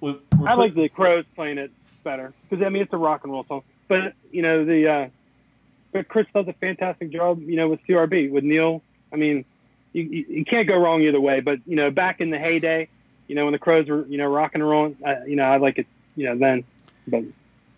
we, 0.01 0.19
we're 0.37 0.47
I 0.47 0.51
put- 0.55 0.59
like 0.59 0.75
the 0.75 0.89
Crowes 0.89 1.25
playing 1.35 1.57
it 1.57 1.71
better 2.03 2.33
because 2.49 2.65
I 2.65 2.69
mean 2.69 2.81
it's 2.81 2.93
a 2.93 2.97
rock 2.97 3.23
and 3.23 3.31
roll 3.31 3.45
song. 3.47 3.63
But 3.87 4.13
you 4.31 4.41
know 4.41 4.65
the 4.65 4.87
uh, 4.89 5.09
but 5.93 6.07
Chris 6.07 6.27
does 6.33 6.47
a 6.47 6.53
fantastic 6.53 7.11
job. 7.11 7.41
You 7.41 7.55
know 7.55 7.69
with 7.69 7.79
CRB 7.87 8.31
with 8.31 8.43
Neil. 8.43 8.81
I 9.13 9.15
mean 9.15 9.45
you, 9.93 10.03
you, 10.03 10.25
you 10.29 10.45
can't 10.45 10.67
go 10.67 10.77
wrong 10.77 11.01
either 11.01 11.19
way. 11.21 11.39
But 11.41 11.59
you 11.65 11.75
know 11.75 11.91
back 11.91 12.21
in 12.21 12.29
the 12.29 12.39
heyday, 12.39 12.87
you 13.27 13.35
know 13.35 13.45
when 13.45 13.51
the 13.53 13.59
Crowes 13.59 13.87
were 13.87 14.05
you 14.07 14.17
know 14.17 14.27
rock 14.27 14.51
and 14.55 14.67
rolling, 14.67 14.97
uh, 15.05 15.23
you 15.27 15.35
know 15.35 15.43
I 15.43 15.57
like 15.57 15.77
it. 15.77 15.87
You 16.15 16.25
know 16.29 16.37
then, 16.37 16.63
but 17.07 17.23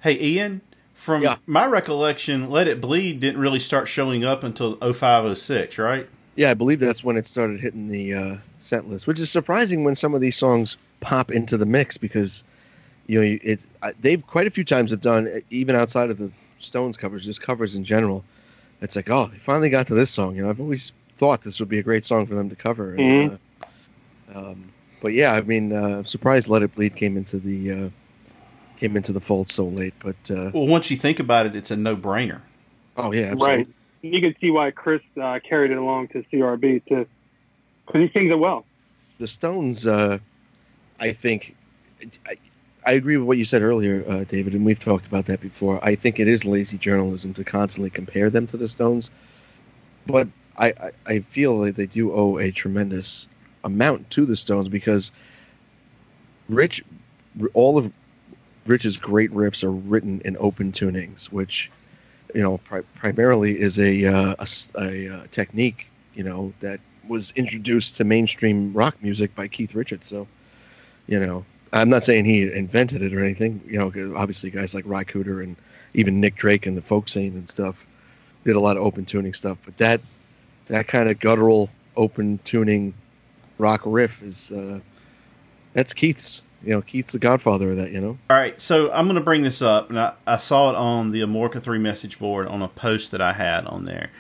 Hey, 0.02 0.20
Ian. 0.20 0.62
From 0.96 1.24
Yeah. 1.24 1.38
my 1.48 1.66
recollection, 1.66 2.50
Let 2.50 2.68
It 2.68 2.80
Bleed 2.80 3.20
didn't 3.20 3.40
really 3.42 3.60
start 3.60 3.88
showing 3.88 4.24
up 4.24 4.44
until 4.44 4.76
0506, 4.76 5.78
right? 5.78 6.08
Yeah, 6.36 6.52
I 6.52 6.54
believe 6.54 6.80
that's 6.80 7.04
when 7.04 7.18
it 7.18 7.26
started 7.28 7.60
hitting 7.60 7.88
the 7.88 8.14
uh, 8.14 8.38
set 8.60 8.88
list, 8.88 9.06
which 9.08 9.20
is 9.20 9.30
surprising 9.30 9.84
when 9.84 9.96
some 9.96 10.14
of 10.14 10.22
these 10.22 10.38
songs 10.38 10.78
pop 11.04 11.32
into 11.32 11.58
the 11.58 11.66
mix 11.66 11.98
because 11.98 12.44
you 13.08 13.20
know 13.20 13.38
it's 13.44 13.68
they've 14.02 14.26
quite 14.26 14.48
a 14.48 14.50
few 14.52 14.64
times 14.64 14.92
have 14.92 15.02
done 15.02 15.42
even 15.50 15.76
outside 15.76 16.10
of 16.10 16.18
the 16.18 16.32
Stones 16.60 16.96
covers, 16.96 17.26
just 17.26 17.42
covers 17.42 17.76
in 17.76 17.84
general. 17.84 18.24
It's 18.82 18.96
like, 18.96 19.10
oh, 19.10 19.28
they 19.28 19.38
finally 19.38 19.70
got 19.70 19.88
to 19.88 19.94
this 19.94 20.10
song. 20.10 20.36
You 20.36 20.44
know, 20.44 20.50
I've 20.50 20.62
always 20.62 20.94
thought 21.18 21.42
this 21.42 21.60
would 21.60 21.70
be 21.70 21.80
a 21.80 21.84
great 21.84 22.06
song 22.06 22.26
for 22.26 22.36
them 22.36 22.50
to 22.50 22.56
cover. 22.56 22.96
And, 22.96 23.32
uh, 23.32 23.38
um, 24.34 24.66
but 25.02 25.14
yeah, 25.14 25.34
I 25.34 25.42
mean, 25.42 25.74
uh, 25.74 25.98
I'm 26.00 26.06
surprised 26.06 26.48
"Let 26.48 26.62
It 26.64 26.74
Bleed" 26.74 26.96
came 26.96 27.18
into 27.18 27.38
the 27.38 27.72
uh, 27.72 27.90
came 28.78 28.96
into 28.96 29.12
the 29.12 29.20
fold 29.20 29.50
so 29.50 29.66
late. 29.66 29.94
But 30.00 30.16
uh, 30.32 30.52
Well, 30.54 30.68
once 30.68 30.90
you 30.90 30.98
think 30.98 31.20
about 31.20 31.46
it, 31.46 31.56
it's 31.56 31.72
a 31.72 31.76
no-brainer. 31.76 32.40
oh 32.98 33.12
yeah, 33.12 33.24
absolutely. 33.24 33.56
right. 33.56 33.68
You 34.02 34.22
can 34.22 34.36
see 34.40 34.52
why 34.52 34.72
Chris 34.72 35.02
uh, 35.22 35.40
carried 35.48 35.72
it 35.72 35.78
along 35.78 36.10
to 36.10 36.24
CRB 36.32 36.86
too, 36.88 37.06
because 37.86 38.02
he 38.02 38.10
sings 38.12 38.32
it 38.32 38.40
well. 38.40 38.66
the 39.20 39.28
Stones, 39.28 39.86
uh, 39.88 40.20
I 41.04 41.14
think, 41.14 41.56
I, 42.28 42.38
I 42.88 42.94
agree 42.94 43.18
with 43.18 43.28
what 43.28 43.38
you 43.38 43.46
said 43.46 43.62
earlier, 43.62 44.06
uh, 44.08 44.24
David, 44.24 44.56
and 44.56 44.66
we've 44.66 44.80
talked 44.80 45.06
about 45.06 45.26
that 45.28 45.42
before. 45.42 45.84
I 45.84 45.96
think 45.96 46.20
it 46.20 46.28
is 46.30 46.46
lazy 46.46 46.78
journalism 46.78 47.34
to 47.36 47.44
constantly 47.44 47.90
compare 47.90 48.30
them 48.30 48.48
to 48.48 48.58
the 48.58 48.70
Stones, 48.70 49.12
but 50.08 50.28
I, 50.58 50.68
I, 50.70 50.92
I 51.08 51.20
feel 51.20 51.58
like 51.58 51.76
they 51.76 51.88
do 51.88 52.14
owe 52.14 52.38
a 52.40 52.52
tremendous 52.52 53.28
amount 53.66 54.10
to 54.12 54.26
the 54.26 54.36
Stones 54.38 54.70
because 54.70 55.12
Rich, 56.50 56.84
all 57.54 57.78
of 57.78 57.92
Rich's 58.66 58.98
great 58.98 59.32
riffs 59.32 59.64
are 59.64 59.72
written 59.72 60.22
in 60.26 60.38
open 60.40 60.72
tunings, 60.72 61.32
which 61.32 61.72
you 62.34 62.42
know 62.42 62.58
pri- 62.60 62.84
primarily 62.96 63.60
is 63.60 63.80
a, 63.80 64.06
uh, 64.06 64.36
a 64.40 64.48
a, 64.82 65.10
uh, 65.10 65.28
technique 65.32 65.88
you 66.16 66.24
know 66.24 66.54
that 66.60 66.80
was 67.08 67.32
introduced 67.36 67.96
to 67.98 68.06
mainstream 68.06 68.74
rock 68.74 68.96
music 69.02 69.36
by 69.36 69.48
Keith 69.48 69.76
Richards. 69.76 70.08
So, 70.08 70.28
you 71.08 71.20
know, 71.20 71.46
I'm 71.74 71.90
not 71.90 72.04
saying 72.04 72.26
he 72.26 72.52
invented 72.52 73.02
it 73.02 73.14
or 73.14 73.24
anything. 73.24 73.62
You 73.68 73.80
know, 73.80 74.16
obviously 74.16 74.52
guys 74.52 74.76
like 74.76 74.86
Ry 74.88 75.04
Cooder 75.04 75.44
and 75.44 75.56
even 75.94 76.20
Nick 76.20 76.36
Drake 76.36 76.66
and 76.66 76.78
the 76.78 76.82
folk 76.82 77.10
scene 77.10 77.34
and 77.36 77.50
stuff 77.50 77.76
did 78.44 78.56
a 78.56 78.60
lot 78.60 78.78
of 78.78 78.84
open 78.84 79.06
tuning 79.06 79.34
stuff. 79.34 79.58
But 79.66 79.78
that 79.78 80.02
that 80.68 80.88
kind 80.88 81.10
of 81.10 81.20
guttural 81.20 81.70
open 81.96 82.40
tuning 82.44 82.94
rock 83.58 83.82
riff 83.86 84.22
is 84.22 84.52
uh, 84.52 84.80
that's 85.74 85.94
Keith's. 85.94 86.42
You 86.64 86.70
know, 86.70 86.82
Keith's 86.82 87.12
the 87.12 87.20
godfather 87.20 87.72
of 87.72 87.78
that. 87.78 87.92
You 87.92 88.00
know. 88.00 88.18
All 88.30 88.38
right, 88.38 88.60
so 88.62 88.90
I'm 88.94 89.06
going 89.06 89.16
to 89.16 89.22
bring 89.22 89.42
this 89.42 89.62
up, 89.62 89.90
and 89.90 90.00
I, 90.00 90.14
I 90.26 90.38
saw 90.38 90.70
it 90.70 90.76
on 90.76 91.12
the 91.12 91.22
Amorica 91.22 91.62
3 91.62 91.78
message 91.78 92.20
board 92.20 92.48
on 92.48 92.62
a 92.62 92.70
post 92.70 93.12
that 93.12 93.20
I 93.20 93.34
had 93.34 93.66
on 93.66 93.84
there. 93.84 94.12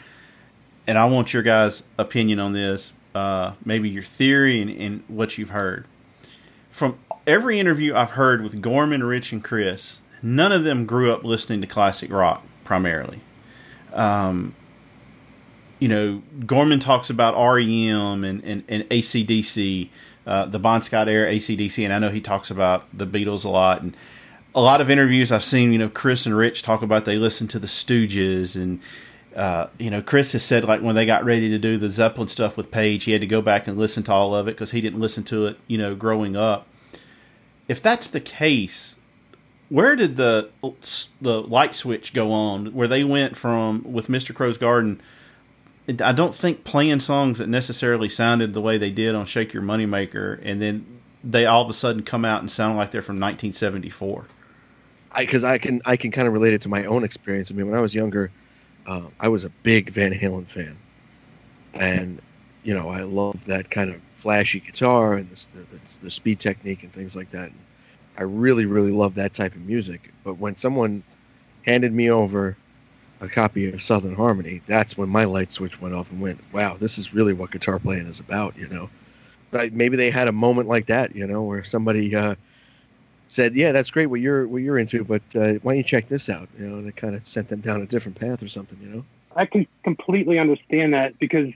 And 0.85 0.97
I 0.97 1.05
want 1.05 1.33
your 1.33 1.41
guys' 1.41 1.83
opinion 1.97 2.41
on 2.41 2.51
this, 2.51 2.91
uh, 3.15 3.53
maybe 3.63 3.89
your 3.89 4.03
theory 4.03 4.61
and, 4.61 4.69
and 4.69 5.03
what 5.07 5.37
you've 5.37 5.51
heard. 5.51 5.85
From 6.73 6.97
every 7.27 7.59
interview 7.59 7.93
I've 7.93 8.11
heard 8.11 8.41
with 8.41 8.59
Gorman, 8.59 9.03
Rich, 9.03 9.31
and 9.31 9.43
Chris, 9.43 9.99
none 10.23 10.51
of 10.51 10.63
them 10.63 10.87
grew 10.87 11.13
up 11.13 11.23
listening 11.23 11.61
to 11.61 11.67
classic 11.67 12.11
rock 12.11 12.43
primarily. 12.63 13.21
Um, 13.93 14.55
you 15.77 15.87
know, 15.87 16.23
Gorman 16.47 16.79
talks 16.79 17.11
about 17.11 17.35
REM 17.35 18.23
and, 18.23 18.43
and, 18.43 18.63
and 18.67 18.89
ACDC. 18.89 19.89
uh, 20.25 20.47
the 20.47 20.57
Bon 20.57 20.81
Scott 20.81 21.07
era, 21.07 21.31
ACDC, 21.31 21.83
and 21.83 21.93
I 21.93 21.99
know 21.99 22.09
he 22.09 22.21
talks 22.21 22.49
about 22.49 22.85
the 22.91 23.05
Beatles 23.05 23.45
a 23.45 23.49
lot. 23.49 23.83
And 23.83 23.95
a 24.55 24.61
lot 24.61 24.81
of 24.81 24.89
interviews 24.89 25.31
I've 25.31 25.43
seen, 25.43 25.73
you 25.73 25.77
know, 25.77 25.89
Chris 25.89 26.25
and 26.25 26.35
Rich 26.35 26.63
talk 26.63 26.81
about 26.81 27.05
they 27.05 27.17
listen 27.17 27.47
to 27.49 27.59
the 27.59 27.67
Stooges 27.67 28.55
and. 28.55 28.79
Uh, 29.35 29.67
you 29.79 29.89
know, 29.89 30.01
Chris 30.01 30.33
has 30.33 30.43
said 30.43 30.63
like 30.63 30.81
when 30.81 30.95
they 30.95 31.05
got 31.05 31.25
ready 31.25 31.49
to 31.49 31.57
do 31.57 31.77
the 31.77 31.89
Zeppelin 31.89 32.27
stuff 32.27 32.55
with 32.55 32.71
Page, 32.71 33.05
he 33.05 33.11
had 33.11 33.21
to 33.21 33.27
go 33.27 33.41
back 33.41 33.67
and 33.67 33.77
listen 33.77 34.03
to 34.03 34.11
all 34.11 34.35
of 34.35 34.47
it 34.47 34.51
because 34.51 34.71
he 34.71 34.81
didn't 34.81 34.99
listen 34.99 35.23
to 35.25 35.47
it, 35.47 35.57
you 35.67 35.77
know, 35.77 35.95
growing 35.95 36.35
up. 36.35 36.67
If 37.67 37.81
that's 37.81 38.09
the 38.09 38.19
case, 38.19 38.97
where 39.69 39.95
did 39.95 40.17
the 40.17 40.49
the 41.19 41.41
light 41.41 41.73
switch 41.73 42.13
go 42.13 42.31
on 42.31 42.67
where 42.73 42.87
they 42.87 43.03
went 43.03 43.35
from 43.35 43.91
with 43.91 44.07
Mr. 44.07 44.35
Crowe's 44.35 44.57
Garden? 44.57 45.01
I 45.99 46.13
don't 46.13 46.35
think 46.35 46.63
playing 46.63 47.01
songs 47.01 47.39
that 47.39 47.49
necessarily 47.49 48.07
sounded 48.07 48.53
the 48.53 48.61
way 48.61 48.77
they 48.77 48.91
did 48.91 49.15
on 49.15 49.25
Shake 49.25 49.51
Your 49.51 49.63
Moneymaker, 49.63 50.39
and 50.43 50.61
then 50.61 50.85
they 51.23 51.45
all 51.45 51.63
of 51.63 51.69
a 51.69 51.73
sudden 51.73 52.03
come 52.03 52.23
out 52.23 52.41
and 52.41 52.51
sound 52.51 52.77
like 52.77 52.91
they're 52.91 53.01
from 53.01 53.15
1974. 53.15 54.25
Because 55.17 55.43
I, 55.43 55.53
I, 55.53 55.57
can 55.57 55.81
I 55.85 55.97
can 55.97 56.11
kind 56.11 56.27
of 56.27 56.33
relate 56.33 56.53
it 56.53 56.61
to 56.61 56.69
my 56.69 56.85
own 56.85 57.03
experience. 57.03 57.51
I 57.51 57.55
mean, 57.55 57.67
when 57.67 57.77
I 57.77 57.81
was 57.81 57.93
younger, 57.93 58.31
uh, 58.85 59.03
I 59.19 59.27
was 59.27 59.43
a 59.43 59.49
big 59.49 59.89
Van 59.89 60.13
Halen 60.13 60.45
fan, 60.45 60.75
and 61.73 62.21
you 62.63 62.73
know 62.73 62.89
I 62.89 63.01
love 63.01 63.45
that 63.45 63.69
kind 63.69 63.89
of 63.89 64.01
flashy 64.15 64.59
guitar 64.59 65.15
and 65.15 65.29
the, 65.29 65.47
the, 65.53 65.99
the 66.03 66.09
speed 66.09 66.39
technique 66.39 66.83
and 66.83 66.93
things 66.93 67.15
like 67.15 67.29
that. 67.31 67.49
And 67.49 67.59
I 68.17 68.23
really, 68.23 68.65
really 68.65 68.91
love 68.91 69.15
that 69.15 69.33
type 69.33 69.55
of 69.55 69.61
music. 69.61 70.11
But 70.23 70.35
when 70.35 70.55
someone 70.55 71.03
handed 71.65 71.93
me 71.93 72.09
over 72.09 72.55
a 73.21 73.27
copy 73.29 73.69
of 73.69 73.81
Southern 73.81 74.15
Harmony, 74.15 74.61
that's 74.67 74.97
when 74.97 75.09
my 75.09 75.25
light 75.25 75.51
switch 75.51 75.79
went 75.81 75.95
off 75.95 76.11
and 76.11 76.21
went, 76.21 76.39
"Wow, 76.53 76.77
this 76.77 76.97
is 76.97 77.13
really 77.13 77.33
what 77.33 77.51
guitar 77.51 77.79
playing 77.79 78.07
is 78.07 78.19
about," 78.19 78.57
you 78.57 78.67
know. 78.67 78.89
Maybe 79.71 79.97
they 79.97 80.09
had 80.09 80.27
a 80.27 80.31
moment 80.31 80.67
like 80.67 80.87
that, 80.87 81.15
you 81.15 81.27
know, 81.27 81.43
where 81.43 81.63
somebody 81.63 82.15
uh, 82.15 82.35
said, 83.27 83.55
"Yeah, 83.55 83.71
that's 83.71 83.91
great 83.91 84.07
what 84.07 84.19
you're 84.19 84.47
what 84.47 84.61
you're 84.61 84.77
into, 84.77 85.03
but 85.03 85.21
uh, 85.35 85.53
why 85.61 85.73
don't 85.73 85.77
you 85.77 85.83
check 85.83 86.07
this 86.07 86.29
out?" 86.29 86.47
You 86.57 86.67
know, 86.67 86.77
and 86.77 86.87
it 86.87 86.95
kind 86.95 87.15
of 87.15 87.25
sent 87.25 87.47
them 87.49 87.61
down 87.61 87.81
a 87.81 87.85
different 87.85 88.19
path 88.19 88.41
or 88.43 88.47
something, 88.47 88.77
you 88.81 88.89
know. 88.89 89.05
I 89.35 89.45
can 89.45 89.65
completely 89.83 90.37
understand 90.37 90.93
that 90.93 91.17
because, 91.17 91.51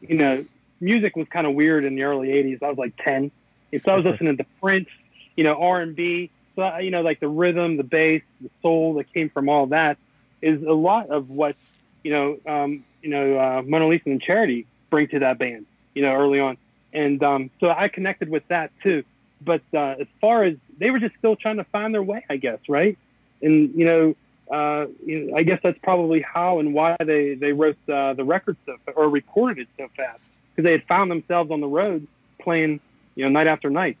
you 0.00 0.16
know, 0.16 0.44
music 0.80 1.16
was 1.16 1.26
kind 1.28 1.46
of 1.46 1.54
weird 1.54 1.84
in 1.84 1.94
the 1.96 2.02
early 2.04 2.28
'80s. 2.28 2.62
I 2.62 2.68
was 2.68 2.78
like 2.78 2.94
10, 2.98 3.30
and 3.72 3.82
so 3.82 3.92
I 3.92 3.96
was 3.96 4.04
listening 4.04 4.36
to 4.36 4.46
Prince 4.60 4.88
you 5.36 5.44
know, 5.44 5.54
R 5.54 5.80
and 5.80 5.94
B. 5.94 6.30
So 6.56 6.78
you 6.78 6.90
know, 6.90 7.02
like 7.02 7.20
the 7.20 7.28
rhythm, 7.28 7.76
the 7.76 7.84
bass, 7.84 8.22
the 8.40 8.50
soul 8.62 8.94
that 8.94 9.12
came 9.12 9.30
from 9.30 9.48
all 9.48 9.66
that 9.68 9.98
is 10.42 10.62
a 10.62 10.72
lot 10.72 11.10
of 11.10 11.30
what 11.30 11.54
you 12.02 12.12
know, 12.12 12.38
um, 12.46 12.84
you 13.02 13.10
know, 13.10 13.38
uh, 13.38 13.62
Mona 13.64 13.86
Lisa 13.86 14.08
and 14.10 14.20
Charity 14.20 14.66
bring 14.90 15.08
to 15.08 15.20
that 15.20 15.38
band. 15.38 15.66
You 15.94 16.02
know, 16.02 16.14
early 16.14 16.40
on, 16.40 16.56
and 16.92 17.22
um, 17.22 17.50
so 17.60 17.70
I 17.70 17.88
connected 17.88 18.28
with 18.28 18.46
that 18.48 18.70
too. 18.82 19.04
But 19.40 19.62
uh, 19.72 19.96
as 20.00 20.06
far 20.20 20.44
as 20.44 20.56
they 20.78 20.90
were 20.90 20.98
just 20.98 21.16
still 21.16 21.36
trying 21.36 21.56
to 21.56 21.64
find 21.64 21.94
their 21.94 22.02
way, 22.02 22.24
I 22.28 22.36
guess, 22.36 22.58
right? 22.68 22.96
And 23.42 23.74
you 23.74 23.84
know, 23.84 24.16
uh, 24.50 24.86
you 25.04 25.30
know, 25.30 25.36
I 25.36 25.42
guess 25.42 25.60
that's 25.62 25.78
probably 25.82 26.22
how 26.22 26.58
and 26.58 26.74
why 26.74 26.96
they 26.98 27.34
they 27.34 27.52
wrote 27.52 27.76
uh, 27.88 28.14
the 28.14 28.24
record 28.24 28.56
so 28.66 28.76
or 28.94 29.08
recorded 29.08 29.62
it 29.62 29.68
so 29.76 29.88
fast 29.96 30.20
because 30.50 30.64
they 30.64 30.72
had 30.72 30.84
found 30.84 31.10
themselves 31.10 31.50
on 31.50 31.60
the 31.60 31.66
road 31.66 32.06
playing, 32.40 32.80
you 33.14 33.24
know, 33.24 33.30
night 33.30 33.46
after 33.46 33.70
night, 33.70 33.98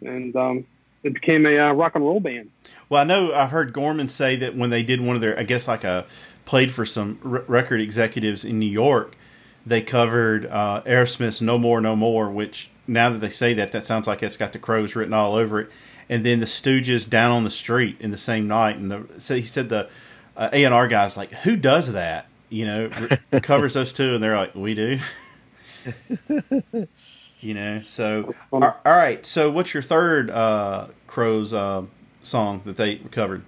and 0.00 0.34
um, 0.36 0.66
it 1.02 1.14
became 1.14 1.46
a 1.46 1.58
uh, 1.58 1.72
rock 1.72 1.94
and 1.94 2.04
roll 2.04 2.20
band. 2.20 2.50
Well, 2.88 3.02
I 3.02 3.04
know 3.04 3.32
I've 3.32 3.50
heard 3.50 3.72
Gorman 3.72 4.08
say 4.08 4.36
that 4.36 4.56
when 4.56 4.70
they 4.70 4.82
did 4.82 5.00
one 5.00 5.16
of 5.16 5.22
their, 5.22 5.38
I 5.38 5.44
guess 5.44 5.68
like 5.68 5.84
a 5.84 6.06
played 6.44 6.72
for 6.72 6.84
some 6.84 7.18
r- 7.24 7.44
record 7.46 7.80
executives 7.80 8.44
in 8.44 8.58
New 8.58 8.70
York, 8.70 9.16
they 9.64 9.80
covered 9.80 10.46
uh, 10.46 10.82
Aerosmith's 10.84 11.40
"No 11.40 11.58
More, 11.58 11.80
No 11.80 11.94
More," 11.96 12.30
which 12.30 12.70
now 12.86 13.10
that 13.10 13.18
they 13.18 13.30
say 13.30 13.54
that, 13.54 13.72
that 13.72 13.86
sounds 13.86 14.06
like 14.06 14.22
it's 14.22 14.36
got 14.36 14.52
the 14.52 14.58
Crowes 14.58 14.94
written 14.94 15.14
all 15.14 15.34
over 15.36 15.60
it. 15.60 15.70
And 16.08 16.24
then 16.24 16.40
the 16.40 16.46
Stooges 16.46 17.08
"Down 17.08 17.30
on 17.30 17.44
the 17.44 17.50
Street" 17.50 17.96
in 18.00 18.10
the 18.10 18.18
same 18.18 18.46
night, 18.46 18.76
and 18.76 18.90
the 18.90 19.06
so 19.18 19.36
he 19.36 19.42
said 19.42 19.68
the 19.68 19.88
uh, 20.36 20.50
A 20.52 20.64
and 20.64 20.74
R 20.74 20.88
guys 20.88 21.16
like, 21.16 21.32
"Who 21.32 21.56
does 21.56 21.92
that?" 21.92 22.26
You 22.50 22.66
know, 22.66 22.88
covers 23.42 23.74
those 23.74 23.92
two, 23.92 24.14
and 24.14 24.22
they're 24.22 24.36
like, 24.36 24.54
"We 24.54 24.74
do." 24.74 24.98
You 27.44 27.52
know, 27.52 27.82
so 27.84 28.34
all 28.50 28.80
right. 28.86 29.24
So, 29.26 29.50
what's 29.50 29.74
your 29.74 29.82
third 29.82 30.30
uh, 30.30 30.86
Crowes 31.06 31.52
uh, 31.52 31.82
song 32.22 32.62
that 32.64 32.78
they 32.78 32.96
covered? 32.96 33.42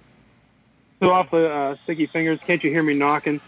So 0.99 1.09
off 1.09 1.31
the 1.31 1.51
uh, 1.51 1.75
Sticky 1.83 2.05
Fingers, 2.05 2.39
can't 2.45 2.63
you 2.63 2.69
hear 2.69 2.83
me 2.83 2.93
knocking? 2.93 3.41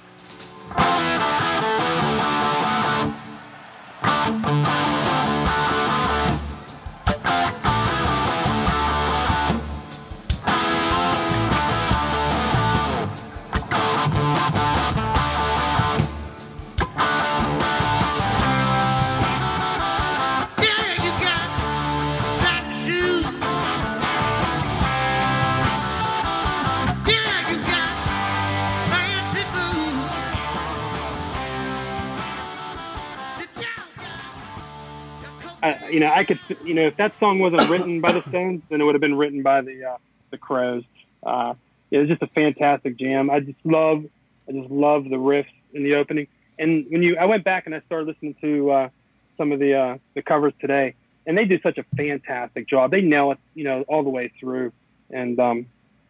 You 35.90 36.00
know, 36.00 36.12
I 36.12 36.24
could, 36.24 36.40
you 36.64 36.74
know, 36.74 36.88
if 36.88 36.98
that 36.98 37.14
song 37.20 37.40
wasn't 37.40 37.70
written 37.70 38.02
by 38.02 38.12
the 38.12 38.22
Stones, 38.22 38.62
then 38.70 38.82
it 38.82 38.84
would 38.84 38.96
have 38.96 39.02
been 39.02 39.16
written 39.16 39.42
by 39.42 39.62
the 39.62 39.84
uh, 39.86 39.98
the 40.32 40.38
Crowes. 40.38 40.84
Uh, 41.24 41.54
it 41.92 41.98
was 41.98 42.08
just 42.08 42.22
a 42.22 42.28
fantastic 42.28 42.98
jam. 42.98 43.30
I 43.30 43.40
just 43.40 43.58
love, 43.64 44.06
I 44.48 44.52
just 44.52 44.70
love 44.70 45.06
the 45.06 45.18
riffs 45.18 45.48
in 45.74 45.84
the 45.84 45.96
opening. 45.96 46.28
And 46.58 46.86
when 46.90 47.04
you, 47.04 47.18
I 47.18 47.26
went 47.26 47.44
back 47.44 47.66
and 47.66 47.74
I 47.74 47.82
started 47.82 48.08
listening 48.08 48.36
to 48.42 48.72
uh, 48.72 48.90
some 49.38 49.52
of 49.52 49.60
the 49.60 49.74
uh, 49.76 49.98
the 50.14 50.22
covers 50.22 50.54
today, 50.60 50.96
and 51.26 51.38
they 51.38 51.46
do 51.46 51.60
such 51.62 51.78
a 51.78 51.84
fantastic 51.96 52.68
job. 52.68 52.92
They 52.92 53.02
nail 53.02 53.32
it, 53.32 53.40
you 53.56 53.64
know, 53.64 53.84
all 53.84 54.04
the 54.04 54.10
way 54.10 54.32
through. 54.40 54.72
And 55.10 55.40
um, 55.40 55.66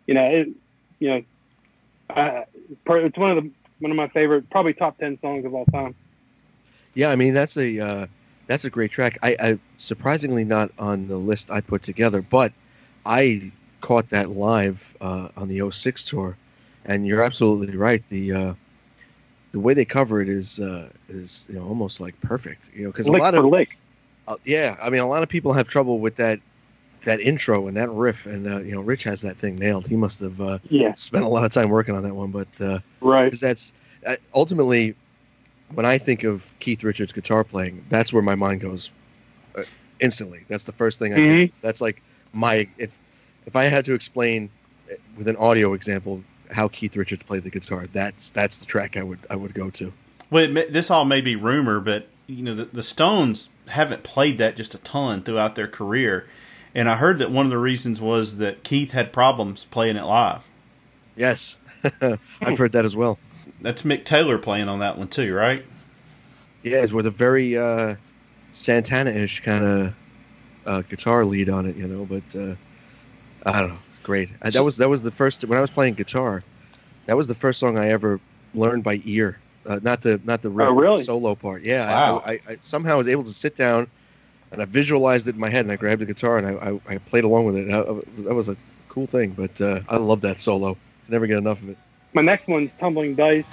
you 0.08 0.14
know, 0.16 0.24
it, 0.24 0.50
you 1.00 1.10
know, 1.10 1.24
uh, 2.10 2.44
it's 2.88 3.18
one 3.18 3.38
of 3.38 3.44
the 3.44 3.52
one 3.80 3.92
of 3.92 3.98
my 3.98 4.08
favorite, 4.10 4.50
probably 4.50 4.74
top 4.74 4.98
ten 4.98 5.20
songs 5.22 5.46
of 5.46 5.54
all 5.54 5.66
time. 5.66 5.96
Yeah, 6.96 7.12
I 7.12 7.16
mean 7.16 7.34
that's 7.34 7.56
a 7.56 7.80
uh, 7.80 8.08
that's 8.50 8.66
a 8.66 8.70
great 8.70 8.90
track. 8.90 9.20
I, 9.22 9.36
I 9.40 9.60
surprisingly 9.78 10.44
not 10.44 10.72
on 10.80 11.08
the 11.08 11.18
list 11.18 11.52
I 11.52 11.62
put 11.62 11.84
together, 11.84 12.24
but 12.24 12.52
I 13.06 13.52
caught 13.80 14.10
that 14.10 14.32
live 14.32 14.98
uh, 15.00 15.30
on 15.38 15.48
the 15.48 15.70
06 15.70 16.06
tour, 16.06 16.36
and 16.84 17.06
you're 17.06 17.22
absolutely 17.22 17.78
right. 17.78 18.04
The 18.10 18.32
uh, 18.34 18.54
the 19.52 19.60
way 19.60 19.76
they 19.76 19.86
cover 19.86 20.20
it 20.20 20.30
is 20.30 20.60
uh, 20.60 20.90
is 21.10 21.46
you 21.48 21.60
know 21.60 21.64
almost 21.64 22.02
like 22.02 22.20
perfect. 22.22 22.72
You 22.74 22.86
know, 22.86 22.92
because 22.92 23.08
a 23.08 23.12
lot 23.12 23.36
of 23.36 23.46
lick. 23.46 23.78
Uh, 24.28 24.38
yeah, 24.46 24.76
I 24.82 24.90
mean 24.90 25.02
a 25.02 25.08
lot 25.08 25.22
of 25.22 25.30
people 25.30 25.54
have 25.54 25.68
trouble 25.68 26.00
with 26.00 26.16
that 26.16 26.40
that 27.04 27.20
intro 27.20 27.68
and 27.68 27.78
that 27.78 27.92
riff, 27.92 28.26
and 28.26 28.48
uh, 28.48 28.62
you 28.62 28.72
know 28.72 28.82
Rich 28.82 29.04
has 29.04 29.22
that 29.22 29.38
thing 29.38 29.58
nailed. 29.58 29.88
He 29.88 29.96
must 29.96 30.22
have 30.22 30.42
uh, 30.42 30.58
yeah. 30.70 30.96
spent 30.96 31.24
a 31.24 31.30
lot 31.30 31.46
of 31.46 31.52
time 31.52 31.70
working 31.70 31.96
on 31.96 32.02
that 32.02 32.16
one, 32.16 32.32
but 32.32 32.48
uh, 32.60 32.80
right 33.00 33.26
because 33.26 33.42
that's 33.42 33.74
uh, 34.08 34.16
ultimately 34.34 34.96
when 35.74 35.86
I 35.86 35.98
think 35.98 36.24
of 36.24 36.54
Keith 36.60 36.84
Richards 36.84 37.14
guitar 37.14 37.44
playing, 37.44 37.86
that's 37.90 38.12
where 38.12 38.24
my 38.24 38.36
mind 38.36 38.62
goes 38.62 38.90
uh, 39.58 39.64
instantly. 40.00 40.44
That's 40.48 40.64
the 40.64 40.72
first 40.72 41.00
thing 41.00 41.14
I 41.14 41.18
mm-hmm. 41.18 41.42
think. 41.42 41.62
That's 41.62 41.82
like 41.82 42.02
my 42.34 42.68
if 42.78 42.92
if 43.46 43.56
I 43.56 43.66
had 43.66 43.86
to 43.86 43.94
explain 43.94 44.50
uh, 44.92 44.96
with 45.18 45.28
an 45.28 45.36
audio 45.38 45.74
example 45.74 46.24
how 46.52 46.68
Keith 46.68 46.96
Richards 46.96 47.24
played 47.24 47.44
the 47.44 47.50
guitar, 47.50 47.88
that's 47.94 48.30
that's 48.32 48.58
the 48.58 48.66
track 48.66 48.98
I 48.98 49.04
would 49.04 49.20
I 49.30 49.36
would 49.36 49.54
go 49.54 49.70
to. 49.72 49.94
Well, 50.30 50.58
it, 50.58 50.74
this 50.74 50.92
all 50.92 51.06
may 51.06 51.22
be 51.22 51.36
rumor, 51.36 51.80
but 51.80 52.08
you 52.28 52.44
know 52.44 52.56
the, 52.56 52.66
the 52.66 52.84
Stones 52.84 53.50
haven't 53.70 54.04
played 54.04 54.38
that 54.40 54.56
just 54.56 54.74
a 54.74 54.80
ton 54.80 55.22
throughout 55.22 55.56
their 55.56 55.68
career, 55.68 56.28
and 56.74 56.90
I 56.90 56.96
heard 56.96 57.20
that 57.20 57.32
one 57.32 57.46
of 57.46 57.52
the 57.52 57.58
reasons 57.58 58.02
was 58.02 58.38
that 58.38 58.64
Keith 58.64 58.92
had 58.92 59.14
problems 59.14 59.66
playing 59.70 59.98
it 59.98 60.06
live. 60.06 60.42
Yes, 61.16 61.58
I've 62.42 62.58
heard 62.58 62.72
that 62.72 62.86
as 62.86 62.96
well 62.96 63.20
that's 63.62 63.84
Mick 63.84 64.06
Taylor 64.06 64.38
playing 64.38 64.70
on 64.70 64.80
that 64.80 64.98
one 64.98 65.08
too, 65.08 65.34
right? 65.34 65.66
Yeah, 66.64 66.82
it's 66.82 66.92
with 66.92 67.06
a 67.06 67.12
very 67.12 67.58
uh, 67.58 67.96
Santana-ish 68.52 69.42
kind 69.42 69.66
of 69.66 69.94
uh, 70.66 70.82
guitar 70.82 71.26
lead 71.26 71.50
on 71.50 71.66
it, 71.66 71.76
you 71.76 71.88
know. 71.88 72.06
But 72.06 72.36
uh, 72.36 72.56
I 73.46 73.62
don't 73.62 73.70
know, 73.70 73.80
great. 74.04 74.30
I, 74.42 74.50
that 74.50 74.64
was 74.64 74.78
that 74.78 74.90
was 74.90 75.02
the 75.02 75.12
first 75.12 75.44
when 75.46 75.58
I 75.58 75.62
was 75.62 75.70
playing 75.70 75.96
guitar. 75.96 76.44
That 77.06 77.18
was 77.18 77.28
the 77.28 77.36
first 77.36 77.60
song 77.60 77.78
I 77.78 77.90
ever 77.90 78.20
learned 78.54 78.84
by 78.84 79.02
ear, 79.06 79.40
uh, 79.66 79.80
not 79.82 80.02
the 80.02 80.20
not 80.24 80.42
the 80.42 80.50
oh, 80.50 80.74
really? 80.74 81.04
solo 81.04 81.36
part. 81.36 81.64
Yeah, 81.64 81.88
wow. 81.88 82.24
I, 82.26 82.32
I, 82.32 82.40
I, 82.50 82.58
somehow 82.62 82.98
was 82.98 83.08
able 83.08 83.24
to 83.24 83.34
sit 83.34 83.56
down 83.56 83.90
and 84.52 84.62
I 84.62 84.66
visualized 84.66 85.28
it 85.28 85.36
in 85.36 85.42
my 85.42 85.50
head, 85.50 85.66
and 85.66 85.72
I 85.72 85.76
grabbed 85.76 86.02
the 86.02 86.06
guitar 86.06 86.38
and 86.38 86.48
I, 86.48 86.94
I, 86.94 86.98
played 86.98 87.24
along 87.24 87.46
with 87.46 87.56
it. 87.56 87.68
that 87.68 88.34
was 88.34 88.50
a 88.50 88.58
cool 88.88 89.06
thing, 89.06 89.32
but 89.32 89.62
uh, 89.62 89.82
I 89.88 89.98
love 89.98 90.22
that 90.22 90.42
solo. 90.42 90.72
I 90.72 91.12
never 91.12 91.28
get 91.28 91.38
enough 91.38 91.62
of 91.62 91.70
it. 91.70 91.78
My 92.12 92.24
next 92.24 92.48
one's 92.48 92.72
Tumbling 92.80 93.16
Dice. 93.16 93.46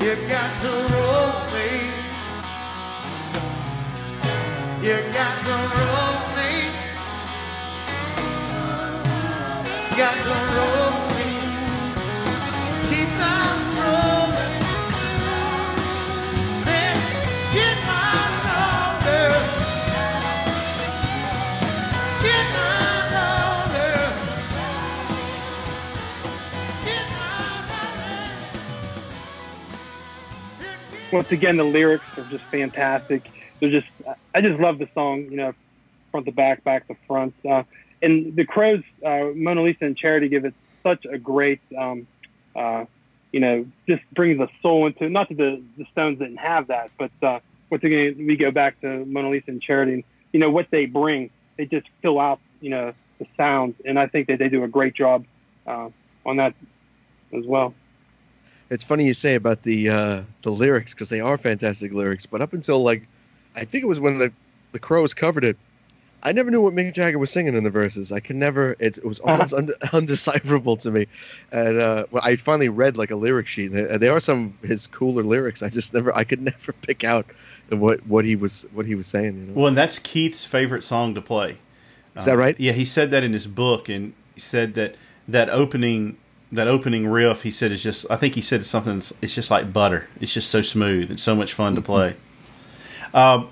You 0.00 0.14
got 0.28 0.60
to 0.62 0.70
roll 0.94 1.32
me. 1.52 1.68
You 4.82 4.96
got 5.12 5.36
to 5.44 5.56
roll 5.76 6.18
me. 6.36 6.52
Got 9.96 10.14
to 10.24 10.34
roll 10.56 10.85
once 31.12 31.30
again, 31.30 31.56
the 31.56 31.64
lyrics 31.64 32.06
are 32.16 32.24
just 32.24 32.44
fantastic. 32.50 33.24
They're 33.60 33.70
just, 33.70 33.86
I 34.34 34.40
just 34.40 34.60
love 34.60 34.78
the 34.78 34.88
song, 34.94 35.22
you 35.30 35.36
know, 35.36 35.54
front 36.10 36.26
to 36.26 36.32
back, 36.32 36.64
back 36.64 36.86
to 36.88 36.96
front. 37.06 37.34
Uh, 37.48 37.62
and 38.02 38.36
the 38.36 38.44
Crowes, 38.44 38.82
uh, 39.04 39.26
Mona 39.34 39.62
Lisa 39.62 39.84
and 39.84 39.96
Charity 39.96 40.28
give 40.28 40.44
it 40.44 40.54
such 40.82 41.04
a 41.06 41.18
great, 41.18 41.60
um, 41.76 42.06
uh, 42.54 42.84
you 43.32 43.40
know, 43.40 43.66
just 43.88 44.02
brings 44.14 44.38
the 44.38 44.48
soul 44.62 44.86
into. 44.86 45.04
it. 45.04 45.10
Not 45.10 45.28
that 45.28 45.38
the 45.38 45.62
the 45.76 45.86
Stones 45.92 46.18
didn't 46.18 46.36
have 46.36 46.68
that, 46.68 46.90
but 46.98 47.10
uh, 47.22 47.40
once 47.70 47.82
again, 47.84 48.14
we 48.18 48.36
go 48.36 48.50
back 48.50 48.80
to 48.82 49.04
Mona 49.04 49.30
Lisa 49.30 49.50
and 49.50 49.62
Charity, 49.62 49.94
and 49.94 50.04
you 50.32 50.40
know 50.40 50.50
what 50.50 50.68
they 50.70 50.86
bring. 50.86 51.30
They 51.56 51.66
just 51.66 51.86
fill 52.02 52.20
out, 52.20 52.40
you 52.60 52.70
know, 52.70 52.92
the 53.18 53.26
sounds, 53.36 53.74
and 53.84 53.98
I 53.98 54.06
think 54.06 54.28
that 54.28 54.38
they 54.38 54.48
do 54.48 54.62
a 54.64 54.68
great 54.68 54.94
job 54.94 55.24
uh, 55.66 55.88
on 56.24 56.36
that 56.36 56.54
as 57.36 57.44
well. 57.44 57.74
It's 58.70 58.84
funny 58.84 59.04
you 59.04 59.14
say 59.14 59.34
about 59.34 59.62
the 59.62 59.88
uh, 59.88 60.22
the 60.42 60.50
lyrics 60.50 60.94
because 60.94 61.08
they 61.08 61.20
are 61.20 61.38
fantastic 61.38 61.92
lyrics. 61.92 62.26
But 62.26 62.42
up 62.42 62.52
until 62.52 62.82
like, 62.82 63.06
I 63.54 63.64
think 63.64 63.84
it 63.84 63.86
was 63.86 64.00
when 64.00 64.18
the 64.18 64.32
the 64.72 64.78
Crowes 64.78 65.14
covered 65.14 65.44
it, 65.44 65.56
I 66.22 66.32
never 66.32 66.50
knew 66.50 66.60
what 66.60 66.74
Mick 66.74 66.92
Jagger 66.92 67.18
was 67.18 67.30
singing 67.30 67.56
in 67.56 67.62
the 67.62 67.70
verses. 67.70 68.10
I 68.10 68.20
could 68.20 68.36
never. 68.36 68.76
It, 68.80 68.98
it 68.98 69.04
was 69.04 69.20
almost 69.20 69.52
und- 69.52 69.74
undecipherable 69.92 70.76
to 70.78 70.90
me. 70.90 71.06
And 71.52 71.78
uh, 71.78 72.06
well, 72.10 72.22
I 72.24 72.34
finally 72.36 72.68
read 72.68 72.96
like 72.96 73.12
a 73.12 73.16
lyric 73.16 73.46
sheet. 73.46 73.70
And 73.70 73.74
there, 73.74 73.98
there 73.98 74.12
are 74.12 74.20
some 74.20 74.58
of 74.62 74.68
his 74.68 74.86
cooler 74.88 75.22
lyrics. 75.22 75.62
I 75.62 75.68
just 75.68 75.94
never. 75.94 76.14
I 76.16 76.24
could 76.24 76.42
never 76.52 76.72
pick 76.72 77.04
out 77.04 77.26
what 77.70 78.04
what 78.06 78.24
he 78.24 78.34
was 78.34 78.66
what 78.72 78.86
he 78.86 78.94
was 78.96 79.06
saying. 79.06 79.36
You 79.36 79.46
know? 79.46 79.52
Well, 79.54 79.66
and 79.68 79.76
that's 79.78 79.98
Keith's 80.00 80.44
favorite 80.44 80.82
song 80.82 81.14
to 81.14 81.22
play. 81.22 81.58
Is 82.16 82.24
that 82.24 82.38
right? 82.38 82.58
Yeah, 82.58 82.72
he 82.72 82.86
said 82.86 83.10
that 83.10 83.22
in 83.22 83.34
his 83.34 83.46
book, 83.46 83.90
and 83.90 84.14
he 84.34 84.40
said 84.40 84.74
that 84.74 84.96
that 85.28 85.50
opening 85.50 86.16
that 86.52 86.68
opening 86.68 87.06
riff. 87.06 87.42
He 87.42 87.50
said 87.50 87.72
is 87.72 87.82
just. 87.82 88.06
I 88.10 88.16
think 88.16 88.34
he 88.34 88.40
said 88.40 88.60
it's 88.60 88.68
something. 88.68 89.02
It's 89.20 89.34
just 89.34 89.50
like 89.50 89.72
butter. 89.72 90.08
It's 90.20 90.32
just 90.32 90.50
so 90.50 90.62
smooth. 90.62 91.10
It's 91.10 91.22
so 91.22 91.34
much 91.34 91.52
fun 91.52 91.74
to 91.74 91.82
play. 91.82 92.16
Um, 93.14 93.48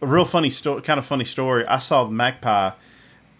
a 0.00 0.06
real 0.06 0.24
funny 0.24 0.50
story, 0.50 0.82
kind 0.82 0.98
of 0.98 1.06
funny 1.06 1.24
story. 1.24 1.66
I 1.66 1.78
saw 1.78 2.04
the 2.04 2.10
Magpie 2.10 2.70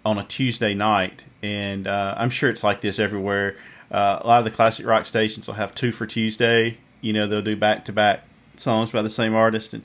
on 0.05 0.19
a 0.19 0.25
Tuesday 0.25 0.75
night, 0.75 1.25
and 1.43 1.87
uh, 1.87 2.15
I'm 2.17 2.31
sure 2.31 2.51
it's 2.51 2.65
like 2.65 2.81
this 2.81 2.99
everywhere. 2.99 3.57
Uh, 3.91 4.21
a 4.21 4.27
lot 4.27 4.39
of 4.39 4.45
the 4.45 4.51
classic 4.51 4.87
rock 4.87 5.07
stations 5.07 5.47
will 5.47 5.55
have 5.55 5.75
two 5.75 5.93
for 5.93 6.07
Tuesday. 6.07 6.79
You 7.01 7.13
know, 7.13 7.27
they'll 7.27 7.43
do 7.43 7.57
back 7.57 7.85
to 7.87 7.93
back 7.93 8.25
songs 8.57 8.91
by 8.91 9.03
the 9.03 9.11
same 9.11 9.35
artist, 9.35 9.73
and 9.73 9.85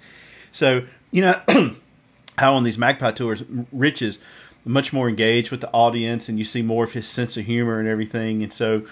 so 0.52 0.86
you 1.12 1.22
know 1.22 1.42
how 2.38 2.54
on 2.54 2.64
these 2.64 2.78
Magpie 2.78 3.12
tours, 3.12 3.44
Rich 3.72 4.02
is 4.02 4.20
much 4.66 4.92
more 4.92 5.08
engaged 5.08 5.52
with 5.52 5.62
the 5.62 5.72
audience, 5.72 6.28
and 6.28 6.40
you 6.40 6.44
see 6.44 6.62
more 6.62 6.84
of 6.84 6.94
his 6.94 7.08
sense 7.08 7.38
of 7.38 7.46
humor 7.46 7.80
and 7.80 7.88
everything. 7.88 8.42
And 8.42 8.52
so 8.52 8.84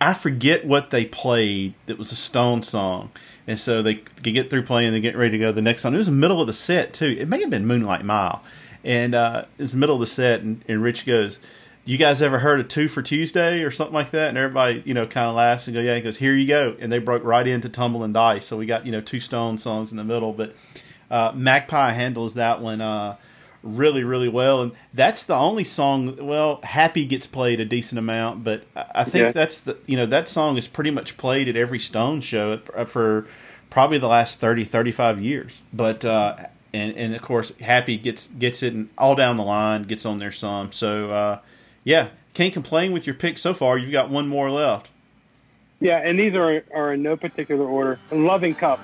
I 0.00 0.12
forget 0.12 0.66
what 0.66 0.90
they 0.90 1.06
played. 1.06 1.74
That 1.86 1.96
was 1.96 2.12
a 2.12 2.16
Stone 2.16 2.64
song, 2.64 3.10
and 3.46 3.58
so 3.58 3.82
they 3.82 3.94
could 3.94 4.34
get 4.34 4.50
through 4.50 4.64
playing, 4.64 4.88
and 4.88 4.96
they 4.96 5.00
get 5.00 5.16
ready 5.16 5.32
to 5.32 5.38
go 5.38 5.46
to 5.46 5.52
the 5.52 5.62
next 5.62 5.82
song. 5.82 5.94
It 5.94 5.98
was 5.98 6.06
the 6.06 6.12
middle 6.12 6.40
of 6.40 6.48
the 6.48 6.52
set 6.52 6.92
too. 6.92 7.16
It 7.18 7.28
may 7.28 7.40
have 7.40 7.50
been 7.50 7.66
Moonlight 7.66 8.04
Mile, 8.04 8.42
and 8.84 9.14
uh, 9.14 9.44
it 9.56 9.62
was 9.62 9.72
the 9.72 9.78
middle 9.78 9.94
of 9.94 10.00
the 10.00 10.06
set, 10.06 10.40
and, 10.40 10.62
and 10.68 10.82
Rich 10.82 11.06
goes. 11.06 11.38
You 11.84 11.98
guys 11.98 12.20
ever 12.20 12.40
heard 12.40 12.58
of 12.58 12.66
Two 12.66 12.88
for 12.88 13.00
Tuesday 13.00 13.62
or 13.62 13.70
something 13.70 13.94
like 13.94 14.10
that? 14.10 14.30
And 14.30 14.36
everybody, 14.36 14.82
you 14.84 14.92
know, 14.92 15.06
kind 15.06 15.28
of 15.28 15.36
laughs 15.36 15.68
and 15.68 15.74
go, 15.74 15.80
"Yeah." 15.80 15.94
He 15.94 16.00
goes, 16.00 16.16
"Here 16.16 16.34
you 16.34 16.44
go," 16.44 16.74
and 16.80 16.90
they 16.90 16.98
broke 16.98 17.22
right 17.22 17.46
into 17.46 17.68
Tumble 17.68 18.02
and 18.02 18.12
Dice. 18.12 18.44
So 18.44 18.56
we 18.56 18.66
got 18.66 18.84
you 18.84 18.90
know 18.90 19.00
two 19.00 19.20
Stone 19.20 19.58
songs 19.58 19.92
in 19.92 19.96
the 19.96 20.02
middle, 20.02 20.32
but 20.32 20.56
uh, 21.12 21.30
Magpie 21.32 21.92
handles 21.92 22.34
that 22.34 22.60
one 22.60 22.80
uh, 22.80 23.16
really, 23.62 24.04
really 24.04 24.28
well, 24.28 24.62
and 24.62 24.72
that's 24.94 25.24
the 25.24 25.34
only 25.34 25.64
song. 25.64 26.16
Well, 26.26 26.60
Happy 26.62 27.04
gets 27.06 27.26
played 27.26 27.60
a 27.60 27.64
decent 27.64 27.98
amount, 27.98 28.44
but 28.44 28.64
I 28.94 29.04
think 29.04 29.26
Yeah. 29.26 29.32
that's 29.32 29.60
the 29.60 29.76
you 29.86 29.96
know 29.96 30.06
that 30.06 30.28
song 30.28 30.56
is 30.56 30.66
pretty 30.68 30.90
much 30.90 31.16
played 31.16 31.48
at 31.48 31.56
every 31.56 31.78
Stone 31.78 32.20
show 32.22 32.60
uh, 32.74 32.84
for 32.84 33.26
probably 33.70 33.98
the 33.98 34.08
last 34.08 34.38
30, 34.38 34.64
35 34.64 35.20
years. 35.20 35.60
But 35.72 36.04
uh, 36.04 36.36
and 36.72 36.96
and 36.96 37.14
of 37.14 37.22
course, 37.22 37.52
Happy 37.60 37.96
gets 37.96 38.26
gets 38.28 38.62
it 38.62 38.72
and 38.74 38.88
all 38.98 39.14
down 39.14 39.36
the 39.36 39.44
line, 39.44 39.82
gets 39.84 40.04
on 40.06 40.18
there 40.18 40.32
some. 40.32 40.72
So 40.72 41.10
uh, 41.10 41.38
yeah, 41.84 42.08
can't 42.34 42.52
complain 42.52 42.92
with 42.92 43.06
your 43.06 43.14
pick 43.14 43.38
so 43.38 43.54
far. 43.54 43.78
You've 43.78 43.92
got 43.92 44.10
one 44.10 44.28
more 44.28 44.50
left. 44.50 44.90
Yeah, 45.80 45.98
and 45.98 46.18
these 46.18 46.34
are 46.34 46.64
are 46.74 46.92
in 46.94 47.02
no 47.02 47.16
particular 47.16 47.66
order. 47.66 47.98
Loving 48.10 48.54
Cup. 48.54 48.80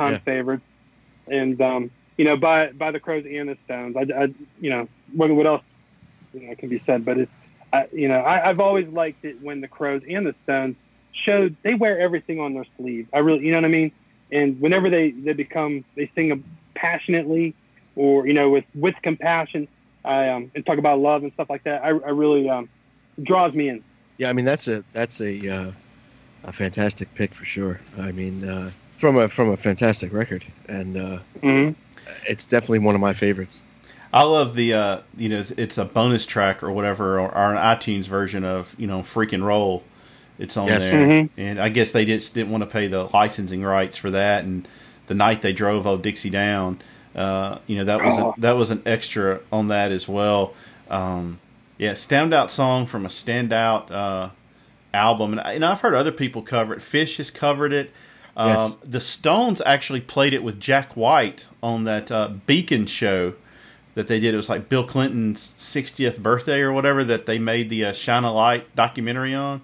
All-time 0.00 0.12
Yeah. 0.12 0.18
favorites, 0.24 0.62
and 1.26 1.60
um, 1.60 1.90
you 2.16 2.24
know, 2.24 2.36
by 2.36 2.72
by 2.72 2.90
the 2.90 3.00
Crowes 3.00 3.24
and 3.24 3.48
the 3.48 3.56
Stones. 3.64 3.96
I, 3.96 4.22
I 4.22 4.28
you 4.60 4.70
know, 4.70 4.88
what, 5.12 5.30
what 5.30 5.46
else 5.46 5.62
you 6.32 6.48
know, 6.48 6.54
can 6.56 6.68
be 6.68 6.82
said? 6.86 7.04
But 7.04 7.18
it's, 7.18 7.32
I, 7.72 7.86
you 7.92 8.08
know, 8.08 8.20
I, 8.20 8.48
I've 8.48 8.60
always 8.60 8.88
liked 8.88 9.24
it 9.24 9.36
when 9.42 9.60
the 9.60 9.68
Crowes 9.68 10.02
and 10.08 10.26
the 10.26 10.34
Stones 10.44 10.76
showed 11.24 11.56
they 11.62 11.74
wear 11.74 11.98
everything 11.98 12.40
on 12.40 12.54
their 12.54 12.66
sleeve. 12.76 13.08
I 13.12 13.18
really, 13.18 13.44
you 13.44 13.52
know 13.52 13.58
what 13.58 13.64
I 13.64 13.68
mean? 13.68 13.92
And 14.32 14.60
whenever 14.60 14.90
they 14.90 15.10
they 15.10 15.32
become 15.32 15.84
they 15.96 16.10
sing 16.14 16.44
passionately, 16.74 17.54
or 17.96 18.26
you 18.26 18.32
know, 18.32 18.50
with 18.50 18.64
with 18.74 18.94
compassion, 19.02 19.68
I 20.04 20.28
um, 20.28 20.50
and 20.54 20.64
talk 20.64 20.78
about 20.78 20.98
love 21.00 21.22
and 21.22 21.32
stuff 21.32 21.50
like 21.50 21.64
that. 21.64 21.82
I, 21.82 21.88
I 21.88 22.10
really 22.10 22.48
um, 22.48 22.68
draws 23.22 23.52
me 23.54 23.68
in. 23.68 23.82
Yeah, 24.18 24.28
I 24.28 24.32
mean 24.32 24.44
that's 24.44 24.68
a 24.68 24.84
that's 24.92 25.20
a 25.20 25.48
uh, 25.48 25.72
a 26.44 26.52
fantastic 26.52 27.12
pick 27.14 27.34
for 27.34 27.44
sure. 27.44 27.80
I 27.98 28.12
mean, 28.12 28.48
uh, 28.48 28.70
from 29.00 29.16
a 29.16 29.28
from 29.28 29.48
a 29.50 29.56
fantastic 29.56 30.12
record, 30.12 30.44
and 30.68 30.96
uh, 30.96 31.18
hmm 31.42 31.70
it's 32.26 32.44
definitely 32.44 32.80
one 32.80 32.94
of 32.94 33.00
my 33.00 33.12
favorites. 33.14 33.62
I 34.12 34.24
love 34.24 34.54
the 34.56 34.74
uh, 34.74 34.98
you 35.16 35.28
know 35.28 35.38
it's- 35.40 35.52
it's 35.56 35.78
a 35.78 35.84
bonus 35.84 36.26
track 36.26 36.62
or 36.62 36.70
whatever 36.72 37.18
or, 37.20 37.28
or 37.34 37.54
an 37.54 37.56
iTunes 37.56 38.06
version 38.06 38.44
of 38.44 38.74
you 38.78 38.86
know 38.86 39.02
Freak 39.02 39.32
'n' 39.32 39.42
Roll. 39.42 39.82
It's 40.38 40.56
on 40.56 40.68
Yes. 40.68 40.90
there, 40.90 41.06
Mhm. 41.06 41.28
and 41.36 41.60
I 41.60 41.68
guess 41.68 41.90
they 41.92 42.04
just 42.06 42.32
didn't 42.34 42.50
want 42.50 42.62
to 42.62 42.66
pay 42.70 42.86
the 42.88 43.04
licensing 43.12 43.62
rights 43.62 43.96
for 43.98 44.10
that. 44.10 44.44
And 44.44 44.66
the 45.06 45.14
night 45.14 45.42
they 45.42 45.52
drove 45.52 45.86
old 45.86 46.02
Dixie 46.02 46.30
down, 46.30 46.78
uh, 47.14 47.58
you 47.66 47.76
know 47.76 47.84
that 47.84 48.02
was 48.02 48.14
Oh. 48.18 48.34
a, 48.36 48.40
that 48.40 48.56
was 48.56 48.70
an 48.70 48.82
extra 48.86 49.40
on 49.52 49.68
that 49.68 49.92
as 49.92 50.08
well. 50.08 50.54
Um, 50.90 51.38
yeah, 51.78 51.92
standout 51.92 52.50
song 52.50 52.86
from 52.86 53.04
a 53.06 53.08
standout 53.10 53.90
uh, 53.90 54.30
album, 54.94 55.32
and, 55.32 55.40
I, 55.42 55.52
and 55.52 55.64
I've 55.64 55.80
heard 55.82 55.94
other 55.94 56.10
people 56.12 56.42
cover 56.42 56.74
it. 56.74 56.80
Phish 56.80 57.16
has 57.18 57.30
covered 57.30 57.72
it. 57.72 57.92
Um, 58.40 58.48
Yes. 58.48 58.76
The 58.82 59.00
Stones 59.00 59.60
actually 59.66 60.00
played 60.00 60.32
it 60.32 60.42
with 60.42 60.58
Jack 60.58 60.96
White 60.96 61.46
on 61.62 61.84
that 61.84 62.10
uh, 62.10 62.28
Beacon 62.46 62.86
show 62.86 63.34
that 63.94 64.08
they 64.08 64.18
did. 64.18 64.32
It 64.32 64.36
was 64.38 64.48
like 64.48 64.68
Bill 64.68 64.84
Clinton's 64.84 65.52
60th 65.58 66.18
birthday 66.18 66.60
or 66.60 66.72
whatever 66.72 67.04
that 67.04 67.26
they 67.26 67.38
made 67.38 67.68
the 67.68 67.84
uh, 67.84 67.92
Shine 67.92 68.24
a 68.24 68.32
Light 68.32 68.74
documentary 68.74 69.34
on. 69.34 69.60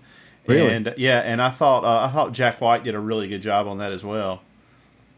Really? 0.46 0.72
And 0.72 0.94
yeah, 0.96 1.20
and 1.20 1.40
I 1.40 1.50
thought 1.50 1.84
uh, 1.84 2.06
I 2.06 2.12
thought 2.12 2.32
Jack 2.32 2.60
White 2.60 2.84
did 2.84 2.94
a 2.94 3.00
really 3.00 3.28
good 3.28 3.42
job 3.42 3.66
on 3.66 3.78
that 3.78 3.92
as 3.92 4.04
well. 4.04 4.42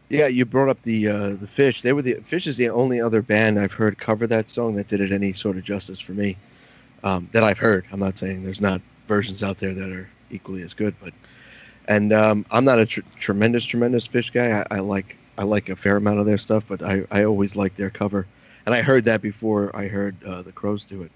Yeah, 0.07 0.25
you 0.25 0.43
brought 0.45 0.69
up 0.69 0.81
the 0.81 1.07
uh, 1.07 1.27
the 1.29 1.45
Phish. 1.45 1.81
They 1.81 1.93
were 1.93 2.01
the 2.01 2.15
Phish 2.15 2.47
is 2.47 2.57
the 2.57 2.69
only 2.69 2.99
other 2.99 3.21
band 3.21 3.59
I've 3.59 3.73
heard 3.73 3.99
cover 3.99 4.25
that 4.25 4.49
song 4.49 4.75
that 4.77 4.87
did 4.87 5.01
it 5.01 5.11
any 5.11 5.33
sort 5.33 5.57
of 5.57 5.63
justice 5.63 5.99
for 5.99 6.13
me. 6.13 6.37
Um, 7.03 7.29
that 7.31 7.43
I've 7.43 7.59
heard. 7.59 7.85
I'm 7.91 7.99
not 7.99 8.17
saying 8.17 8.43
there's 8.43 8.61
not 8.61 8.81
versions 9.07 9.43
out 9.43 9.59
there 9.59 9.73
that 9.73 9.89
are 9.89 10.09
equally 10.31 10.63
as 10.63 10.73
good, 10.73 10.95
but 11.01 11.13
and 11.89 12.13
um, 12.13 12.45
I'm 12.51 12.63
not 12.63 12.79
a 12.79 12.85
tr- 12.85 13.01
tremendous 13.19 13.65
tremendous 13.65 14.07
Phish 14.07 14.31
guy. 14.31 14.61
I, 14.61 14.77
I 14.77 14.79
like 14.79 15.17
I 15.37 15.43
like 15.43 15.67
a 15.67 15.75
fair 15.75 15.97
amount 15.97 16.19
of 16.19 16.25
their 16.25 16.37
stuff, 16.37 16.63
but 16.69 16.81
I 16.81 17.05
I 17.11 17.25
always 17.25 17.57
like 17.57 17.75
their 17.75 17.89
cover, 17.89 18.27
and 18.65 18.73
I 18.73 18.81
heard 18.81 19.03
that 19.05 19.21
before 19.21 19.75
I 19.75 19.87
heard 19.87 20.23
uh, 20.23 20.43
the 20.43 20.53
Crowes 20.53 20.85
do 20.85 21.01
it. 21.01 21.11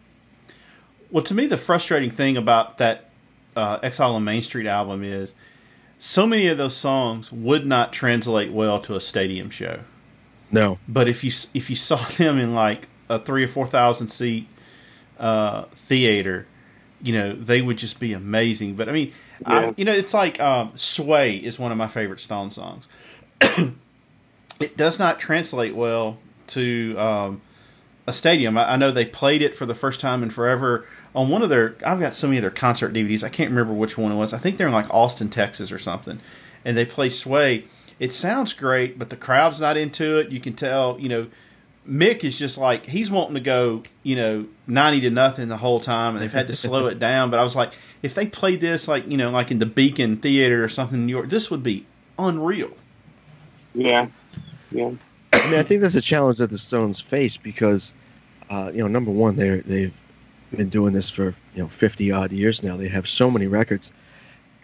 Well, 1.12 1.24
to 1.24 1.36
me, 1.36 1.46
the 1.46 1.58
frustrating 1.58 2.10
thing 2.10 2.36
about 2.36 2.78
that 2.80 3.12
uh, 3.56 3.78
Exile 3.84 4.16
on 4.16 4.24
Main 4.24 4.42
Street 4.42 4.66
album 4.66 5.04
is 5.04 5.36
so 6.00 6.26
many 6.26 6.48
of 6.48 6.58
those 6.58 6.76
songs 6.76 7.32
would 7.32 7.66
not 7.68 7.94
translate 7.94 8.52
well 8.52 8.82
to 8.82 8.96
a 8.96 9.02
stadium 9.02 9.50
show. 9.50 9.82
No, 10.52 10.80
But 10.88 11.08
if 11.08 11.24
you 11.24 11.32
if 11.54 11.70
you 11.70 11.76
saw 11.76 12.04
them 12.18 12.40
in 12.40 12.54
like 12.54 12.88
a 13.10 13.20
three 13.20 13.44
or 13.44 13.48
four 13.48 13.68
thousand 13.68 14.08
seat 14.08 14.48
uh, 15.20 15.66
theater, 15.76 16.48
you 17.02 17.14
know 17.14 17.36
they 17.36 17.62
would 17.62 17.78
just 17.78 18.00
be 18.00 18.12
amazing. 18.12 18.76
But 18.76 18.90
I 18.90 18.92
mean, 18.92 19.14
I, 19.46 19.74
you 19.78 19.86
know, 19.86 19.94
it's 19.94 20.14
like 20.14 20.40
um, 20.40 20.72
"Sway" 20.76 21.38
is 21.38 21.60
one 21.60 21.72
of 21.72 21.78
my 21.78 21.88
favorite 21.88 22.20
Stone 22.20 22.52
songs. 22.52 22.86
it 24.60 24.78
does 24.78 25.00
not 25.00 25.20
translate 25.20 25.76
well 25.76 26.18
to 26.48 26.96
um, 26.98 27.42
a 28.08 28.14
stadium. 28.14 28.58
I, 28.58 28.74
I 28.74 28.76
know 28.76 28.92
they 28.92 29.06
played 29.06 29.42
it 29.42 29.56
for 29.56 29.66
the 29.66 29.76
first 29.76 30.00
time 30.00 30.24
in 30.24 30.30
forever 30.30 30.86
on 31.16 31.30
one 31.30 31.42
of 31.42 31.50
their. 31.50 31.76
I've 31.86 32.00
got 32.00 32.14
so 32.14 32.28
many 32.28 32.38
of 32.38 32.44
their 32.44 32.52
concert 32.52 32.94
DVDs. 32.94 33.24
I 33.24 33.30
can't 33.30 33.50
remember 33.50 33.74
which 33.74 33.98
one 33.98 34.12
it 34.12 34.16
was. 34.16 34.34
I 34.34 34.38
think 34.38 34.58
they're 34.58 34.68
in 34.68 34.74
like 34.74 34.92
Austin, 34.94 35.30
Texas, 35.30 35.72
or 35.72 35.80
something. 35.80 36.20
And 36.66 36.78
they 36.78 36.86
play 36.86 37.10
"Sway." 37.10 37.66
It 38.00 38.12
sounds 38.12 38.54
great, 38.54 38.98
but 38.98 39.10
the 39.12 39.16
crowd's 39.16 39.62
not 39.62 39.78
into 39.78 40.18
it. 40.18 40.30
You 40.30 40.40
can 40.40 40.54
tell, 40.54 40.98
you 41.00 41.10
know. 41.10 41.28
Mick 41.88 42.24
is 42.24 42.38
just 42.38 42.58
like 42.58 42.86
he's 42.86 43.10
wanting 43.10 43.34
to 43.34 43.40
go, 43.40 43.84
you 44.04 44.16
know, 44.16 44.46
ninety 44.68 45.02
to 45.02 45.10
nothing 45.10 45.50
the 45.50 45.58
whole 45.58 45.80
time, 45.80 46.16
and 46.16 46.24
they've 46.24 46.32
had 46.32 46.48
to 46.48 46.56
slow 46.56 46.88
it 46.88 47.00
down. 47.00 47.30
But 47.30 47.40
I 47.40 47.44
was 47.44 47.56
like, 47.56 47.74
if 48.02 48.14
they 48.16 48.26
played 48.26 48.62
this 48.62 48.88
like 48.88 49.10
you 49.10 49.18
know, 49.18 49.32
like 49.32 49.52
in 49.52 49.60
the 49.60 49.66
Beacon 49.66 50.18
Theater 50.18 50.64
or 50.64 50.70
something 50.70 51.00
in 51.00 51.06
New 51.06 51.12
York, 51.12 51.30
this 51.30 51.52
would 51.52 51.64
be 51.64 51.86
unreal. 52.18 52.72
Yeah, 53.76 54.08
yeah, 54.72 54.92
I 55.34 55.50
mean, 55.50 55.60
I 55.60 55.64
think 55.64 55.82
that's 55.82 55.96
a 55.96 56.02
challenge 56.02 56.38
that 56.38 56.52
the 56.52 56.58
Stones 56.58 57.02
face 57.02 57.38
because, 57.38 57.94
uh, 58.50 58.72
you 58.74 58.80
know, 58.80 58.88
number 58.88 59.12
one, 59.12 59.36
they 59.36 59.60
they've 59.60 59.94
been 60.56 60.70
doing 60.70 60.94
this 60.94 61.10
for 61.10 61.36
you 61.56 61.64
know 61.64 61.68
fifty 61.68 62.12
odd 62.12 62.32
years 62.32 62.64
now. 62.64 62.78
They 62.78 62.88
have 62.88 63.10
so 63.10 63.30
many 63.30 63.48
records, 63.48 63.92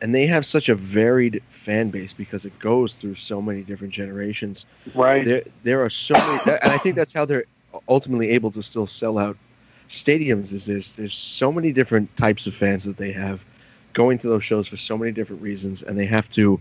and 0.02 0.16
they 0.16 0.26
have 0.26 0.45
such 0.45 0.70
a 0.70 0.76
varied 0.76 1.41
fan 1.50 1.89
base 1.89 2.14
because 2.14 2.45
it 2.45 2.58
goes 2.60 2.93
through 2.93 3.16
so 3.16 3.41
many 3.41 3.62
different 3.62 3.93
generations. 3.93 4.66
right. 4.95 5.26
There 5.26 5.43
there 5.64 5.84
are 5.84 5.89
so 5.89 6.14
many, 6.14 6.58
and 6.64 6.72
I 6.72 6.78
think 6.78 6.95
that's 6.95 7.14
how 7.14 7.26
they're 7.26 7.45
ultimately 7.88 8.30
able 8.30 8.52
to 8.52 8.64
still 8.64 8.88
sell 8.88 9.18
out 9.18 9.38
stadiums. 9.88 10.54
Is 10.54 10.66
there's 10.66 10.95
there's 10.95 11.14
so 11.14 11.52
many 11.52 11.72
different 11.72 12.16
types 12.18 12.47
of 12.47 12.54
fans 12.54 12.84
that 12.86 12.97
they 12.97 13.12
have 13.12 13.43
going 13.93 14.18
to 14.20 14.28
those 14.28 14.43
shows 14.43 14.68
for 14.68 14.78
so 14.78 14.97
many 14.97 15.12
different 15.12 15.41
reasons, 15.41 15.84
and 15.84 15.97
they 15.97 16.06
have 16.06 16.30
to 16.32 16.60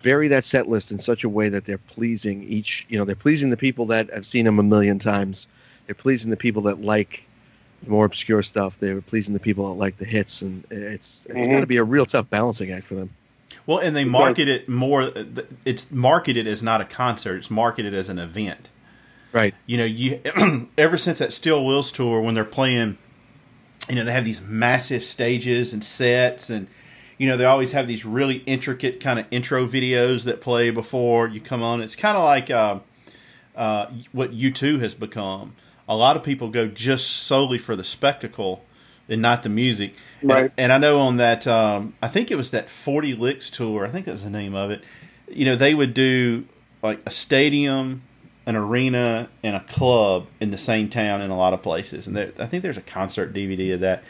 vary 0.00 0.28
that 0.28 0.44
set 0.44 0.68
list 0.68 0.90
in 0.90 0.98
such 0.98 1.24
a 1.24 1.28
way 1.28 1.48
that 1.48 1.64
they're 1.64 1.78
pleasing 1.78 2.42
each 2.44 2.86
you 2.88 2.98
know 2.98 3.04
they're 3.04 3.14
pleasing 3.14 3.50
the 3.50 3.56
people 3.56 3.86
that 3.86 4.10
have 4.12 4.26
seen 4.26 4.46
them 4.46 4.58
a 4.58 4.62
million 4.62 4.98
times 4.98 5.46
they're 5.86 5.94
pleasing 5.94 6.30
the 6.30 6.36
people 6.36 6.62
that 6.62 6.80
like 6.80 7.24
more 7.86 8.04
obscure 8.04 8.42
stuff 8.42 8.78
They 8.78 8.92
were 8.92 9.00
pleasing 9.00 9.34
the 9.34 9.40
people 9.40 9.68
that 9.68 9.78
like 9.80 9.96
the 9.96 10.04
hits 10.04 10.42
and 10.42 10.64
it's 10.70 11.26
it's 11.30 11.46
Mhm. 11.48 11.52
got 11.52 11.60
to 11.60 11.66
be 11.66 11.78
a 11.78 11.84
real 11.84 12.06
tough 12.06 12.28
balancing 12.30 12.70
act 12.72 12.86
for 12.86 12.94
them 12.94 13.10
Well, 13.66 13.78
and 13.78 13.94
they 13.96 14.04
market 14.04 14.48
it 14.48 14.68
more. 14.68 15.12
It's 15.64 15.90
marketed 15.90 16.46
as 16.46 16.62
not 16.62 16.80
a 16.80 16.84
concert; 16.84 17.36
it's 17.36 17.50
marketed 17.50 17.94
as 17.94 18.08
an 18.08 18.18
event. 18.18 18.68
right 19.32 19.54
You 19.66 19.78
know, 19.78 19.84
you 19.84 20.20
ever 20.78 20.96
since 20.96 21.18
that 21.18 21.32
Steel 21.32 21.64
Wheels 21.64 21.92
tour 21.92 22.20
when 22.20 22.34
they're 22.34 22.44
playing, 22.44 22.98
you 23.88 23.94
know, 23.96 24.04
they 24.04 24.12
have 24.12 24.24
these 24.24 24.40
massive 24.40 25.04
stages 25.04 25.72
and 25.72 25.84
sets, 25.84 26.50
and 26.50 26.66
you 27.18 27.28
know 27.28 27.36
they 27.36 27.44
always 27.44 27.72
have 27.72 27.86
these 27.86 28.04
really 28.04 28.36
intricate 28.46 28.98
kind 29.00 29.18
of 29.20 29.26
intro 29.30 29.66
videos 29.66 30.24
that 30.24 30.40
play 30.40 30.70
before 30.70 31.28
you 31.28 31.40
come 31.40 31.62
on. 31.62 31.80
It's 31.82 31.96
kind 31.96 32.16
of 32.16 32.24
like 32.24 32.50
uh, 32.50 32.78
uh, 33.54 33.86
what 34.12 34.32
U2 34.32 34.80
has 34.80 34.94
become. 34.94 35.54
A 35.90 35.96
lot 35.96 36.16
of 36.16 36.22
people 36.22 36.48
go 36.48 36.66
just 36.68 37.08
solely 37.10 37.58
for 37.58 37.74
the 37.76 37.84
spectacle 37.84 38.64
and 39.08 39.20
not 39.20 39.42
the 39.42 39.48
music. 39.48 39.94
And- 40.20 40.30
Right. 40.30 40.52
And, 40.56 40.72
I 40.72 40.78
know 40.78 41.00
on 41.00 41.16
that, 41.16 41.46
um, 41.46 41.94
I 42.00 42.08
think 42.08 42.30
it 42.30 42.36
was 42.36 42.50
that 42.52 42.70
Forty 42.70 43.12
Licks 43.12 43.50
tour. 43.50 43.84
I 43.84 43.90
think 43.90 44.06
that 44.06 44.12
was 44.12 44.24
the 44.24 44.30
name 44.30 44.54
of 44.54 44.70
it. 44.70 44.82
You 45.28 45.44
know, 45.44 45.56
they 45.56 45.74
would 45.74 45.92
do 45.92 46.44
like 46.82 47.00
a 47.04 47.10
stadium, 47.10 48.02
an 48.46 48.54
arena, 48.56 49.28
and 49.42 49.56
a 49.56 49.60
club 49.60 50.26
in 50.40 50.50
the 50.50 50.58
same 50.58 50.88
town 50.88 51.20
in 51.20 51.30
a 51.30 51.36
lot 51.36 51.52
of 51.52 51.60
places. 51.62 52.06
And 52.06 52.16
there, 52.16 52.32
I 52.38 52.46
think 52.46 52.62
there's 52.62 52.78
a 52.78 52.82
concert 52.82 53.34
DVD 53.34 53.74
of 53.74 53.80
that. 53.80 54.02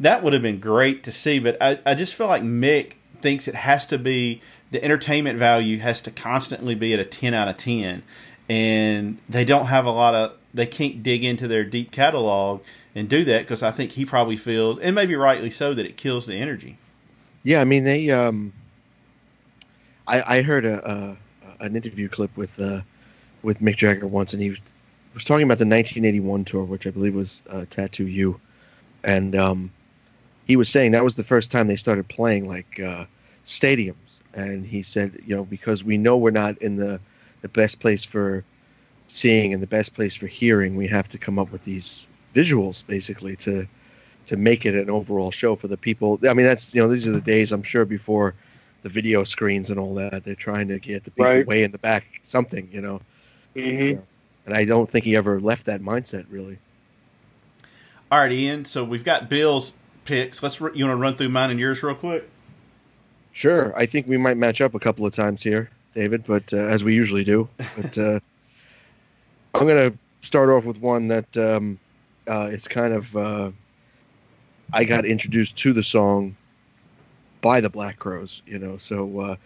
That 0.00 0.22
would 0.22 0.32
have 0.32 0.42
been 0.42 0.60
great 0.60 1.04
to 1.04 1.12
see, 1.12 1.38
but 1.38 1.56
I, 1.60 1.78
I 1.86 1.94
just 1.94 2.14
feel 2.14 2.26
like 2.26 2.42
Mick 2.42 2.94
thinks 3.20 3.46
it 3.46 3.54
has 3.54 3.86
to 3.86 3.98
be 3.98 4.40
the 4.70 4.82
entertainment 4.82 5.38
value 5.38 5.78
has 5.78 6.00
to 6.02 6.10
constantly 6.10 6.74
be 6.74 6.94
at 6.94 7.00
a 7.00 7.04
10 7.04 7.34
out 7.34 7.48
of 7.48 7.56
10 7.56 8.02
and 8.48 9.18
they 9.28 9.44
don't 9.44 9.66
have 9.66 9.84
a 9.84 9.90
lot 9.90 10.14
of 10.14 10.32
they 10.52 10.66
can't 10.66 11.02
dig 11.02 11.24
into 11.24 11.46
their 11.48 11.64
deep 11.64 11.90
catalog 11.90 12.60
and 12.94 13.08
do 13.08 13.24
that 13.24 13.40
because 13.42 13.62
i 13.62 13.70
think 13.70 13.92
he 13.92 14.04
probably 14.04 14.36
feels 14.36 14.78
and 14.78 14.94
maybe 14.94 15.14
rightly 15.14 15.50
so 15.50 15.74
that 15.74 15.86
it 15.86 15.96
kills 15.96 16.26
the 16.26 16.34
energy. 16.34 16.78
Yeah 17.42 17.60
i 17.60 17.64
mean 17.64 17.84
they 17.84 18.10
um 18.10 18.52
i 20.06 20.38
i 20.38 20.42
heard 20.42 20.64
a, 20.64 20.90
a 20.90 21.16
an 21.60 21.76
interview 21.76 22.08
clip 22.08 22.34
with 22.36 22.58
uh 22.60 22.80
with 23.42 23.60
mick 23.60 23.76
jagger 23.76 24.06
once 24.06 24.32
and 24.32 24.42
he 24.42 24.50
was 24.50 24.62
was 25.14 25.24
talking 25.24 25.44
about 25.44 25.58
the 25.58 25.66
1981 25.66 26.44
tour 26.44 26.64
which 26.64 26.86
i 26.86 26.90
believe 26.90 27.14
was 27.14 27.42
uh, 27.50 27.64
tattoo 27.68 28.06
you. 28.06 28.40
And 29.02 29.34
um 29.34 29.72
he 30.50 30.56
was 30.56 30.68
saying 30.68 30.90
that 30.90 31.04
was 31.04 31.14
the 31.14 31.22
first 31.22 31.52
time 31.52 31.68
they 31.68 31.76
started 31.76 32.08
playing 32.08 32.48
like 32.48 32.80
uh, 32.80 33.04
stadiums, 33.44 34.20
and 34.34 34.66
he 34.66 34.82
said, 34.82 35.16
you 35.24 35.36
know, 35.36 35.44
because 35.44 35.84
we 35.84 35.96
know 35.96 36.16
we're 36.16 36.32
not 36.32 36.58
in 36.58 36.74
the 36.74 37.00
the 37.42 37.48
best 37.48 37.78
place 37.78 38.04
for 38.04 38.44
seeing 39.14 39.52
and 39.52 39.62
the 39.62 39.66
best 39.66 39.94
place 39.94 40.14
for 40.14 40.26
hearing, 40.26 40.76
we 40.76 40.86
have 40.88 41.08
to 41.08 41.18
come 41.18 41.38
up 41.38 41.50
with 41.52 41.64
these 41.64 42.06
visuals 42.34 42.86
basically 42.86 43.36
to 43.36 43.66
to 44.26 44.36
make 44.36 44.64
it 44.66 44.74
an 44.74 44.88
overall 44.90 45.30
show 45.30 45.56
for 45.56 45.66
the 45.66 45.76
people. 45.76 46.18
I 46.28 46.34
mean, 46.34 46.46
that's 46.46 46.74
you 46.74 46.80
know, 46.80 46.88
these 46.88 47.08
are 47.08 47.12
the 47.12 47.20
days 47.20 47.52
I'm 47.52 47.62
sure 47.62 47.84
before 47.84 48.34
the 48.82 48.88
video 48.88 49.24
screens 49.24 49.70
and 49.70 49.80
all 49.80 49.94
that. 49.94 50.22
They're 50.24 50.34
trying 50.34 50.68
to 50.68 50.78
get 50.78 51.04
the 51.04 51.10
people 51.10 51.24
Right. 51.26 51.46
way 51.46 51.62
in 51.64 51.72
the 51.72 51.78
back 51.78 52.04
something, 52.22 52.68
you 52.72 52.80
know. 52.80 53.00
hmm 53.54 53.80
So- 53.94 54.02
and 54.46 54.54
I 54.56 54.64
don't 54.64 54.90
think 54.90 55.04
he 55.04 55.16
ever 55.16 55.38
left 55.40 55.66
that 55.66 55.82
mindset 55.82 56.24
really. 56.30 56.58
all 58.10 58.18
right 58.20 58.32
ian 58.32 58.64
so 58.64 58.82
we've 58.82 59.04
got 59.04 59.28
bill's 59.28 59.74
picks 60.06 60.42
let's 60.42 60.60
r- 60.60 60.72
you 60.74 60.84
want 60.84 60.96
to 60.96 61.00
run 61.00 61.14
through 61.14 61.28
mine 61.28 61.50
and 61.50 61.60
yours 61.60 61.82
real 61.82 61.94
quick 61.94 62.28
Sure, 63.32 63.72
I 63.76 63.86
think 63.86 64.08
we 64.08 64.16
might 64.16 64.36
match 64.36 64.60
up 64.60 64.74
a 64.74 64.80
couple 64.80 65.06
of 65.06 65.12
times 65.12 65.40
here, 65.40 65.70
David, 65.94 66.24
but 66.26 66.52
uh, 66.52 66.56
as 66.56 66.82
we 66.82 66.94
usually 66.94 67.22
do. 67.22 67.48
But 67.76 67.96
uh, 67.96 68.20
I'm 69.54 69.66
going 69.66 69.90
to 69.90 69.98
start 70.20 70.48
off 70.48 70.64
with 70.64 70.78
one 70.78 71.08
that 71.08 71.36
um, 71.36 71.78
uh, 72.28 72.48
is 72.52 72.68
kind 72.68 72.94
of. 72.94 73.16
Uh, 73.16 73.50
I 74.72 74.84
got 74.84 75.04
introduced 75.04 75.56
to 75.58 75.72
the 75.72 75.82
song 75.82 76.36
by 77.40 77.60
the 77.60 77.68
Black 77.70 77.98
Crowes, 77.98 78.42
you 78.46 78.58
know. 78.58 78.76
So, 78.76 79.18
uh, 79.18 79.36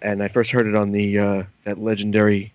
and 0.00 0.22
I 0.22 0.28
first 0.28 0.50
heard 0.50 0.66
it 0.66 0.74
on 0.74 0.92
the 0.92 1.18
uh, 1.18 1.42
that 1.64 1.78
legendary 1.78 2.52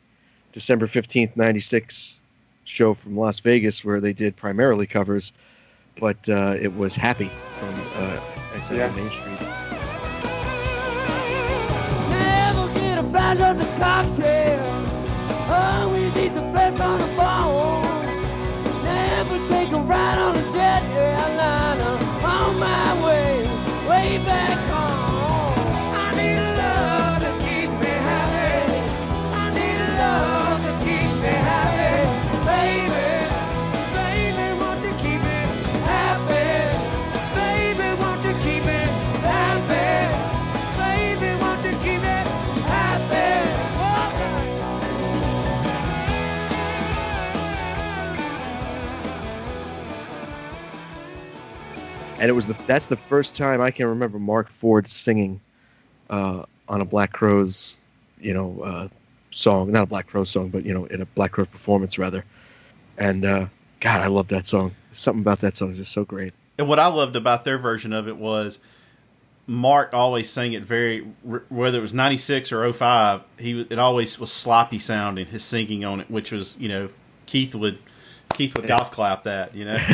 December 0.51 0.87
fifteenth, 0.87 1.37
ninety 1.37 1.59
six 1.59 2.19
show 2.63 2.93
from 2.93 3.15
Las 3.15 3.39
Vegas, 3.39 3.85
where 3.85 4.01
they 4.01 4.13
did 4.13 4.35
primarily 4.35 4.87
covers, 4.87 5.31
but 5.99 6.27
uh, 6.27 6.55
it 6.59 6.75
was 6.75 6.95
"Happy" 6.95 7.29
from 7.59 7.75
uh, 7.95 8.19
Exile 8.55 8.77
Yeah. 8.77 8.95
Main 8.95 9.09
Street. 9.11 9.39
Never 12.09 12.73
get 12.73 12.97
a 12.97 13.03
flash 13.03 13.39
of 13.39 13.59
the 13.59 13.65
cocktail. 13.77 14.56
Eat 16.67 16.75
the 16.75 17.16
and 52.27 52.33
it 52.33 52.35
was 52.35 52.45
the 52.45 52.57
that's 52.67 52.87
the 52.87 52.97
first 52.97 53.35
time 53.35 53.61
I 53.61 53.71
can 53.71 53.85
remember 53.85 54.19
Marc 54.19 54.49
Ford 54.49 54.85
singing 54.85 55.39
uh, 56.09 56.43
on 56.67 56.81
a 56.81 56.85
Black 56.85 57.13
Crowes, 57.13 57.77
you 58.19 58.33
know, 58.33 58.59
uh, 58.59 58.87
song. 59.31 59.71
Not 59.71 59.83
a 59.83 59.85
Black 59.85 60.07
Crowes 60.07 60.29
song, 60.29 60.49
but 60.49 60.65
you 60.65 60.73
know, 60.73 60.83
in 60.87 60.99
a 60.99 61.05
Black 61.05 61.31
Crowes 61.31 61.47
performance 61.47 61.97
rather. 61.97 62.25
And 62.97 63.23
uh, 63.23 63.45
God, 63.79 64.01
I 64.01 64.07
love 64.07 64.27
that 64.27 64.45
song. 64.45 64.75
Something 64.91 65.21
about 65.21 65.39
that 65.39 65.55
song 65.55 65.71
is 65.71 65.77
just 65.77 65.93
so 65.93 66.03
great. 66.03 66.33
And 66.57 66.67
what 66.67 66.79
I 66.79 66.87
loved 66.87 67.15
about 67.15 67.45
their 67.45 67.57
version 67.57 67.93
of 67.93 68.09
it 68.09 68.17
was 68.17 68.59
Marc 69.45 69.93
always 69.93 70.29
sang 70.29 70.51
it 70.51 70.63
very, 70.63 71.07
whether 71.47 71.77
it 71.77 71.81
was 71.81 71.93
'96 71.93 72.51
or 72.51 72.73
05, 72.73 73.21
he 73.37 73.61
it 73.69 73.79
always 73.79 74.19
was 74.19 74.33
sloppy 74.33 74.79
sounding 74.79 75.27
his 75.27 75.45
singing 75.45 75.85
on 75.85 76.01
it, 76.01 76.11
which 76.11 76.33
was 76.33 76.57
you 76.59 76.67
know 76.67 76.89
Keith 77.25 77.55
would 77.55 77.79
Keith 78.33 78.53
would 78.57 78.67
golf 78.67 78.91
clap 78.91 79.23
that 79.23 79.55
you 79.55 79.63
know. 79.63 79.77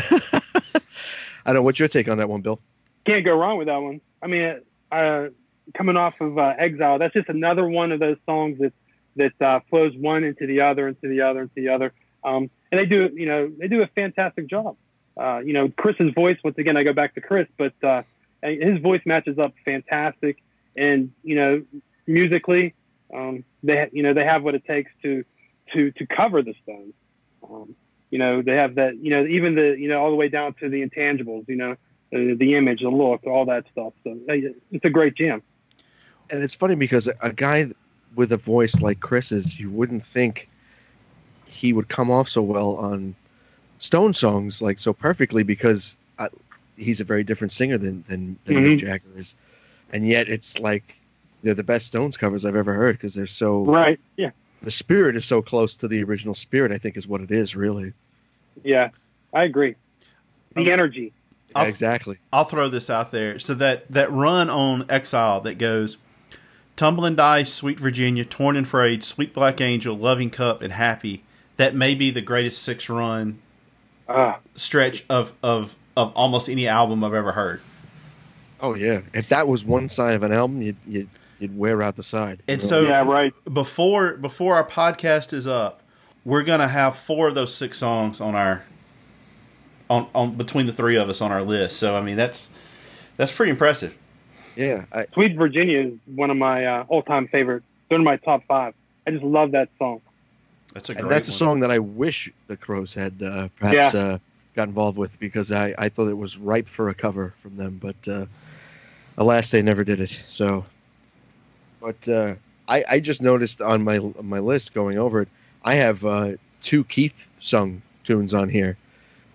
I 1.45 1.49
don't 1.49 1.55
know 1.55 1.61
what's 1.63 1.79
your 1.79 1.87
take 1.87 2.07
on 2.07 2.17
that 2.17 2.29
one, 2.29 2.41
Bill. 2.41 2.59
Can't 3.05 3.25
go 3.25 3.35
wrong 3.35 3.57
with 3.57 3.67
that 3.67 3.77
one. 3.77 4.01
I 4.21 4.27
mean, 4.27 4.61
uh, 4.91 5.27
coming 5.73 5.97
off 5.97 6.19
of 6.21 6.37
uh, 6.37 6.53
Exile, 6.57 6.99
that's 6.99 7.13
just 7.13 7.29
another 7.29 7.67
one 7.67 7.91
of 7.91 7.99
those 7.99 8.17
songs 8.25 8.59
that 8.59 8.73
that 9.15 9.41
uh, 9.41 9.59
flows 9.69 9.95
one 9.95 10.23
into 10.23 10.47
the 10.47 10.61
other, 10.61 10.87
into 10.87 11.07
the 11.07 11.21
other, 11.21 11.41
into 11.41 11.53
the 11.55 11.69
other. 11.69 11.93
Um, 12.23 12.49
and 12.71 12.79
they 12.79 12.85
do, 12.85 13.11
you 13.13 13.27
know, 13.27 13.51
they 13.59 13.67
do 13.67 13.83
a 13.83 13.87
fantastic 13.87 14.47
job. 14.47 14.75
Uh, 15.15 15.39
you 15.45 15.53
know, 15.53 15.69
Chris's 15.69 16.11
voice. 16.13 16.37
Once 16.43 16.57
again, 16.57 16.77
I 16.77 16.83
go 16.83 16.93
back 16.93 17.13
to 17.15 17.21
Chris, 17.21 17.47
but 17.57 17.73
uh, 17.83 18.01
his 18.41 18.79
voice 18.79 19.01
matches 19.05 19.37
up 19.37 19.53
fantastic. 19.63 20.41
And 20.75 21.11
you 21.23 21.35
know, 21.35 21.63
musically, 22.07 22.73
um, 23.13 23.43
they 23.61 23.89
you 23.91 24.01
know 24.01 24.13
they 24.13 24.25
have 24.25 24.43
what 24.43 24.55
it 24.55 24.65
takes 24.65 24.91
to 25.03 25.23
to 25.73 25.91
to 25.91 26.07
cover 26.07 26.41
the 26.41 26.55
Stones. 26.63 26.93
Um, 27.47 27.75
you 28.13 28.19
know, 28.19 28.43
they 28.43 28.55
have 28.55 28.75
that. 28.75 28.95
You 28.97 29.09
know, 29.09 29.25
even 29.25 29.55
the 29.55 29.75
you 29.75 29.87
know 29.87 29.99
all 29.99 30.11
the 30.11 30.15
way 30.15 30.29
down 30.29 30.53
to 30.59 30.69
the 30.69 30.87
intangibles. 30.87 31.49
You 31.49 31.55
know, 31.55 31.75
the, 32.11 32.35
the 32.35 32.53
image, 32.53 32.81
the 32.81 32.89
look, 32.89 33.25
all 33.25 33.43
that 33.45 33.65
stuff. 33.71 33.93
So 34.03 34.19
it's 34.27 34.85
a 34.85 34.89
great 34.91 35.15
jam. 35.15 35.41
And 36.29 36.43
it's 36.43 36.53
funny 36.53 36.75
because 36.75 37.09
a 37.23 37.33
guy 37.33 37.71
with 38.13 38.31
a 38.31 38.37
voice 38.37 38.81
like 38.81 38.99
Chris's, 38.99 39.59
you 39.59 39.71
wouldn't 39.71 40.05
think 40.05 40.47
he 41.47 41.73
would 41.73 41.89
come 41.89 42.11
off 42.11 42.29
so 42.29 42.43
well 42.43 42.75
on 42.75 43.15
Stone 43.79 44.13
songs 44.13 44.61
like 44.61 44.77
so 44.77 44.93
perfectly 44.93 45.41
because 45.41 45.97
uh, 46.19 46.29
he's 46.77 46.99
a 46.99 47.03
very 47.03 47.23
different 47.23 47.51
singer 47.51 47.79
than 47.79 48.03
than, 48.07 48.37
than 48.45 48.57
mm-hmm. 48.57 48.75
Jagger 48.75 49.09
is, 49.17 49.35
and 49.91 50.07
yet 50.07 50.29
it's 50.29 50.59
like 50.59 50.93
they're 51.41 51.55
the 51.55 51.63
best 51.63 51.87
Stones 51.87 52.15
covers 52.15 52.45
I've 52.45 52.55
ever 52.55 52.75
heard 52.75 52.95
because 52.95 53.15
they're 53.15 53.25
so 53.25 53.65
right. 53.65 53.99
Yeah, 54.17 54.29
the 54.61 54.69
spirit 54.69 55.15
is 55.15 55.25
so 55.25 55.41
close 55.41 55.75
to 55.77 55.87
the 55.87 56.03
original 56.03 56.35
spirit. 56.35 56.71
I 56.71 56.77
think 56.77 56.95
is 56.95 57.07
what 57.07 57.21
it 57.21 57.31
is 57.31 57.55
really. 57.55 57.91
Yeah, 58.63 58.89
I 59.33 59.43
agree. 59.43 59.75
The 60.55 60.61
um, 60.61 60.69
energy. 60.69 61.13
Yeah, 61.55 61.63
exactly. 61.63 62.17
I'll 62.31 62.45
throw 62.45 62.67
this 62.67 62.89
out 62.89 63.11
there. 63.11 63.39
So 63.39 63.53
that 63.55 63.91
that 63.91 64.11
run 64.11 64.49
on 64.49 64.85
Exile 64.89 65.41
that 65.41 65.57
goes 65.57 65.97
Tumbling 66.75 67.15
Dice, 67.15 67.53
Sweet 67.53 67.79
Virginia, 67.79 68.25
Torn 68.25 68.55
and 68.55 68.67
Frayed, 68.67 69.03
Sweet 69.03 69.33
Black 69.33 69.61
Angel, 69.61 69.95
Loving 69.95 70.29
Cup, 70.29 70.61
and 70.61 70.73
Happy. 70.73 71.23
That 71.57 71.75
may 71.75 71.93
be 71.93 72.09
the 72.09 72.21
greatest 72.21 72.63
six 72.63 72.89
run 72.89 73.39
uh, 74.07 74.35
stretch 74.55 75.05
of, 75.09 75.33
of 75.43 75.75
of 75.95 76.11
almost 76.15 76.49
any 76.49 76.67
album 76.67 77.03
I've 77.03 77.13
ever 77.13 77.33
heard. 77.33 77.61
Oh 78.59 78.73
yeah, 78.73 79.01
if 79.13 79.29
that 79.29 79.47
was 79.47 79.63
one 79.63 79.87
side 79.87 80.15
of 80.15 80.23
an 80.23 80.31
album, 80.31 80.61
you'd 80.61 80.77
you'd, 80.87 81.09
you'd 81.39 81.57
wear 81.57 81.83
out 81.83 81.95
the 81.95 82.03
side. 82.03 82.41
And 82.47 82.61
so 82.61 82.81
yeah, 82.81 83.03
right 83.03 83.33
before 83.53 84.13
before 84.13 84.55
our 84.55 84.67
podcast 84.67 85.31
is 85.31 85.45
up, 85.45 85.82
we're 86.25 86.43
gonna 86.43 86.67
have 86.67 86.95
four 86.95 87.27
of 87.27 87.35
those 87.35 87.53
six 87.53 87.77
songs 87.77 88.21
on 88.21 88.35
our 88.35 88.63
on 89.89 90.07
on 90.15 90.35
between 90.35 90.65
the 90.65 90.73
three 90.73 90.97
of 90.97 91.09
us 91.09 91.21
on 91.21 91.31
our 91.31 91.43
list. 91.43 91.77
So 91.77 91.95
I 91.95 92.01
mean 92.01 92.17
that's 92.17 92.49
that's 93.17 93.31
pretty 93.31 93.51
impressive. 93.51 93.97
Yeah, 94.55 94.85
I, 94.91 95.05
Sweet 95.13 95.35
Virginia 95.35 95.79
is 95.79 95.93
one 96.05 96.29
of 96.29 96.37
my 96.37 96.65
uh, 96.65 96.85
all-time 96.87 97.27
favorite. 97.27 97.63
They're 97.89 97.97
in 97.97 98.03
my 98.03 98.17
top 98.17 98.43
five. 98.47 98.75
I 99.07 99.11
just 99.11 99.23
love 99.23 99.51
that 99.51 99.69
song. 99.79 100.01
That's 100.73 100.89
a 100.89 100.93
and 100.93 101.09
that's 101.09 101.27
one. 101.27 101.33
a 101.33 101.37
song 101.37 101.59
that 101.61 101.71
I 101.71 101.79
wish 101.79 102.31
the 102.47 102.57
Crowes 102.57 102.93
had 102.93 103.21
uh, 103.21 103.47
perhaps 103.59 103.93
yeah. 103.93 103.99
uh, 103.99 104.17
got 104.55 104.67
involved 104.67 104.97
with 104.97 105.19
because 105.19 105.51
I, 105.51 105.73
I 105.77 105.89
thought 105.89 106.07
it 106.07 106.17
was 106.17 106.37
ripe 106.37 106.67
for 106.67 106.89
a 106.89 106.93
cover 106.93 107.33
from 107.41 107.57
them, 107.57 107.79
but 107.81 108.07
uh, 108.07 108.25
alas, 109.17 109.51
they 109.51 109.61
never 109.61 109.83
did 109.83 109.99
it. 109.99 110.21
So, 110.27 110.65
but 111.81 112.07
uh, 112.07 112.35
I, 112.67 112.83
I 112.89 112.99
just 112.99 113.21
noticed 113.21 113.61
on 113.61 113.83
my 113.83 113.97
on 113.97 114.25
my 114.25 114.39
list 114.39 114.73
going 114.73 114.97
over 114.97 115.21
it, 115.21 115.27
I 115.63 115.75
have 115.75 116.03
uh, 116.05 116.31
two 116.61 116.83
Keith 116.85 117.27
sung 117.39 117.81
tunes 118.03 118.33
on 118.33 118.49
here. 118.49 118.77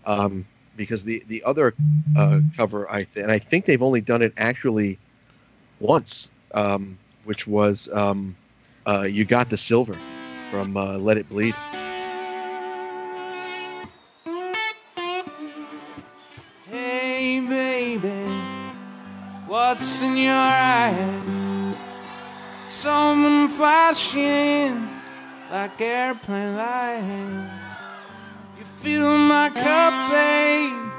Um, 0.05 0.47
because 0.79 1.05
the 1.05 1.22
the 1.29 1.43
other 1.45 1.74
uh, 2.16 2.41
cover 2.57 2.91
I 2.91 3.05
th- 3.05 3.22
and 3.22 3.31
I 3.31 3.39
think 3.39 3.66
they've 3.66 3.83
only 3.83 4.01
done 4.01 4.22
it 4.22 4.33
actually 4.39 4.99
once, 5.81 6.31
um, 6.55 6.97
which 7.24 7.47
was 7.47 7.91
um, 7.93 8.35
uh, 8.87 9.07
"You 9.11 9.26
Got 9.26 9.51
the 9.51 9.59
Silver" 9.59 9.99
from 10.51 10.76
uh, 10.76 10.97
"Let 10.97 11.18
It 11.18 11.29
Bleed." 11.29 11.55
Hey 16.70 17.41
baby, 17.41 18.33
what's 19.47 20.03
in 20.03 20.16
your 20.16 20.33
eye? 20.35 21.74
Something 22.64 23.49
flashing 23.49 24.98
like 25.51 25.81
airplane 25.81 26.57
light. 26.57 27.51
You 28.59 28.65
fill 28.65 29.17
my 29.17 29.51
cup, 29.51 30.11
babe, 30.11 30.93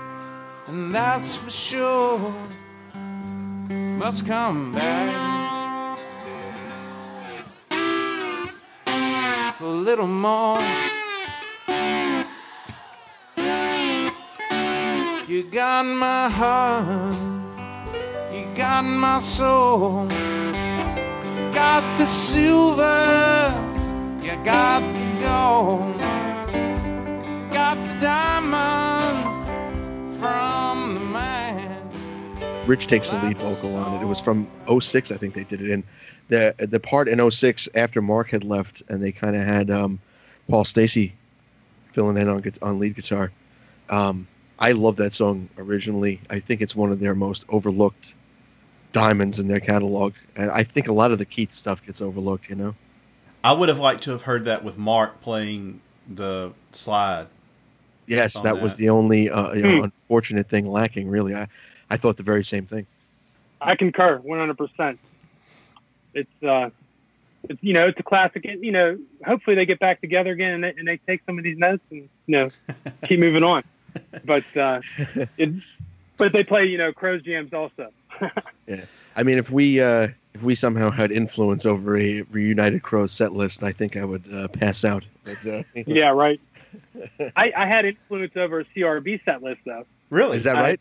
and 0.67 0.95
that's 0.95 1.35
for 1.35 1.49
sure. 1.49 2.33
Must 3.69 4.25
come 4.25 4.73
back. 4.73 5.97
For 9.57 9.65
a 9.65 9.81
little 9.87 10.07
more. 10.07 10.61
You 15.27 15.43
got 15.43 15.85
my 15.85 16.27
heart, 16.27 17.13
you 18.33 18.47
got 18.55 18.83
my 18.83 19.19
soul, 19.19 20.07
you 20.11 21.53
got 21.53 21.83
the 21.99 22.05
silver, 22.05 23.53
you 24.29 24.35
got 24.43 24.81
the 24.81 25.05
gold, 25.21 25.97
got 27.51 27.75
the 27.87 27.99
diamonds 27.99 29.35
from 30.19 30.93
the 30.93 32.67
Rich 32.67 32.85
takes 32.85 33.09
the 33.09 33.17
lead 33.23 33.39
vocal 33.39 33.75
on 33.75 33.95
it. 33.95 34.03
It 34.03 34.05
was 34.05 34.19
from 34.19 34.47
06, 34.67 35.11
I 35.11 35.17
think 35.17 35.33
they 35.33 35.45
did 35.45 35.61
it 35.61 35.71
in. 35.71 35.83
The 36.27 36.53
the 36.59 36.79
part 36.79 37.07
in 37.07 37.31
06 37.31 37.69
after 37.73 38.03
Marc 38.03 38.29
had 38.29 38.43
left 38.43 38.83
and 38.89 39.01
they 39.01 39.11
kind 39.11 39.35
of 39.35 39.41
had 39.41 39.71
um, 39.71 39.99
Paul 40.47 40.63
Stacey 40.63 41.15
filling 41.93 42.17
in 42.17 42.29
on 42.29 42.43
on 42.61 42.77
lead 42.77 42.95
guitar. 42.95 43.31
Um, 43.89 44.27
I 44.59 44.73
love 44.73 44.97
that 44.97 45.13
song 45.13 45.49
originally. 45.57 46.21
I 46.29 46.39
think 46.39 46.61
it's 46.61 46.75
one 46.75 46.91
of 46.91 46.99
their 46.99 47.15
most 47.15 47.45
overlooked 47.49 48.13
diamonds 48.91 49.39
in 49.39 49.47
their 49.47 49.59
catalog, 49.59 50.13
and 50.35 50.51
I 50.51 50.63
think 50.63 50.87
a 50.87 50.93
lot 50.93 51.11
of 51.11 51.17
the 51.17 51.25
Keith 51.25 51.51
stuff 51.51 51.83
gets 51.83 51.99
overlooked. 51.99 52.47
You 52.47 52.55
know, 52.55 52.75
I 53.43 53.53
would 53.53 53.69
have 53.69 53.79
liked 53.79 54.03
to 54.03 54.11
have 54.11 54.23
heard 54.23 54.45
that 54.45 54.63
with 54.63 54.77
Marc 54.77 55.21
playing 55.21 55.81
the 56.07 56.51
slide. 56.71 57.27
Yes, 58.07 58.33
that, 58.33 58.43
that, 58.43 58.61
was 58.61 58.75
the 58.75 58.89
only 58.89 59.29
uh, 59.29 59.53
you 59.53 59.61
know, 59.61 59.77
hmm. 59.77 59.83
unfortunate 59.83 60.49
thing 60.49 60.69
lacking. 60.69 61.09
Really, 61.09 61.35
I 61.35 61.47
I 61.89 61.97
thought 61.97 62.17
the 62.17 62.23
very 62.23 62.43
same 62.43 62.65
thing. 62.65 62.85
I 63.61 63.75
concur 63.75 64.19
100%. 64.19 64.97
It's, 66.13 66.43
uh, 66.43 66.69
it's, 67.47 67.63
you 67.63 67.73
know, 67.73 67.87
it's 67.87 67.99
a 67.99 68.03
classic. 68.03 68.45
You 68.45 68.71
know, 68.71 68.97
hopefully 69.25 69.55
they 69.55 69.65
get 69.65 69.79
back 69.79 70.01
together 70.01 70.31
again 70.31 70.53
and 70.53 70.63
they, 70.63 70.73
and 70.77 70.87
they 70.87 70.97
take 70.97 71.21
some 71.25 71.37
of 71.37 71.43
these 71.43 71.57
notes 71.57 71.83
and, 71.91 72.09
you 72.27 72.37
know, 72.37 72.49
keep 73.07 73.19
moving 73.19 73.43
on. 73.43 73.63
But, 74.25 74.45
uh, 74.55 74.81
it, 75.37 75.53
but 76.17 76.31
they 76.31 76.43
play, 76.43 76.65
you 76.65 76.77
know, 76.77 76.93
Crowes 76.93 77.21
jams 77.21 77.53
also. 77.53 77.91
yeah. 78.67 78.85
I 79.15 79.23
mean, 79.23 79.37
if 79.37 79.49
we, 79.49 79.81
uh, 79.81 80.09
if 80.39 80.45
we 80.45 80.55
somehow 80.55 80.89
had 80.89 81.11
influence 81.11 81.65
over 81.65 81.97
a 81.97 82.21
reunited 82.21 82.81
Crowes 82.81 83.11
set 83.11 83.33
list, 83.33 83.61
I 83.61 83.73
think 83.73 83.97
I 83.97 84.05
would 84.05 84.23
uh, 84.33 84.47
pass 84.47 84.85
out. 84.85 85.03
But, 85.25 85.45
uh, 85.45 85.63
yeah, 85.85 86.09
right. 86.09 86.41
I, 87.35 87.53
I 87.55 87.67
had 87.67 87.85
influence 87.85 88.35
over 88.35 88.61
a 88.61 88.65
CRB 88.65 89.23
set 89.23 89.43
list, 89.43 89.61
though. 89.63 89.85
Really? 90.09 90.37
Is 90.37 90.45
that 90.45 90.55
right? 90.55 90.79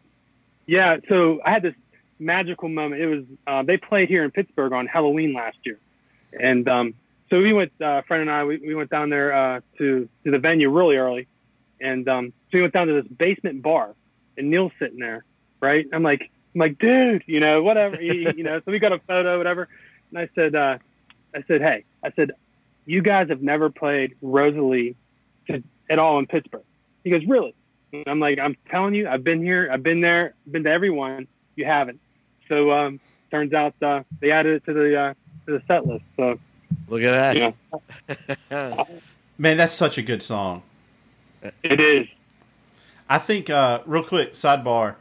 Yeah, 0.65 0.97
so 1.07 1.43
I 1.45 1.51
had 1.51 1.61
this 1.61 1.75
magical 2.19 2.71
moment. 2.71 3.03
It 3.03 3.09
was 3.09 3.25
uh, 3.47 3.63
they 3.63 3.77
played 3.77 4.09
here 4.09 4.25
in 4.25 4.31
Pittsburgh 4.31 4.73
on 4.73 4.87
Halloween 4.87 5.35
last 5.35 5.59
year, 5.65 5.79
and 6.39 6.67
um, 6.67 6.95
so 7.29 7.43
we 7.43 7.53
went. 7.53 7.73
Uh, 7.79 8.01
friend 8.03 8.23
and 8.23 8.31
I 8.31 8.45
we, 8.45 8.57
we 8.57 8.75
went 8.75 8.89
down 8.89 9.11
there 9.11 9.35
uh, 9.35 9.61
to 9.77 10.09
to 10.25 10.31
the 10.31 10.39
venue 10.39 10.71
really 10.71 10.97
early, 10.97 11.27
and 11.79 12.09
um, 12.09 12.33
so 12.51 12.59
we 12.59 12.63
went 12.63 12.73
down 12.73 12.87
to 12.87 13.03
this 13.03 13.13
basement 13.13 13.61
bar, 13.61 13.95
and 14.39 14.49
Neil's 14.49 14.73
sitting 14.79 14.99
there, 14.99 15.25
right? 15.61 15.87
I'm 15.93 16.03
like, 16.03 16.31
I'm 16.59 16.71
like, 16.71 16.79
dude, 16.81 17.23
you 17.27 17.39
know, 17.39 17.63
whatever, 17.63 18.03
you, 18.03 18.33
you 18.37 18.43
know. 18.43 18.61
So 18.65 18.73
we 18.73 18.81
got 18.81 18.93
a 18.93 18.99
photo, 18.99 19.39
whatever, 19.39 19.69
and 20.11 20.19
I 20.19 20.29
said, 20.35 20.57
uh, 20.57 20.79
I 21.33 21.45
said, 21.47 21.61
hey, 21.61 21.85
I 22.03 22.11
said, 22.17 22.33
you 22.85 23.01
guys 23.01 23.29
have 23.29 23.41
never 23.43 23.71
played 23.71 24.17
Rosalie 24.21 24.97
to, 25.47 25.63
at 25.89 26.01
all 26.01 26.19
in 26.19 26.27
Pittsburgh. 26.27 26.65
He 27.05 27.11
goes, 27.11 27.25
really? 27.27 27.55
And 27.93 28.09
I'm 28.09 28.19
like, 28.19 28.41
I'm 28.41 28.57
telling 28.71 28.95
you, 28.95 29.09
I've 29.09 29.23
been 29.23 29.41
here, 29.41 29.69
I've 29.73 29.85
been 29.85 30.01
there, 30.01 30.35
been 30.51 30.65
to 30.65 30.71
everyone. 30.71 31.29
You 31.55 31.65
haven't. 31.65 32.01
So 32.49 32.73
um, 32.73 32.99
turns 33.31 33.53
out 33.53 33.75
uh, 33.81 34.03
they 34.21 34.33
added 34.33 34.57
it 34.57 34.65
to 34.65 34.73
the 34.73 34.99
uh, 35.01 35.15
to 35.47 35.53
the 35.59 35.63
set 35.69 35.87
list. 35.87 36.05
So 36.17 36.41
Look 36.89 37.03
at 37.03 37.37
you 37.37 37.55
that. 38.09 38.27
know, 38.51 38.87
Man, 39.39 39.57
that's 39.59 39.75
such 39.75 39.97
a 39.97 40.03
good 40.03 40.25
song. 40.25 40.65
it 41.63 41.79
is. 41.79 42.09
I 43.09 43.19
think, 43.19 43.49
uh, 43.49 43.81
real 43.87 44.03
quick, 44.03 44.33
sidebar. 44.33 44.97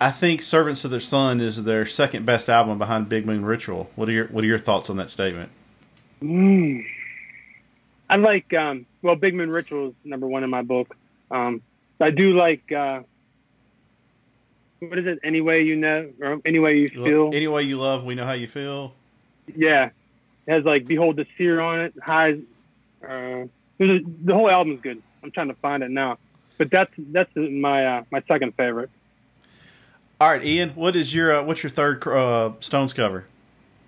I 0.00 0.10
think 0.10 0.42
"Servants 0.42 0.84
of 0.84 0.90
the 0.90 1.00
Sun" 1.00 1.40
is 1.40 1.64
their 1.64 1.86
second 1.86 2.26
best 2.26 2.48
album 2.48 2.78
behind 2.78 3.08
Big 3.08 3.24
Moon 3.24 3.44
Ritual. 3.44 3.90
What 3.96 4.08
are 4.08 4.12
your 4.12 4.26
What 4.26 4.44
are 4.44 4.46
your 4.46 4.58
thoughts 4.58 4.90
on 4.90 4.96
that 4.98 5.10
statement? 5.10 5.50
Mm. 6.22 6.84
I 8.08 8.16
like 8.16 8.52
um, 8.52 8.86
well, 9.02 9.16
Big 9.16 9.34
Moon 9.34 9.50
Ritual 9.50 9.88
is 9.88 9.94
number 10.04 10.26
one 10.26 10.44
in 10.44 10.50
my 10.50 10.62
book. 10.62 10.94
Um, 11.30 11.62
I 11.98 12.10
do 12.10 12.36
like 12.36 12.70
uh, 12.70 13.00
what 14.80 14.98
is 14.98 15.06
it? 15.06 15.18
Any 15.24 15.40
way 15.40 15.62
you 15.62 15.76
know, 15.76 16.10
or 16.20 16.40
any 16.44 16.58
way 16.58 16.78
you 16.78 16.90
feel. 16.90 17.30
Any 17.32 17.48
way 17.48 17.62
you 17.62 17.78
love, 17.78 18.04
we 18.04 18.14
know 18.14 18.26
how 18.26 18.32
you 18.32 18.46
feel. 18.46 18.92
Yeah, 19.54 19.90
it 20.46 20.52
has 20.52 20.64
like 20.64 20.84
"Behold 20.86 21.16
the 21.16 21.26
Seer" 21.38 21.60
on 21.60 21.80
it. 21.80 21.94
High. 22.02 22.38
Uh, 23.02 23.46
the 23.78 24.04
whole 24.30 24.50
album's 24.50 24.80
good. 24.80 25.02
I'm 25.22 25.30
trying 25.30 25.48
to 25.48 25.54
find 25.54 25.82
it 25.82 25.90
now, 25.90 26.18
but 26.58 26.70
that's 26.70 26.92
that's 26.98 27.30
my 27.34 27.86
uh, 27.86 28.04
my 28.10 28.22
second 28.28 28.54
favorite. 28.56 28.90
All 30.20 30.30
right, 30.30 30.44
Ian, 30.44 30.70
what 30.70 30.96
is 30.96 31.14
your 31.14 31.32
uh, 31.32 31.42
what's 31.42 31.62
your 31.62 31.70
third 31.70 32.06
uh, 32.06 32.52
Stones 32.60 32.92
cover? 32.92 33.26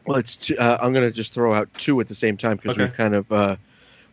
Well, 0.07 0.19
it's 0.19 0.37
two, 0.37 0.57
uh, 0.59 0.79
I'm 0.81 0.93
going 0.93 1.05
to 1.05 1.11
just 1.15 1.35
throw 1.35 1.53
out 1.55 1.69
two 1.77 2.01
at 2.01 2.09
the 2.09 2.15
same 2.15 2.37
time 2.37 2.57
because 2.57 2.73
Okay. 2.73 2.83
we've 2.85 2.93
kind 2.93 3.15
of 3.15 3.31
uh, 3.31 3.57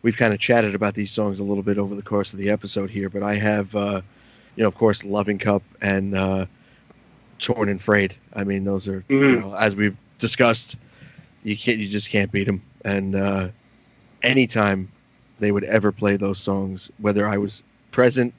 we've 0.02 0.16
kind 0.16 0.34
of 0.34 0.40
chatted 0.40 0.74
about 0.74 0.94
these 0.94 1.10
songs 1.10 1.40
a 1.40 1.44
little 1.44 1.62
bit 1.62 1.78
over 1.78 1.94
the 1.94 2.02
course 2.02 2.32
of 2.32 2.38
the 2.38 2.50
episode 2.50 2.90
here. 2.90 3.08
But 3.08 3.22
I 3.22 3.36
have, 3.36 3.74
uh, 3.74 4.02
you 4.56 4.62
know, 4.62 4.68
of 4.68 4.74
course, 4.74 5.04
"Loving 5.04 5.38
Cup" 5.38 5.62
and 5.80 6.14
uh, 6.14 6.46
"Torn 7.38 7.68
and 7.68 7.80
Frayed." 7.82 8.14
I 8.34 8.44
mean, 8.44 8.64
those 8.64 8.88
are 8.88 9.04
you 9.28 9.38
Mhm. 9.38 9.40
know, 9.40 9.54
as 9.56 9.76
we've 9.76 9.96
discussed, 10.18 10.76
you 11.44 11.56
can't, 11.56 11.78
you 11.78 11.88
just 11.88 12.10
can't 12.10 12.32
beat 12.32 12.46
them. 12.46 12.62
And 12.84 13.16
uh, 13.16 13.48
anytime 14.22 14.90
they 15.38 15.52
would 15.52 15.64
ever 15.64 15.92
play 15.92 16.16
those 16.16 16.38
songs, 16.38 16.90
whether 16.98 17.28
I 17.28 17.38
was 17.38 17.62
present 17.92 18.34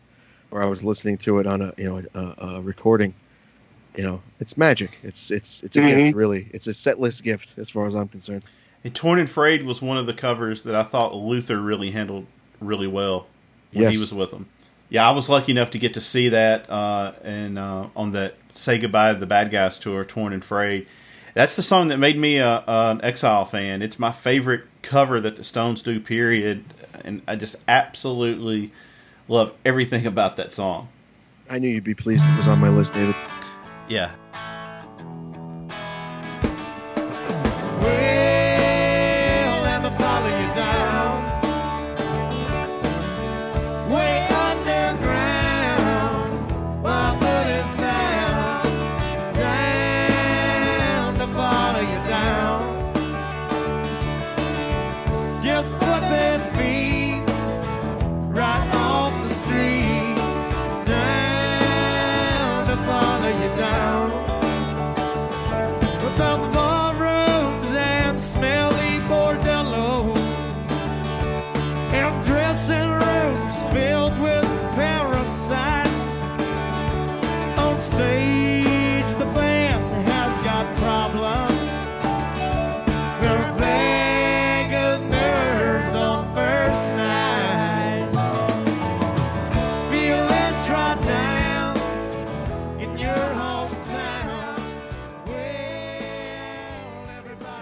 or 0.52 0.62
I 0.64 0.66
was 0.68 0.84
listening 0.84 1.18
to 1.20 1.40
it 1.40 1.48
on 1.48 1.62
a 1.62 1.74
you 1.78 1.86
know 1.86 2.04
a, 2.16 2.46
a 2.58 2.62
recording, 2.62 3.14
you 3.98 4.04
know, 4.04 4.22
it's 4.40 4.56
magic. 4.58 4.98
It's 5.04 5.32
it's 5.32 5.62
it's 5.64 5.76
a 5.76 5.82
Mhm. 5.82 6.06
gift, 6.06 6.16
really. 6.16 6.48
It's 6.54 6.68
a 6.68 6.74
set 6.74 7.00
list 7.00 7.24
gift 7.24 7.56
as 7.58 7.70
far 7.70 7.88
as 7.88 7.96
I'm 7.96 8.08
concerned. 8.08 8.44
And 8.84 8.94
"Torn 8.96 9.20
and 9.20 9.30
Frayed" 9.30 9.64
was 9.66 9.82
one 9.82 9.98
of 9.98 10.06
the 10.06 10.14
covers 10.14 10.62
that 10.62 10.76
I 10.76 10.84
thought 10.84 11.14
Luther 11.16 11.60
really 11.60 11.92
handled 11.92 12.28
really 12.62 12.88
well 12.88 13.28
when 13.74 13.84
Yes. 13.84 13.94
he 13.96 14.00
was 14.00 14.14
with 14.14 14.32
them. 14.32 14.46
Yeah, 14.90 15.08
I 15.08 15.12
was 15.12 15.28
lucky 15.28 15.52
enough 15.52 15.72
to 15.72 15.80
get 15.80 15.94
to 15.96 16.02
see 16.02 16.30
that 16.30 16.70
uh, 16.70 17.12
and 17.24 17.58
uh, 17.60 17.88
on 17.96 18.12
that 18.14 18.36
"Say 18.54 18.78
Goodbye 18.78 19.14
to 19.14 19.20
the 19.20 19.26
Bad 19.26 19.52
Guys" 19.52 19.80
tour, 19.80 20.06
"Torn 20.06 20.32
and 20.32 20.46
Frayed." 20.46 20.86
That's 21.34 21.56
the 21.56 21.62
song 21.64 21.88
that 21.90 21.98
made 21.98 22.18
me 22.18 22.38
a, 22.38 22.64
an 22.68 23.00
Exile 23.04 23.46
fan. 23.46 23.82
It's 23.82 24.00
my 24.00 24.12
favorite 24.12 24.62
cover 24.82 25.20
that 25.20 25.36
the 25.36 25.44
Stones 25.44 25.82
do. 25.82 26.00
Period, 26.00 26.64
and 27.04 27.22
I 27.28 27.36
just 27.36 27.56
absolutely 27.68 28.72
love 29.28 29.52
everything 29.66 30.06
about 30.06 30.38
that 30.38 30.54
song. 30.54 30.88
I 31.50 31.60
knew 31.60 31.68
you'd 31.70 31.84
be 31.84 31.94
pleased 31.94 32.26
it 32.30 32.36
was 32.38 32.48
on 32.48 32.60
my 32.60 32.70
list, 32.70 32.94
David. 32.94 33.16
Yeah, 33.88 34.12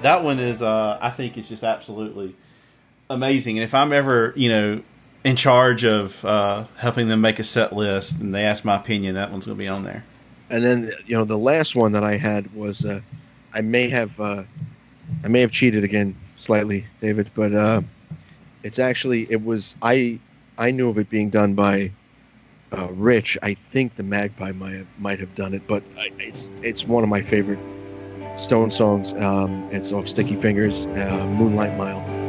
that 0.06 0.24
one 0.24 0.40
is 0.40 0.62
uh, 0.62 1.00
I 1.02 1.10
think 1.10 1.36
is 1.36 1.50
just 1.50 1.64
absolutely 1.64 2.36
amazing. 3.10 3.58
And 3.58 3.64
if 3.64 3.74
I'm 3.74 3.92
ever 3.92 4.34
you 4.36 4.50
know 4.50 4.82
in 5.24 5.36
charge 5.36 5.84
of 5.84 6.24
uh, 6.24 6.66
helping 6.78 7.08
them 7.08 7.22
make 7.22 7.40
a 7.40 7.44
set 7.44 7.74
list 7.74 8.20
and 8.20 8.34
they 8.34 8.44
ask 8.44 8.64
my 8.64 8.76
opinion, 8.76 9.16
that 9.16 9.32
one's 9.32 9.48
going 9.48 9.58
to 9.58 9.64
be 9.64 9.68
on 9.68 9.84
there. 9.84 10.04
And 10.52 10.64
then 10.64 10.94
you 11.08 11.16
know 11.18 11.26
the 11.26 11.40
last 11.40 11.76
one 11.76 11.94
that 11.94 12.04
I 12.04 12.18
had 12.18 12.54
was 12.54 12.86
uh, 12.86 13.02
I 13.52 13.62
may 13.62 13.90
have 13.90 14.20
uh, 14.20 14.44
I 15.24 15.28
may 15.28 15.42
have 15.42 15.52
cheated 15.52 15.84
again 15.84 16.16
slightly, 16.38 16.86
David, 17.02 17.32
but 17.34 17.52
uh, 17.52 17.82
it's 18.62 18.78
actually 18.78 19.26
it 19.32 19.44
was 19.44 19.76
I 19.82 20.20
I 20.56 20.70
knew 20.70 20.90
of 20.90 21.00
it 21.00 21.10
being 21.10 21.32
done 21.32 21.56
by 21.56 21.92
uh, 22.72 22.90
Rich. 22.92 23.40
I 23.42 23.56
think 23.72 23.96
the 23.96 24.04
Magpie 24.04 24.52
might 24.52 24.74
have, 24.74 24.88
might 25.00 25.20
have 25.20 25.34
done 25.34 25.56
it, 25.56 25.64
but 25.66 25.82
it's 26.20 26.52
it's 26.62 26.86
one 26.86 27.02
of 27.02 27.10
my 27.10 27.24
favorite 27.24 27.60
Stone 28.38 28.72
songs. 28.72 29.14
Um, 29.16 29.68
it's 29.72 29.92
off 29.92 30.08
Sticky 30.08 30.36
Fingers, 30.36 30.88
uh, 30.88 31.26
Moonlight 31.38 31.78
Mile. 31.78 32.25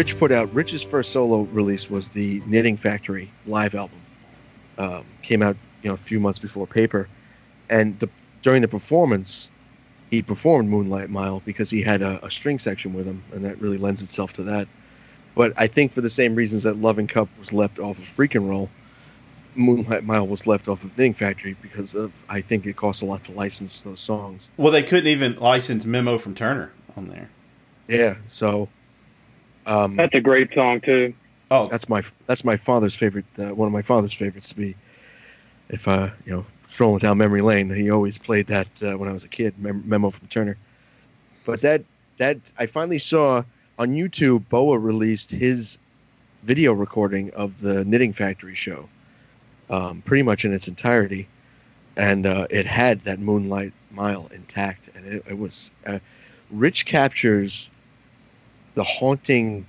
Rich 0.00 0.18
put 0.18 0.32
out 0.32 0.54
Rich's 0.54 0.82
first 0.82 1.12
solo 1.12 1.42
release 1.42 1.90
was 1.90 2.08
the 2.08 2.40
Knitting 2.46 2.78
Factory 2.78 3.30
live 3.46 3.74
album. 3.74 3.98
Um, 4.78 5.04
came 5.20 5.42
out 5.42 5.58
you 5.82 5.90
know 5.90 5.94
a 5.94 5.98
few 5.98 6.18
months 6.18 6.38
before 6.38 6.66
Paper, 6.66 7.06
and 7.68 7.98
the 7.98 8.08
during 8.40 8.62
the 8.62 8.68
performance, 8.68 9.50
he 10.08 10.22
performed 10.22 10.70
Moonlight 10.70 11.10
Mile 11.10 11.42
because 11.44 11.68
he 11.68 11.82
had 11.82 12.00
a, 12.00 12.24
a 12.24 12.30
string 12.30 12.58
section 12.58 12.94
with 12.94 13.04
him, 13.04 13.22
and 13.34 13.44
that 13.44 13.60
really 13.60 13.76
lends 13.76 14.00
itself 14.00 14.32
to 14.32 14.42
that. 14.44 14.68
But 15.34 15.52
I 15.58 15.66
think 15.66 15.92
for 15.92 16.00
the 16.00 16.08
same 16.08 16.34
reasons 16.34 16.62
that 16.62 16.78
Loving 16.78 17.06
Cup 17.06 17.28
was 17.38 17.52
left 17.52 17.78
off 17.78 17.98
of 17.98 18.06
Freak 18.06 18.34
'n' 18.34 18.48
Roll, 18.48 18.70
Moonlight 19.54 20.04
Mile 20.04 20.26
was 20.26 20.46
left 20.46 20.66
off 20.66 20.82
of 20.82 20.96
Knitting 20.96 21.12
Factory 21.12 21.56
because 21.60 21.94
of 21.94 22.10
I 22.26 22.40
think 22.40 22.64
it 22.64 22.74
costs 22.74 23.02
a 23.02 23.04
lot 23.04 23.22
to 23.24 23.32
license 23.32 23.82
those 23.82 24.00
songs. 24.00 24.50
Well, 24.56 24.72
they 24.72 24.82
couldn't 24.82 25.08
even 25.08 25.36
license 25.36 25.84
Memo 25.84 26.16
from 26.16 26.34
Turner 26.34 26.72
on 26.96 27.08
there. 27.08 27.28
Yeah, 27.86 28.14
so 28.28 28.70
um, 29.66 29.96
That's 29.96 30.14
a 30.14 30.20
great 30.20 30.52
song 30.54 30.80
too. 30.80 31.14
Oh, 31.50 31.66
that's 31.66 31.88
my 31.88 32.02
that's 32.26 32.44
my 32.44 32.56
father's 32.56 32.94
favorite. 32.94 33.24
Uh, 33.38 33.54
one 33.54 33.66
of 33.66 33.72
my 33.72 33.82
father's 33.82 34.12
favorites 34.12 34.50
to 34.50 34.56
be, 34.56 34.76
if 35.68 35.88
uh 35.88 36.10
you 36.24 36.32
know 36.32 36.46
strolling 36.68 36.98
down 36.98 37.18
memory 37.18 37.42
lane, 37.42 37.68
he 37.70 37.90
always 37.90 38.18
played 38.18 38.46
that 38.46 38.68
uh, 38.82 38.96
when 38.96 39.08
I 39.08 39.12
was 39.12 39.24
a 39.24 39.28
kid. 39.28 39.58
Mem- 39.58 39.82
Memo 39.86 40.10
from 40.10 40.28
Turner. 40.28 40.56
But 41.44 41.62
that 41.62 41.82
that 42.18 42.38
I 42.58 42.66
finally 42.66 42.98
saw 42.98 43.42
on 43.78 43.88
YouTube. 43.90 44.48
Boa 44.48 44.78
released 44.78 45.30
his 45.32 45.78
video 46.44 46.72
recording 46.72 47.30
of 47.32 47.60
the 47.60 47.84
Knitting 47.84 48.12
Factory 48.12 48.54
show, 48.54 48.88
um, 49.68 50.02
pretty 50.02 50.22
much 50.22 50.44
in 50.44 50.52
its 50.52 50.68
entirety, 50.68 51.28
and 51.96 52.26
uh, 52.26 52.46
it 52.48 52.66
had 52.66 53.02
that 53.04 53.18
Moonlight 53.18 53.72
Mile 53.90 54.30
intact, 54.32 54.88
and 54.94 55.06
it, 55.06 55.24
it 55.28 55.38
was. 55.38 55.70
Uh, 55.86 55.98
Rich 56.50 56.84
captures 56.86 57.70
the 58.80 58.84
haunting 58.84 59.66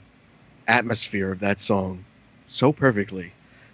atmosphere 0.70 1.34
of 1.34 1.42
that 1.42 1.60
song 1.60 2.02
so 2.48 2.72
perfectly 2.72 3.30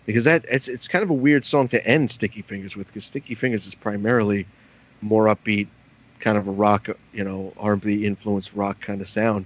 because 0.08 0.24
that 0.24 0.44
it's 0.50 0.68
it's 0.68 0.88
kind 0.88 1.04
of 1.04 1.12
a 1.12 1.14
weird 1.14 1.46
song 1.46 1.68
to 1.68 1.86
end 1.86 2.10
Sticky 2.10 2.42
Fingers 2.42 2.76
with 2.76 2.88
because 2.88 3.06
Sticky 3.06 3.36
Fingers 3.36 3.68
is 3.68 3.76
primarily 3.76 4.48
more 5.02 5.26
upbeat, 5.26 5.68
kind 6.20 6.40
of 6.40 6.48
a 6.48 6.52
rock, 6.52 6.90
you 7.14 7.24
know, 7.24 7.54
R&B 7.60 8.04
influenced 8.04 8.56
rock 8.56 8.82
kind 8.82 9.00
of 9.00 9.08
sound, 9.08 9.46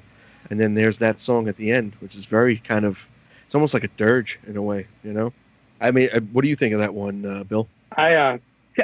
and 0.49 0.61
then 0.61 0.75
there's 0.75 0.97
that 0.99 1.19
song 1.19 1.49
at 1.49 1.57
the 1.57 1.73
end, 1.73 1.93
which 1.99 2.15
is 2.15 2.23
very 2.23 2.55
kind 2.55 2.85
of 2.85 3.05
it's 3.45 3.53
almost 3.53 3.73
like 3.73 3.83
a 3.83 3.89
dirge 3.97 4.39
in 4.47 4.55
a 4.55 4.61
way, 4.61 4.87
you 5.03 5.11
know. 5.11 5.33
I 5.81 5.91
mean, 5.91 6.07
uh, 6.13 6.21
what 6.31 6.43
do 6.43 6.47
you 6.47 6.55
think 6.55 6.73
of 6.73 6.79
that 6.79 6.93
one, 6.93 7.25
uh, 7.25 7.43
Bill? 7.43 7.67
I 7.97 8.13
uh, 8.13 8.37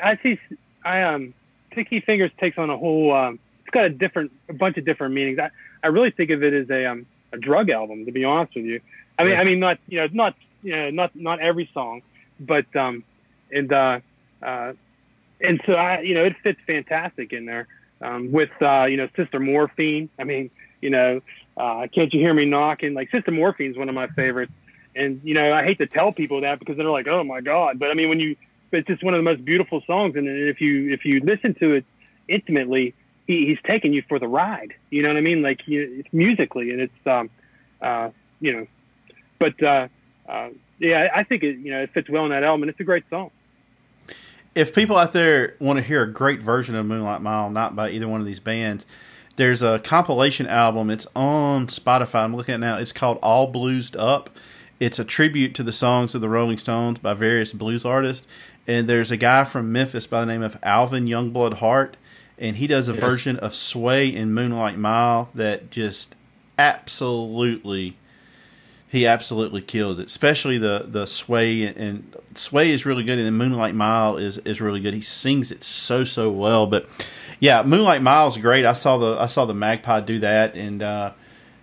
I 0.03 0.19
see. 0.21 0.37
I 0.83 1.03
um, 1.03 1.33
Sticky 1.71 2.01
Fingers 2.01 2.31
takes 2.37 2.57
on 2.57 2.69
a 2.69 2.75
whole. 2.75 3.13
Um, 3.13 3.39
it's 3.67 3.73
got 3.73 3.83
a 3.83 3.89
different, 3.89 4.31
a 4.47 4.53
bunch 4.53 4.77
of 4.77 4.85
different 4.85 5.13
meanings. 5.13 5.39
I, 5.39 5.49
I 5.83 5.87
really 5.87 6.11
think 6.11 6.29
of 6.29 6.41
it 6.41 6.53
as 6.53 6.69
a 6.69 6.85
um, 6.85 7.05
a 7.33 7.37
drug 7.37 7.69
album, 7.69 8.05
to 8.05 8.11
be 8.13 8.23
honest 8.23 8.55
with 8.55 8.63
you. 8.63 8.79
I 9.19 9.23
mean, 9.23 9.31
Yes. 9.33 9.41
I 9.41 9.43
mean, 9.49 9.59
not 9.59 9.79
you 9.87 9.99
know, 9.99 10.07
not 10.13 10.35
you 10.63 10.73
know, 10.73 10.89
not 10.89 11.15
not 11.15 11.39
every 11.41 11.69
song, 11.73 12.01
but 12.39 12.73
um, 12.77 13.03
and 13.51 13.71
uh, 13.73 13.99
uh, 14.41 14.73
and 15.41 15.61
so 15.65 15.73
I, 15.73 15.99
you 15.99 16.13
know, 16.13 16.23
it 16.23 16.37
fits 16.43 16.59
fantastic 16.65 17.33
in 17.33 17.45
there 17.45 17.67
um, 17.99 18.31
with 18.31 18.51
uh, 18.61 18.85
you 18.85 18.95
know, 18.95 19.09
Sister 19.17 19.39
Morphine. 19.39 20.09
I 20.17 20.23
mean, 20.23 20.49
you 20.79 20.89
know, 20.89 21.21
uh, 21.57 21.87
can't 21.93 22.13
you 22.13 22.21
hear 22.21 22.33
me 22.33 22.45
knocking? 22.45 22.93
Like 22.93 23.11
Sister 23.11 23.31
Morphine's 23.31 23.77
one 23.77 23.89
of 23.89 23.95
my 23.95 24.07
favorites, 24.07 24.53
and 24.95 25.19
you 25.25 25.33
know, 25.33 25.51
I 25.51 25.65
hate 25.65 25.79
to 25.79 25.87
tell 25.87 26.13
people 26.13 26.39
that 26.41 26.59
because 26.59 26.77
they're 26.77 26.89
like, 26.89 27.07
oh 27.09 27.25
my 27.25 27.41
god, 27.41 27.79
but 27.79 27.91
I 27.91 27.95
mean, 27.95 28.07
when 28.07 28.21
you, 28.21 28.37
it's 28.71 28.87
just 28.87 29.03
one 29.03 29.13
of 29.13 29.17
the 29.17 29.23
most 29.29 29.43
beautiful 29.43 29.83
songs, 29.85 30.15
and 30.15 30.25
if 30.25 30.61
you 30.61 30.93
if 30.93 31.03
you 31.03 31.19
listen 31.19 31.53
to 31.55 31.73
it 31.73 31.85
intimately, 32.29 32.93
he, 33.27 33.45
he's 33.45 33.59
taking 33.65 33.93
you 33.93 34.01
for 34.07 34.17
the 34.17 34.27
ride. 34.27 34.73
You 34.89 35.03
know 35.03 35.09
what 35.09 35.17
I 35.17 35.21
mean? 35.21 35.41
Like 35.41 35.67
you, 35.67 35.99
it's 35.99 36.13
musically, 36.13 36.71
and 36.71 36.81
it's 36.81 37.07
um, 37.07 37.29
uh, 37.81 38.09
you 38.39 38.53
know, 38.53 38.67
but 39.37 39.61
uh, 39.61 39.87
uh, 40.27 40.49
yeah, 40.79 41.09
I 41.13 41.23
think 41.23 41.43
it 41.43 41.57
you 41.57 41.71
know 41.71 41.83
it 41.83 41.91
fits 41.93 42.09
well 42.09 42.23
in 42.25 42.31
that 42.31 42.43
album, 42.43 42.63
and 42.63 42.69
it's 42.69 42.79
a 42.79 42.85
great 42.85 43.03
song. 43.09 43.31
if 44.55 44.73
people 44.73 44.97
out 44.97 45.11
there 45.13 45.55
want 45.59 45.77
to 45.77 45.83
hear 45.83 46.01
a 46.01 46.11
great 46.11 46.41
version 46.41 46.73
of 46.73 46.85
Moonlight 46.85 47.21
Mile, 47.21 47.51
not 47.51 47.75
by 47.75 47.91
either 47.91 48.07
one 48.07 48.19
of 48.19 48.25
these 48.25 48.39
bands, 48.39 48.87
there's 49.35 49.61
a 49.61 49.77
compilation 49.77 50.47
album. 50.47 50.89
It's 50.89 51.05
on 51.15 51.67
Spotify. 51.67 52.23
I'm 52.23 52.35
looking 52.35 52.53
at 52.53 52.57
it 52.57 52.61
now. 52.61 52.77
It's 52.77 52.91
called 52.91 53.19
All 53.21 53.53
Bluesed 53.53 53.95
Up. 53.99 54.31
It's 54.79 54.97
a 54.97 55.05
tribute 55.05 55.53
to 55.55 55.63
the 55.63 55.71
songs 55.71 56.15
of 56.15 56.21
the 56.21 56.29
Rolling 56.29 56.57
Stones 56.57 56.97
by 56.97 57.13
various 57.13 57.53
blues 57.53 57.85
artists. 57.85 58.25
And 58.65 58.89
there's 58.89 59.11
a 59.11 59.17
guy 59.17 59.43
from 59.43 59.71
Memphis 59.71 60.07
by 60.07 60.21
the 60.21 60.25
name 60.25 60.41
of 60.41 60.57
Alvin 60.63 61.05
Youngblood 61.05 61.55
Hart, 61.55 61.97
and 62.39 62.55
he 62.57 62.67
does 62.67 62.87
a 62.87 62.93
Yes. 62.93 63.01
version 63.01 63.37
of 63.37 63.53
Sway 63.55 64.07
in 64.07 64.33
Moonlight 64.33 64.77
Mile 64.77 65.29
that 65.35 65.71
just 65.71 66.15
absolutely 66.57 67.97
he 68.89 69.05
absolutely 69.05 69.61
kills 69.61 69.99
it. 69.99 70.05
Especially 70.07 70.57
the 70.57 70.85
the 70.87 71.05
sway 71.05 71.63
and, 71.63 71.77
and 71.77 72.15
sway 72.35 72.71
is 72.71 72.85
really 72.85 73.03
good, 73.03 73.17
and 73.17 73.25
then 73.25 73.33
Moonlight 73.33 73.75
Mile 73.75 74.17
is 74.17 74.37
is 74.39 74.61
really 74.61 74.79
good. 74.79 74.93
He 74.93 75.01
sings 75.01 75.51
it 75.51 75.63
so 75.63 76.03
so 76.03 76.31
well. 76.31 76.67
But 76.67 76.87
yeah, 77.39 77.63
Moonlight 77.63 78.01
Mile 78.01 78.27
is 78.27 78.37
great. 78.37 78.65
I 78.65 78.73
saw 78.73 78.97
the 78.97 79.17
I 79.19 79.25
saw 79.27 79.45
the 79.45 79.53
Magpie 79.53 79.99
do 80.01 80.19
that, 80.19 80.55
and 80.55 80.81
uh, 80.81 81.11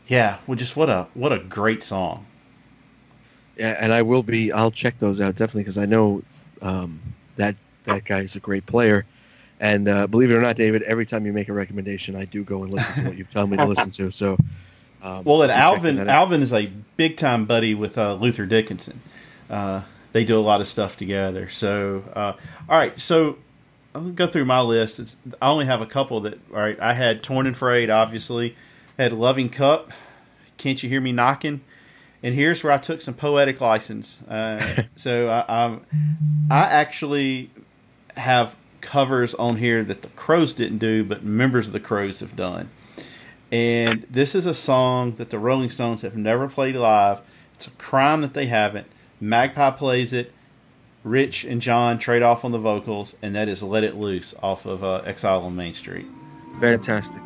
yeah, 0.07 0.39
well, 0.47 0.57
just 0.57 0.77
what 0.77 0.91
a 0.91 1.07
what 1.15 1.33
a 1.33 1.39
great 1.39 1.83
song. 1.83 2.27
Yeah, 3.57 3.77
and 3.81 3.93
I 3.93 4.03
will 4.03 4.23
be. 4.23 4.53
I'll 4.53 4.71
check 4.73 4.99
those 4.99 5.21
out 5.21 5.37
definitely 5.37 5.63
because 5.63 5.79
I 5.79 5.87
know 5.87 6.23
um, 6.61 7.01
that 7.37 7.57
that 7.85 8.05
guy 8.05 8.21
is 8.21 8.37
a 8.37 8.41
great 8.41 8.67
player. 8.67 9.07
And 9.61 9.89
uh, 9.89 10.07
believe 10.07 10.31
it 10.31 10.35
or 10.35 10.41
not, 10.41 10.57
David, 10.57 10.83
every 10.83 11.07
time 11.07 11.27
you 11.27 11.33
make 11.33 11.49
a 11.49 11.53
recommendation, 11.53 12.17
I 12.17 12.25
do 12.25 12.43
go 12.45 12.65
and 12.65 12.73
listen 12.73 12.95
to 12.97 13.05
what 13.05 13.17
you've 13.17 13.31
told 13.31 13.51
me 13.51 13.57
to 13.57 13.65
listen 13.65 13.91
to. 13.93 14.11
So, 14.11 14.37
um, 15.03 15.25
Well, 15.25 15.43
and 15.43 15.53
I'll 15.53 15.75
Alvin. 15.75 16.09
Alvin 16.09 16.43
is 16.43 16.53
a 16.53 16.67
big 16.97 17.17
time 17.17 17.45
buddy 17.45 17.75
with 17.75 17.97
uh, 17.97 18.15
Luther 18.15 18.47
Dickinson. 18.47 19.01
Uh, 19.49 19.83
they 20.13 20.25
do 20.25 20.39
a 20.39 20.43
lot 20.43 20.61
of 20.61 20.69
stuff 20.69 20.97
together. 20.97 21.49
So, 21.49 22.05
uh, 22.15 22.33
all 22.69 22.79
right, 22.79 22.99
so 22.99 23.39
I'm 23.95 24.03
gonna 24.03 24.15
go 24.15 24.27
through 24.27 24.45
my 24.45 24.61
list. 24.61 24.99
It's, 24.99 25.17
I 25.41 25.49
only 25.49 25.67
have 25.67 25.81
a 25.81 25.87
couple 25.87 26.21
that. 26.23 26.35
All 26.53 26.61
right, 26.61 26.79
I 26.81 26.95
had 26.95 27.23
Torn 27.23 27.47
and 27.47 27.57
Frayed, 27.57 27.91
obviously. 27.91 28.57
Had 28.99 29.13
Loving 29.13 29.49
Cup. 29.49 29.93
Can't 30.57 30.83
you 30.83 30.89
hear 30.89 31.01
me 31.01 31.13
knocking? 31.13 31.63
And 32.23 32.35
here's 32.35 32.65
where 32.65 32.73
I 32.73 32.79
took 32.79 33.03
some 33.03 33.15
poetic 33.15 33.61
license. 33.61 34.19
Uh, 34.23 34.85
so 34.97 35.29
I, 35.29 35.65
I'm, 35.65 35.85
I 36.51 36.61
actually 36.61 37.51
have 38.17 38.57
covers 38.85 39.35
on 39.35 39.57
here 39.57 39.83
that 39.83 40.03
the 40.03 40.09
Crowes 40.09 40.55
didn't 40.55 40.79
do, 40.79 41.03
but 41.03 41.25
members 41.25 41.67
of 41.67 41.73
the 41.73 41.81
Crowes 41.81 42.21
have 42.21 42.37
done. 42.37 42.71
And 43.51 44.07
this 44.11 44.35
is 44.35 44.47
a 44.47 44.55
song 44.55 45.17
that 45.17 45.31
the 45.31 45.39
Rolling 45.39 45.71
Stones 45.71 46.03
have 46.03 46.17
never 46.17 46.49
played 46.49 46.77
live. 46.77 47.21
It's 47.55 47.67
a 47.67 47.71
crime 47.73 48.21
that 48.21 48.35
they 48.35 48.47
haven't. 48.47 48.87
Magpie 49.21 49.71
plays 49.71 50.13
it. 50.13 50.33
Rich 51.03 51.45
and 51.45 51.61
John 51.61 51.99
trade 51.99 52.23
off 52.23 52.45
on 52.45 52.53
the 52.53 52.59
vocals, 52.59 53.15
and 53.21 53.35
that 53.37 53.49
is 53.49 53.63
"Let 53.63 53.85
It 53.85 53.95
Loose" 53.95 54.35
off 54.43 54.65
of 54.65 54.83
uh, 54.83 55.03
"Exile 55.05 55.43
on 55.43 55.55
Main 55.55 55.75
Street." 55.75 56.07
fantastic. 56.61 57.21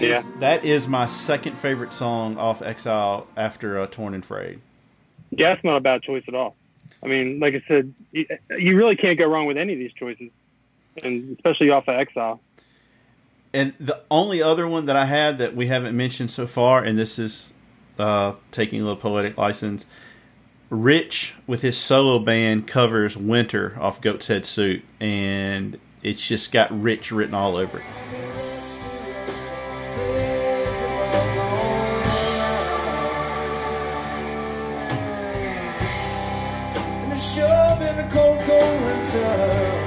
That 0.00 0.06
is 0.06 0.24
Yeah. 0.24 0.30
that 0.40 0.64
is 0.64 0.88
my 0.88 1.06
second 1.06 1.58
favorite 1.58 1.92
song 1.92 2.36
off 2.38 2.62
Exile 2.62 3.26
after 3.36 3.78
uh, 3.78 3.86
Torn 3.86 4.14
and 4.14 4.24
Frayed. 4.24 4.60
Yeah, 5.30 5.54
that's 5.54 5.64
not 5.64 5.76
a 5.76 5.80
bad 5.80 6.02
choice 6.02 6.24
at 6.26 6.34
all. 6.34 6.56
I 7.02 7.06
mean, 7.06 7.38
like 7.40 7.54
I 7.54 7.62
said, 7.68 7.94
you, 8.12 8.26
you 8.58 8.76
really 8.76 8.96
can't 8.96 9.18
go 9.18 9.26
wrong 9.26 9.46
with 9.46 9.56
any 9.56 9.72
of 9.72 9.78
these 9.78 9.92
choices, 9.92 10.30
and 11.02 11.34
especially 11.36 11.70
off 11.70 11.88
of 11.88 11.94
Exile. 11.94 12.40
And 13.52 13.72
the 13.80 14.00
only 14.10 14.42
other 14.42 14.68
one 14.68 14.86
that 14.86 14.96
I 14.96 15.06
had 15.06 15.38
that 15.38 15.56
we 15.56 15.66
haven't 15.68 15.96
mentioned 15.96 16.30
so 16.30 16.46
far, 16.46 16.82
and 16.84 16.98
this 16.98 17.18
is 17.18 17.52
uh, 17.98 18.34
taking 18.50 18.80
a 18.80 18.84
little 18.84 19.00
poetic 19.00 19.36
license, 19.38 19.86
Rich 20.68 21.34
with 21.48 21.62
his 21.62 21.76
solo 21.76 22.18
band 22.20 22.66
covers 22.68 23.16
"Winter" 23.16 23.76
off 23.80 24.00
Goat's 24.00 24.28
Head 24.28 24.46
Soup, 24.46 24.82
and 25.00 25.78
it's 26.02 26.26
just 26.26 26.52
got 26.52 26.70
Rich 26.80 27.10
written 27.12 27.34
all 27.34 27.56
over 27.56 27.78
it. 27.78 28.49
Shove 37.20 37.82
in 37.82 37.96
the 37.96 38.08
cold, 38.14 38.42
cold 38.46 38.82
winter. 38.82 39.79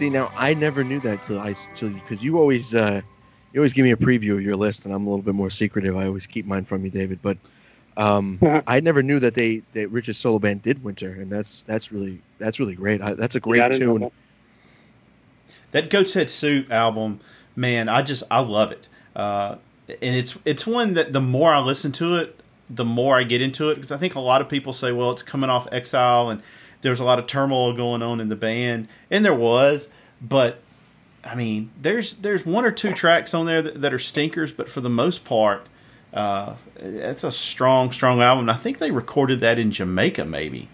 Baby. 0.00 0.10
See, 0.10 0.12
now 0.12 0.32
I 0.34 0.54
never 0.54 0.82
knew 0.82 1.00
that 1.00 1.22
till 1.22 1.38
I 1.38 1.52
till 1.74 1.90
because 1.90 2.22
you 2.22 2.38
always 2.38 2.74
uh, 2.74 3.00
you 3.52 3.60
always 3.60 3.72
give 3.72 3.84
me 3.84 3.90
a 3.90 3.96
preview 3.96 4.34
of 4.34 4.42
your 4.42 4.56
list, 4.56 4.84
and 4.84 4.94
I'm 4.94 5.06
a 5.06 5.10
little 5.10 5.22
bit 5.22 5.34
more 5.34 5.50
secretive. 5.50 5.96
I 5.96 6.06
always 6.06 6.26
keep 6.26 6.46
mine 6.46 6.64
from 6.64 6.84
you, 6.84 6.90
David. 6.90 7.20
But 7.22 7.36
um, 7.96 8.38
I 8.66 8.80
never 8.80 9.02
knew 9.02 9.18
that 9.20 9.34
they 9.34 9.62
that 9.72 9.88
Rich's 9.90 10.18
solo 10.18 10.38
band 10.38 10.62
did 10.62 10.82
Winter, 10.82 11.12
and 11.12 11.30
that's 11.30 11.62
that's 11.62 11.92
really 11.92 12.20
that's 12.38 12.58
really 12.58 12.74
great. 12.74 13.02
I, 13.02 13.14
that's 13.14 13.34
a 13.34 13.40
great 13.40 13.58
Yeah, 13.58 13.66
I 13.66 13.68
didn't 13.68 13.86
know 13.86 13.92
tune. 13.92 14.00
that. 14.00 14.12
That 15.72 15.90
Goat's 15.90 16.14
Head 16.14 16.30
Soup 16.30 16.70
album, 16.70 17.20
man, 17.54 17.88
I 17.88 18.02
just 18.02 18.22
I 18.30 18.40
love 18.40 18.72
it. 18.72 18.88
Uh, 19.14 19.56
and 19.88 20.16
it's 20.16 20.38
it's 20.44 20.66
one 20.66 20.94
that 20.94 21.12
the 21.12 21.20
more 21.20 21.52
I 21.52 21.60
listen 21.60 21.92
to 21.92 22.16
it, 22.16 22.40
the 22.68 22.84
more 22.84 23.18
I 23.18 23.24
get 23.24 23.40
into 23.42 23.70
it 23.70 23.74
because 23.76 23.92
I 23.92 23.98
think 23.98 24.14
a 24.14 24.20
lot 24.20 24.40
of 24.40 24.48
people 24.48 24.72
say, 24.72 24.92
well, 24.92 25.10
it's 25.10 25.22
coming 25.22 25.50
off 25.50 25.68
Exile 25.72 26.30
and 26.30 26.42
there's 26.82 27.00
a 27.00 27.04
lot 27.04 27.18
of 27.18 27.26
turmoil 27.26 27.72
going 27.72 28.02
on 28.02 28.20
in 28.20 28.28
the 28.28 28.36
band, 28.36 28.88
and 29.10 29.24
there 29.24 29.34
was, 29.34 29.88
but 30.20 30.60
I 31.24 31.34
mean, 31.34 31.70
there's 31.80 32.14
there's 32.14 32.46
one 32.46 32.64
or 32.64 32.72
two 32.72 32.92
tracks 32.92 33.34
on 33.34 33.46
there 33.46 33.62
that, 33.62 33.80
that 33.82 33.92
are 33.92 33.98
stinkers, 33.98 34.52
but 34.52 34.68
for 34.70 34.80
the 34.80 34.88
most 34.90 35.24
part, 35.24 35.66
uh, 36.14 36.54
it's 36.76 37.24
a 37.24 37.32
strong, 37.32 37.92
strong 37.92 38.20
album. 38.22 38.48
I 38.48 38.54
think 38.56 38.78
they 38.78 38.90
recorded 38.90 39.40
that 39.40 39.58
in 39.58 39.70
Jamaica, 39.70 40.24
maybe. 40.24 40.68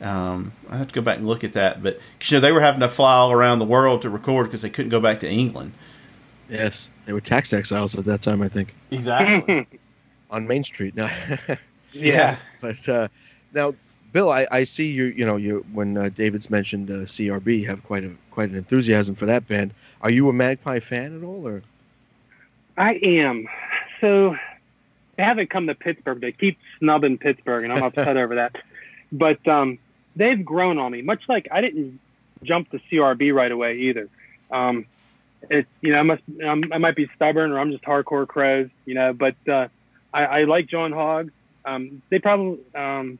Um, 0.00 0.52
I 0.68 0.76
have 0.76 0.88
to 0.88 0.94
go 0.94 1.00
back 1.00 1.16
and 1.18 1.26
look 1.26 1.42
at 1.42 1.54
that, 1.54 1.82
but 1.82 1.98
you 2.22 2.36
know 2.36 2.40
they 2.40 2.52
were 2.52 2.60
having 2.60 2.80
to 2.80 2.88
fly 2.88 3.14
all 3.14 3.32
around 3.32 3.60
the 3.60 3.64
world 3.64 4.02
to 4.02 4.10
record 4.10 4.46
because 4.46 4.60
they 4.62 4.68
couldn't 4.70 4.90
go 4.90 5.00
back 5.00 5.20
to 5.20 5.28
England. 5.28 5.72
Yes, 6.50 6.90
they 7.06 7.12
were 7.12 7.20
tax 7.20 7.52
exiles 7.52 7.98
at 7.98 8.04
that 8.04 8.22
time, 8.22 8.42
I 8.42 8.48
think, 8.48 8.74
Exactly. 8.90 9.66
on 10.30 10.46
Main 10.46 10.64
Street. 10.64 10.94
No, 10.94 11.08
yeah. 11.92 12.36
but 12.60 12.88
uh, 12.88 13.08
now, 13.54 13.74
Bill, 14.16 14.30
I, 14.30 14.46
I 14.50 14.64
see 14.64 14.90
you. 14.90 15.04
You 15.14 15.26
know, 15.26 15.36
you 15.36 15.62
when 15.74 15.98
uh, 15.98 16.08
David's 16.08 16.48
mentioned 16.48 16.90
uh, 16.90 17.04
CRB, 17.04 17.66
have 17.66 17.84
quite 17.84 18.02
a 18.02 18.10
quite 18.30 18.48
an 18.48 18.56
enthusiasm 18.56 19.14
for 19.14 19.26
that 19.26 19.46
band. 19.46 19.74
Are 20.00 20.08
you 20.08 20.26
a 20.30 20.32
Magpie 20.32 20.80
fan 20.80 21.14
at 21.14 21.22
all, 21.22 21.46
or 21.46 21.62
I 22.78 22.94
am. 22.94 23.46
So 24.00 24.34
they 25.16 25.22
haven't 25.22 25.50
come 25.50 25.66
to 25.66 25.74
Pittsburgh. 25.74 26.22
They 26.22 26.32
keep 26.32 26.56
snubbing 26.78 27.18
Pittsburgh, 27.18 27.64
and 27.64 27.74
I'm 27.74 27.82
upset 27.82 28.16
over 28.16 28.36
that. 28.36 28.56
But 29.12 29.46
um, 29.46 29.78
they've 30.16 30.42
grown 30.42 30.78
on 30.78 30.92
me, 30.92 31.02
much 31.02 31.24
like 31.28 31.48
I 31.52 31.60
didn't 31.60 32.00
jump 32.42 32.70
to 32.70 32.80
CRB 32.90 33.34
right 33.34 33.52
away 33.52 33.76
either. 33.80 34.08
Um, 34.50 34.86
it, 35.50 35.66
you 35.82 35.92
know, 35.92 35.98
I 35.98 36.02
must, 36.04 36.22
um, 36.42 36.64
I 36.72 36.78
might 36.78 36.96
be 36.96 37.06
stubborn, 37.16 37.52
or 37.52 37.58
I'm 37.58 37.70
just 37.70 37.84
hardcore 37.84 38.26
Crowes, 38.26 38.70
you 38.86 38.94
know. 38.94 39.12
But 39.12 39.36
uh, 39.46 39.68
I, 40.14 40.24
I 40.24 40.44
like 40.44 40.68
John 40.68 40.92
Hogg. 40.92 41.32
Um, 41.66 42.00
they 42.08 42.18
probably, 42.18 42.60
um, 42.74 43.18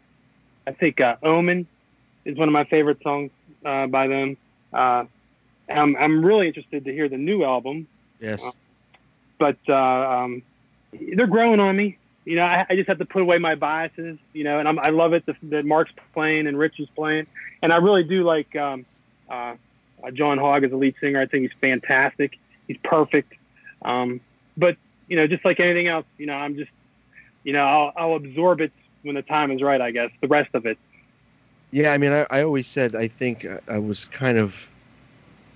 I 0.67 0.73
think, 0.73 1.01
uh, 1.01 1.17
Omen 1.23 1.67
is 2.25 2.37
one 2.37 2.49
of 2.49 2.53
my 2.53 2.65
favorite 2.65 3.03
songs 3.03 3.31
uh, 3.65 3.87
by 3.87 4.09
them. 4.09 4.37
Uh, 4.73 5.05
I'm, 5.69 5.97
I'm 5.97 6.25
really 6.25 6.49
interested 6.49 6.85
to 6.85 6.93
hear 6.93 7.09
the 7.09 7.19
new 7.19 7.45
album 7.45 7.89
yes? 8.21 8.45
but 9.39 9.57
uh, 9.69 9.75
um, 9.75 10.43
they're 10.93 11.27
growing 11.27 11.61
on 11.61 11.77
me. 11.77 11.99
You 12.25 12.37
know, 12.37 12.43
I, 12.43 12.67
I 12.69 12.77
just 12.77 12.89
have 12.89 12.99
to 12.99 13.05
put 13.05 13.23
away 13.23 13.39
my 13.39 13.55
biases. 13.55 14.19
You 14.33 14.45
know, 14.45 14.59
and 14.59 14.69
I'm, 14.69 14.79
I 14.79 14.89
love 14.89 15.13
it 15.13 15.27
that, 15.27 15.37
that 15.45 15.65
Marc's 15.65 15.93
playing 16.13 16.47
and 16.47 16.59
Rich 16.59 16.81
is 16.81 16.89
playing, 16.95 17.27
and 17.63 17.73
I 17.73 17.77
really 17.77 18.05
do 18.05 18.25
like 18.25 18.55
um, 18.57 18.85
uh, 19.29 19.55
uh, 20.03 20.11
John 20.13 20.39
Hogg 20.39 20.65
as 20.65 20.73
a 20.73 20.77
lead 20.77 20.95
singer. 21.01 21.21
I 21.21 21.27
think 21.27 21.43
he's 21.43 21.59
fantastic. 21.61 22.39
He's 22.67 22.79
perfect. 22.83 23.35
Um, 23.83 24.21
but 24.57 24.77
you 25.09 25.17
know, 25.17 25.27
just 25.27 25.45
like 25.45 25.61
anything 25.61 25.87
else, 25.87 26.07
you 26.19 26.27
know, 26.27 26.35
I'm 26.35 26.57
just, 26.57 26.71
you 27.45 27.53
know, 27.53 27.65
I'll, 27.65 27.93
I'll 27.97 28.17
absorb 28.17 28.61
it 28.61 28.73
when 29.07 29.15
the 29.15 29.23
time 29.23 29.51
is 29.51 29.63
right. 29.63 29.81
I 29.81 29.91
guess 29.93 30.11
the 30.21 30.29
rest 30.29 30.51
of 30.55 30.67
it. 30.67 30.79
Yeah, 31.71 31.93
I 31.93 31.99
mean, 31.99 32.13
I, 32.13 32.27
I 32.31 32.43
always 32.43 32.67
said 32.67 32.95
I 32.95 33.09
think 33.09 33.47
I- 33.69 33.79
was 33.79 34.05
kind 34.05 34.39
of 34.39 34.55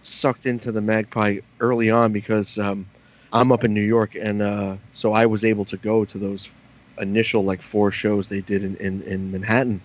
sucked 0.03 0.47
into 0.47 0.73
the 0.73 0.81
Magpie 0.81 1.39
early 1.61 1.91
on 1.91 2.13
because 2.13 2.59
um, 2.59 2.87
I'm 3.33 3.53
up 3.53 3.65
in 3.65 3.75
New 3.75 3.83
York, 3.83 4.17
and 4.19 4.43
uh, 4.43 4.77
so 4.95 5.13
I 5.13 5.27
was 5.27 5.45
able 5.45 5.65
to 5.67 5.77
go 5.77 6.05
to 6.05 6.19
those 6.19 6.51
initial 6.99 7.45
like 7.45 7.63
four 7.63 7.91
shows 7.91 8.29
they 8.29 8.41
did 8.41 8.65
in 8.65 8.77
in, 8.77 9.03
in 9.03 9.31
Manhattan, 9.33 9.81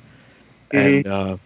and 0.74 1.06
uh, 1.08 1.38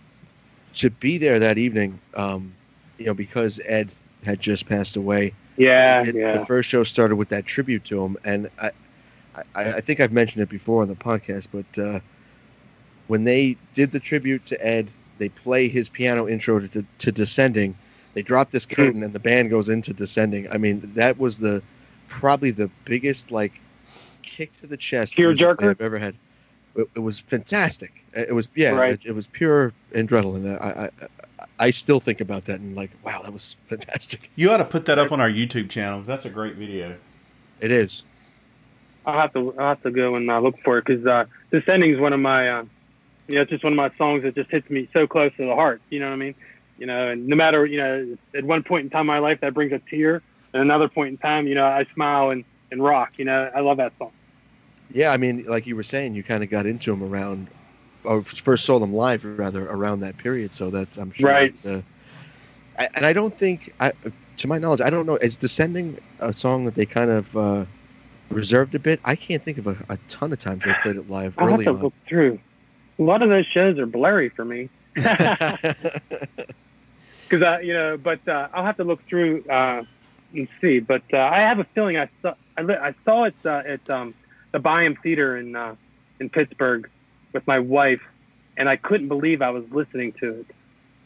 to 0.75 0.89
be 0.89 1.17
there 1.17 1.39
that 1.39 1.57
evening, 1.57 1.99
um, 2.15 2.53
you 2.97 3.05
know, 3.05 3.13
because 3.13 3.59
Ed 3.65 3.89
had 4.23 4.39
just 4.39 4.67
passed 4.67 4.97
away. 4.97 5.33
Yeah, 5.57 6.03
it- 6.03 6.15
yeah. 6.15 6.37
The 6.37 6.45
first 6.45 6.69
show 6.69 6.83
started 6.83 7.15
with 7.15 7.29
that 7.29 7.45
tribute 7.45 7.85
to 7.85 8.03
him, 8.03 8.17
and 8.23 8.49
I, 8.61 8.71
I, 9.55 9.73
I 9.73 9.81
think 9.81 9.99
I've 9.99 10.11
mentioned 10.11 10.43
it 10.43 10.49
before 10.49 10.81
on 10.81 10.87
the 10.87 10.95
podcast, 10.95 11.47
but 11.51 11.81
uh, 11.81 11.99
when 13.07 13.23
they 13.23 13.57
did 13.73 13.91
the 13.91 13.99
tribute 13.99 14.45
to 14.47 14.65
Ed, 14.65 14.89
they 15.17 15.29
play 15.29 15.67
his 15.67 15.89
piano 15.89 16.27
intro 16.27 16.59
to, 16.59 16.85
to 16.99 17.11
Descending. 17.11 17.77
They 18.13 18.21
drop 18.21 18.51
this 18.51 18.65
curtain, 18.65 19.03
and 19.03 19.13
the 19.13 19.19
band 19.19 19.49
goes 19.49 19.69
into 19.69 19.93
Descending. 19.93 20.49
I 20.51 20.57
mean, 20.57 20.91
that 20.95 21.17
was 21.17 21.37
the 21.37 21.61
probably 22.07 22.51
the 22.51 22.69
biggest 22.85 23.31
like 23.31 23.53
kick 24.23 24.57
to 24.61 24.67
the 24.67 24.77
chest 24.77 25.15
Tearjerker? 25.15 25.69
I've 25.69 25.81
ever 25.81 25.99
had. 25.99 26.15
It, 26.75 26.87
it 26.95 26.99
was 26.99 27.19
fantastic. 27.19 27.91
It 28.13 28.33
was 28.33 28.49
yeah, 28.55 28.71
Right. 28.71 28.91
it, 28.93 29.01
it 29.05 29.11
was 29.11 29.27
pure 29.27 29.73
adrenaline. 29.93 30.59
I, 30.61 30.85
I 30.85 30.85
I 30.85 31.45
I 31.59 31.71
still 31.71 31.99
think 31.99 32.21
about 32.21 32.45
that 32.45 32.59
and 32.59 32.75
like, 32.75 32.91
wow, 33.03 33.21
that 33.21 33.33
was 33.33 33.57
fantastic. 33.65 34.29
You 34.35 34.51
ought 34.51 34.57
to 34.57 34.65
put 34.65 34.85
that 34.85 34.97
up 34.97 35.11
on 35.11 35.19
our 35.19 35.29
YouTube 35.29 35.69
channel. 35.69 36.01
That's 36.01 36.25
a 36.25 36.29
great 36.29 36.55
video. 36.55 36.95
It 37.59 37.71
is. 37.71 38.03
I'll 39.09 39.19
have 39.19 39.33
to 39.33 39.53
I'll 39.57 39.69
have 39.69 39.83
to 39.83 39.91
go 39.91 40.15
and 40.15 40.29
uh, 40.29 40.39
look 40.39 40.55
for 40.63 40.77
it 40.77 40.85
because 40.85 41.05
uh, 41.05 41.25
"Descending" 41.51 41.91
is 41.93 41.99
one 41.99 42.13
of 42.13 42.19
my 42.19 42.49
uh, 42.49 42.63
you 43.27 43.35
know 43.35 43.41
it's 43.41 43.51
just 43.51 43.63
one 43.63 43.73
of 43.73 43.77
my 43.77 43.91
songs 43.97 44.23
that 44.23 44.35
just 44.35 44.49
hits 44.49 44.69
me 44.69 44.89
so 44.93 45.07
close 45.07 45.31
to 45.37 45.45
the 45.45 45.55
heart. 45.55 45.81
You 45.89 45.99
know 45.99 46.07
what 46.07 46.13
I 46.13 46.17
mean? 46.17 46.35
You 46.77 46.85
know, 46.85 47.09
and 47.09 47.27
no 47.27 47.35
matter 47.35 47.65
you 47.65 47.77
know 47.77 48.17
at 48.33 48.43
one 48.43 48.63
point 48.63 48.85
in 48.85 48.89
time 48.89 49.01
in 49.01 49.07
my 49.07 49.19
life 49.19 49.41
that 49.41 49.53
brings 49.53 49.71
a 49.73 49.79
tear, 49.79 50.21
and 50.53 50.61
another 50.61 50.87
point 50.87 51.09
in 51.09 51.17
time 51.17 51.47
you 51.47 51.55
know 51.55 51.65
I 51.65 51.85
smile 51.93 52.29
and 52.29 52.43
and 52.71 52.83
rock. 52.83 53.13
You 53.17 53.25
know, 53.25 53.51
I 53.53 53.59
love 53.61 53.77
that 53.77 53.93
song. 53.97 54.11
Yeah, 54.91 55.11
I 55.11 55.17
mean, 55.17 55.45
like 55.45 55.67
you 55.67 55.75
were 55.75 55.83
saying, 55.83 56.15
you 56.15 56.23
kind 56.23 56.43
of 56.43 56.49
got 56.49 56.65
into 56.65 56.91
him 56.91 57.03
around, 57.03 57.47
or 58.03 58.23
first 58.23 58.65
saw 58.65 58.79
them 58.79 58.93
live 58.93 59.23
rather 59.23 59.69
around 59.69 59.99
that 59.99 60.17
period. 60.17 60.53
So 60.53 60.69
that 60.71 60.97
I'm 60.97 61.11
sure. 61.11 61.29
Right. 61.29 61.61
That, 61.61 61.75
uh, 61.75 61.81
I, 62.79 62.89
and 62.95 63.05
I 63.05 63.13
don't 63.13 63.35
think, 63.35 63.73
I, 63.79 63.91
to 64.37 64.47
my 64.47 64.57
knowledge, 64.57 64.81
I 64.81 64.89
don't 64.89 65.05
know. 65.05 65.17
Is 65.17 65.37
"Descending" 65.37 65.99
a 66.19 66.33
song 66.33 66.65
that 66.65 66.75
they 66.75 66.85
kind 66.85 67.11
of 67.11 67.35
uh, 67.37 67.65
reserved 68.29 68.75
a 68.75 68.79
bit? 68.79 68.99
I 69.03 69.15
can't 69.15 69.43
think 69.43 69.57
of 69.57 69.67
a, 69.67 69.77
a 69.89 69.97
ton 70.07 70.31
of 70.31 70.39
times 70.39 70.63
they 70.63 70.73
played 70.81 70.95
it 70.95 71.09
live 71.09 71.35
I'll 71.37 71.49
have 71.49 71.63
to 71.63 71.69
on. 71.69 71.81
look 71.81 71.93
through. 72.07 72.39
A 72.97 73.01
lot 73.01 73.21
of 73.21 73.29
those 73.29 73.45
shows 73.45 73.77
are 73.79 73.85
blurry 73.85 74.29
for 74.29 74.43
me 74.43 74.69
because 74.93 75.55
I 77.31 77.61
you 77.61 77.73
know, 77.73 77.97
but 77.97 78.25
uh, 78.27 78.49
I'll 78.53 78.65
have 78.65 78.77
to 78.77 78.83
look 78.83 79.05
through. 79.07 79.43
Uh, 79.45 79.83
let's 80.35 80.51
see, 80.61 80.79
but 80.79 81.03
uh, 81.13 81.17
I 81.17 81.39
have 81.39 81.59
a 81.59 81.63
feeling 81.63 81.97
I 81.97 82.09
saw 82.21 82.33
I, 82.57 82.61
I 82.61 82.95
saw 83.05 83.25
it 83.25 83.35
uh, 83.45 83.63
at 83.65 83.89
um, 83.89 84.13
the 84.51 84.59
Byham 84.59 85.01
Theater 85.01 85.37
in 85.37 85.55
uh, 85.55 85.75
in 86.19 86.29
Pittsburgh 86.29 86.89
with 87.33 87.45
my 87.47 87.59
wife, 87.59 88.01
and 88.57 88.67
I 88.67 88.75
couldn't 88.75 89.07
believe 89.07 89.41
I 89.41 89.51
was 89.51 89.63
listening 89.71 90.11
to 90.13 90.41
it. 90.41 90.47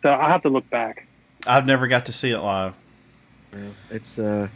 So 0.01 0.09
I'll 0.09 0.29
have 0.29 0.43
to 0.43 0.49
look 0.49 0.69
back. 0.69 1.05
I've 1.45 1.65
never 1.65 1.87
got 1.87 2.05
to 2.07 2.13
see 2.13 2.31
it 2.31 2.39
live. 2.39 2.73
It's 3.89 4.17
uh, 4.17 4.47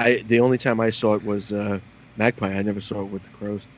I 0.00 0.22
the 0.26 0.40
only 0.40 0.58
time 0.58 0.80
I 0.80 0.90
saw 0.90 1.14
it 1.14 1.22
was 1.22 1.52
uh, 1.52 1.80
Magpie. 2.16 2.54
I 2.54 2.62
never 2.62 2.80
saw 2.80 3.00
it 3.02 3.10
with 3.10 3.22
the 3.24 3.30
Crowes. 3.30 3.68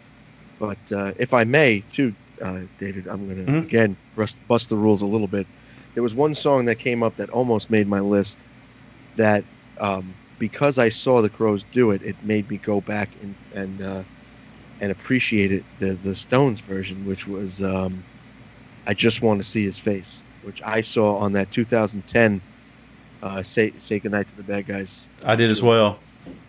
But 0.58 0.78
uh, 0.92 1.12
if 1.18 1.34
I 1.34 1.44
may, 1.44 1.80
too, 1.88 2.14
uh, 2.40 2.62
David, 2.78 3.06
I'm 3.08 3.26
going 3.26 3.44
to 3.44 3.52
Mhm. 3.52 3.64
again 3.64 3.98
bust, 4.14 4.40
bust 4.46 4.68
the 4.68 4.76
rules 4.76 5.02
a 5.02 5.06
little 5.06 5.28
bit. 5.28 5.48
There 5.94 6.02
was 6.02 6.14
one 6.14 6.34
song 6.34 6.66
that 6.66 6.76
came 6.78 7.02
up 7.02 7.16
that 7.16 7.30
almost 7.30 7.70
made 7.70 7.88
my 7.88 8.00
list. 8.00 8.44
That 9.16 9.46
um, 9.78 10.16
because 10.38 10.78
I 10.78 10.88
saw 10.90 11.20
the 11.22 11.30
Crowes 11.30 11.64
do 11.64 11.90
it, 11.90 12.02
it 12.02 12.22
made 12.22 12.48
me 12.48 12.58
go 12.58 12.80
back 12.80 13.16
and 13.20 13.36
and 13.52 13.82
uh, 13.82 14.04
and 14.80 14.92
appreciate 14.92 15.52
it. 15.52 15.66
The 15.78 15.94
the 15.94 16.14
Stones 16.14 16.60
version, 16.60 17.04
which 17.04 17.26
was 17.26 17.60
um, 17.62 18.04
I 18.86 18.94
just 18.94 19.22
want 19.22 19.40
to 19.40 19.46
see 19.48 19.64
his 19.64 19.78
face, 19.80 20.22
which 20.40 20.60
I 20.64 20.80
saw 20.82 21.16
on 21.16 21.32
that 21.32 21.50
2010 21.50 22.42
uh, 23.22 23.42
say 23.42 23.72
say 23.78 24.00
goodnight 24.00 24.28
to 24.28 24.36
the 24.36 24.44
bad 24.44 24.66
guys 24.66 25.08
I 25.24 25.36
did 25.36 25.50
as 25.50 25.62
well. 25.62 26.02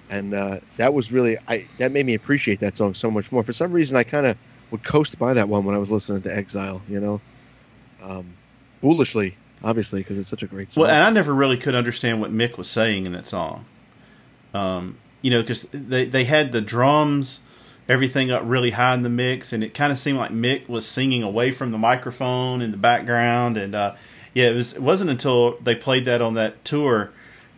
And 0.09 0.33
uh, 0.33 0.59
that 0.77 0.93
was 0.93 1.11
really 1.11 1.37
I 1.47 1.65
that 1.77 1.91
made 1.91 2.05
me 2.05 2.13
appreciate 2.13 2.59
that 2.59 2.77
song 2.77 2.93
so 2.93 3.09
much 3.09 3.31
more. 3.31 3.43
For 3.43 3.53
some 3.53 3.71
reason, 3.71 3.97
I 3.97 4.03
kind 4.03 4.25
of 4.25 4.37
would 4.71 4.83
coast 4.83 5.19
by 5.19 5.33
that 5.33 5.49
one 5.49 5.63
when 5.65 5.75
I 5.75 5.77
was 5.77 5.91
listening 5.91 6.21
to 6.23 6.35
Exile. 6.35 6.81
You 6.87 6.99
know, 6.99 7.21
um, 8.01 8.33
foolishly, 8.81 9.35
obviously, 9.63 10.01
because 10.01 10.17
it's 10.17 10.29
such 10.29 10.43
a 10.43 10.47
great 10.47 10.71
song. 10.71 10.83
Well, 10.83 10.91
and 10.91 11.03
I 11.03 11.09
never 11.09 11.33
really 11.33 11.57
could 11.57 11.75
understand 11.75 12.21
what 12.21 12.31
Mick 12.31 12.57
was 12.57 12.69
saying 12.69 13.05
in 13.05 13.13
that 13.13 13.27
song. 13.27 13.65
Um, 14.53 14.97
you 15.21 15.31
know, 15.31 15.41
because 15.41 15.63
they 15.71 16.05
they 16.05 16.25
had 16.25 16.51
the 16.51 16.61
drums, 16.61 17.39
everything 17.87 18.31
up 18.31 18.43
really 18.45 18.71
high 18.71 18.93
in 18.93 19.01
the 19.01 19.09
mix, 19.09 19.53
and 19.53 19.63
it 19.63 19.73
kind 19.73 19.91
of 19.91 19.97
seemed 19.97 20.17
like 20.17 20.31
Mick 20.31 20.67
was 20.69 20.85
singing 20.85 21.23
away 21.23 21.51
from 21.51 21.71
the 21.71 21.77
microphone 21.77 22.61
in 22.61 22.71
the 22.71 22.77
background. 22.77 23.57
And 23.57 23.73
uh, 23.73 23.95
yeah, 24.33 24.49
it 24.49 24.55
was. 24.55 24.73
It 24.73 24.81
wasn't 24.81 25.09
until 25.09 25.57
they 25.59 25.75
played 25.75 26.05
that 26.05 26.21
on 26.21 26.33
that 26.35 26.63
tour 26.65 27.11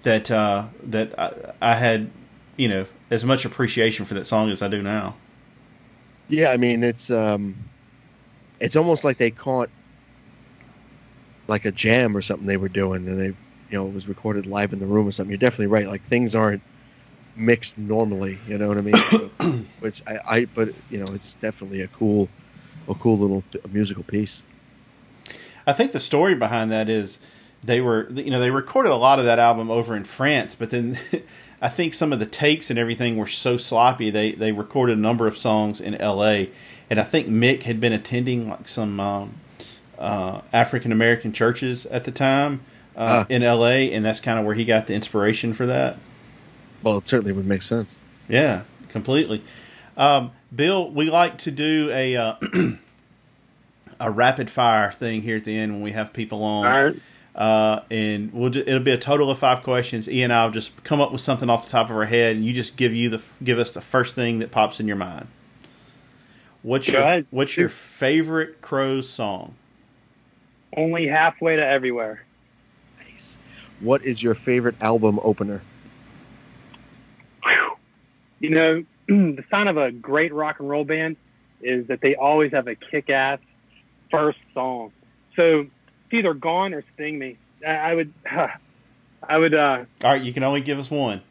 that 0.06 0.32
uh, 0.32 0.68
that 0.84 1.18
I, 1.20 1.52
I 1.62 1.76
had, 1.76 2.10
you 2.58 2.68
know, 2.68 2.86
as 3.12 3.24
much 3.24 3.46
appreciation 3.46 4.06
for 4.06 4.14
that 4.14 4.26
song 4.26 4.50
as 4.50 4.62
I 4.62 4.68
do 4.68 4.82
now. 4.82 5.16
yeah, 6.30 6.50
I 6.50 6.58
mean, 6.58 6.84
it's 6.84 7.12
um, 7.12 7.56
it's 8.60 8.76
almost 8.76 9.04
like 9.04 9.18
they 9.18 9.32
caught 9.32 9.70
like 11.48 11.66
a 11.66 11.72
jam 11.72 12.16
or 12.16 12.22
something 12.22 12.48
they 12.48 12.58
were 12.58 12.70
doing, 12.70 13.08
and 13.08 13.20
they, 13.20 13.28
you 13.28 13.36
know, 13.72 13.88
it 13.88 13.94
was 13.94 14.08
recorded 14.08 14.48
live 14.48 14.74
in 14.74 14.80
the 14.80 14.88
room 14.88 15.08
or 15.08 15.12
something. 15.12 15.32
You're 15.32 15.38
definitely 15.38 15.68
right. 15.68 15.88
Like 15.88 16.04
things 16.04 16.36
aren't 16.36 16.62
mixed 17.36 17.78
normally. 17.78 18.40
You 18.48 18.58
know 18.58 18.68
what 18.68 18.78
I 18.78 18.82
mean? 18.82 18.96
So, 18.96 19.30
which 19.80 20.02
I, 20.08 20.20
I, 20.26 20.46
but 20.46 20.70
you 20.90 21.00
know, 21.00 21.14
it's 21.14 21.36
definitely 21.36 21.82
a 21.82 21.88
cool, 21.88 22.30
a 22.88 22.96
cool 22.96 23.18
little 23.18 23.44
musical 23.72 24.04
piece. 24.04 24.44
I 25.68 25.74
think 25.74 25.92
the 25.92 26.00
story 26.00 26.36
behind 26.36 26.72
that 26.72 26.90
is 26.90 27.18
they 27.64 27.82
were, 27.82 28.10
you 28.12 28.30
know, 28.30 28.40
they 28.40 28.52
recorded 28.52 28.92
a 28.92 28.96
lot 28.96 29.20
of 29.20 29.26
that 29.26 29.40
album 29.40 29.72
over 29.72 29.96
in 29.96 30.04
France, 30.04 30.56
but 30.56 30.70
then 30.70 31.00
I 31.62 31.70
think 31.70 31.94
some 31.94 32.12
of 32.12 32.20
the 32.20 32.26
takes 32.26 32.70
and 32.70 32.78
everything 32.78 33.18
were 33.18 33.28
so 33.28 33.58
sloppy. 33.58 34.10
They 34.10 34.34
they 34.34 34.52
recorded 34.52 34.98
a 34.98 35.02
number 35.02 35.28
of 35.28 35.38
songs 35.38 35.80
in 35.80 35.96
L.A. 35.96 36.52
and 36.90 37.00
I 37.00 37.04
think 37.04 37.28
Mick 37.28 37.64
had 37.64 37.80
been 37.80 37.94
attending 37.94 38.50
like 38.50 38.68
some 38.68 39.00
um, 39.00 39.36
uh, 39.98 40.42
African 40.52 40.92
American 40.92 41.32
churches 41.32 41.86
at 41.88 42.04
the 42.04 42.12
time 42.12 42.62
uh, 42.96 43.26
in 43.30 43.44
L.A. 43.44 43.92
and 43.92 44.04
that's 44.06 44.20
kind 44.20 44.40
of 44.40 44.46
where 44.46 44.56
he 44.56 44.66
got 44.66 44.88
the 44.88 44.94
inspiration 44.94 45.54
for 45.54 45.66
that. 45.66 45.98
Well, 46.84 46.98
it 46.98 47.08
certainly 47.08 47.32
would 47.32 47.48
make 47.48 47.62
sense. 47.62 47.96
Yeah, 48.28 48.64
completely. 48.90 49.44
Um, 49.98 50.32
Bill, 50.54 50.90
we 50.92 51.10
like 51.10 51.38
to 51.40 51.52
do 51.52 51.90
a 51.92 52.16
uh, 52.16 52.36
a 54.00 54.12
rapid 54.12 54.50
fire 54.50 54.92
thing 54.92 55.22
here 55.22 55.38
at 55.38 55.46
the 55.46 55.58
end 55.58 55.74
when 55.74 55.82
we 55.82 55.94
have 55.94 56.14
people 56.14 56.44
on. 56.44 56.66
All 57.36 57.42
right. 57.42 57.78
Uh, 57.78 57.84
and 57.92 58.34
we'll 58.34 58.50
ju- 58.50 58.64
it'll 58.66 58.80
be 58.80 58.92
a 58.92 58.98
total 58.98 59.30
of 59.30 59.40
five 59.40 59.64
questions. 59.64 60.08
Ian 60.08 60.32
and 60.32 60.34
I'll 60.34 60.52
just 60.52 60.84
come 60.84 61.02
up 61.02 61.12
with 61.12 61.22
something 61.22 61.50
off 61.50 61.66
the 61.66 61.72
top 61.72 61.90
of 61.90 61.96
our 61.96 62.06
head, 62.06 62.36
and 62.36 62.46
you 62.46 62.54
just 62.54 62.78
give 62.78 62.94
you 62.94 63.10
the 63.10 63.22
give 63.44 63.60
us 63.60 63.72
the 63.72 63.82
first 63.82 64.16
thing 64.16 64.40
that 64.40 64.52
pops 64.52 64.80
in 64.80 64.88
your 64.88 64.96
mind. 64.96 65.28
What's 66.62 66.88
your. 66.88 67.24
What's 67.30 67.58
your 67.58 67.70
favorite 67.70 68.62
Crowes 68.62 69.10
song? 69.10 69.56
Only 70.76 71.08
halfway 71.08 71.56
to 71.56 71.66
everywhere. 71.66 72.24
Nice. 73.10 73.38
What 73.80 74.04
is 74.04 74.24
your 74.24 74.34
favorite 74.34 74.76
album 74.82 75.20
opener? 75.22 75.62
You 78.40 78.50
know, 78.50 78.86
the 79.08 79.44
sign 79.50 79.68
of 79.68 79.78
a 79.78 79.92
great 79.92 80.34
rock 80.34 80.60
and 80.60 80.70
roll 80.70 80.84
band 80.84 81.18
is 81.62 81.88
that 81.88 82.02
they 82.02 82.16
always 82.16 82.52
have 82.52 82.68
a 82.68 82.76
kick-ass 82.76 83.40
first 84.12 84.40
song. 84.54 84.92
So 85.36 85.68
it's 86.06 86.14
either 86.14 86.34
Gone 86.34 86.74
or 86.74 86.84
Sting 86.94 87.20
Me. 87.20 87.38
I, 87.66 87.72
I 87.72 87.96
would, 87.96 88.14
I 89.28 89.38
would, 89.38 89.54
uh, 89.54 89.86
All 90.04 90.12
right, 90.12 90.22
you 90.22 90.34
can 90.34 90.44
only 90.44 90.62
give 90.62 90.80
us 90.80 90.90
one. 90.90 91.22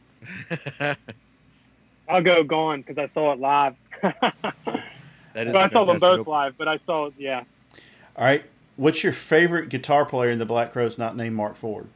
I'll 2.08 2.22
go 2.22 2.42
Gone 2.44 2.82
because 2.82 2.98
I 2.98 3.12
saw 3.14 3.32
it 3.32 3.38
live. 3.38 3.74
That 4.02 5.48
is 5.48 5.54
Well, 5.54 5.64
a 5.64 5.66
I 5.66 5.70
saw 5.70 5.84
them 5.84 5.98
both 5.98 6.26
live, 6.26 6.56
but 6.56 6.68
I 6.68 6.78
saw, 6.86 7.10
yeah. 7.18 7.44
All 8.16 8.24
right, 8.24 8.44
what's 8.76 9.02
your 9.02 9.12
favorite 9.12 9.68
guitar 9.68 10.04
player 10.04 10.30
in 10.30 10.38
the 10.38 10.44
Black 10.44 10.72
Crowes 10.72 10.98
not 10.98 11.16
named 11.16 11.34
Marc 11.34 11.56
Ford? 11.56 11.88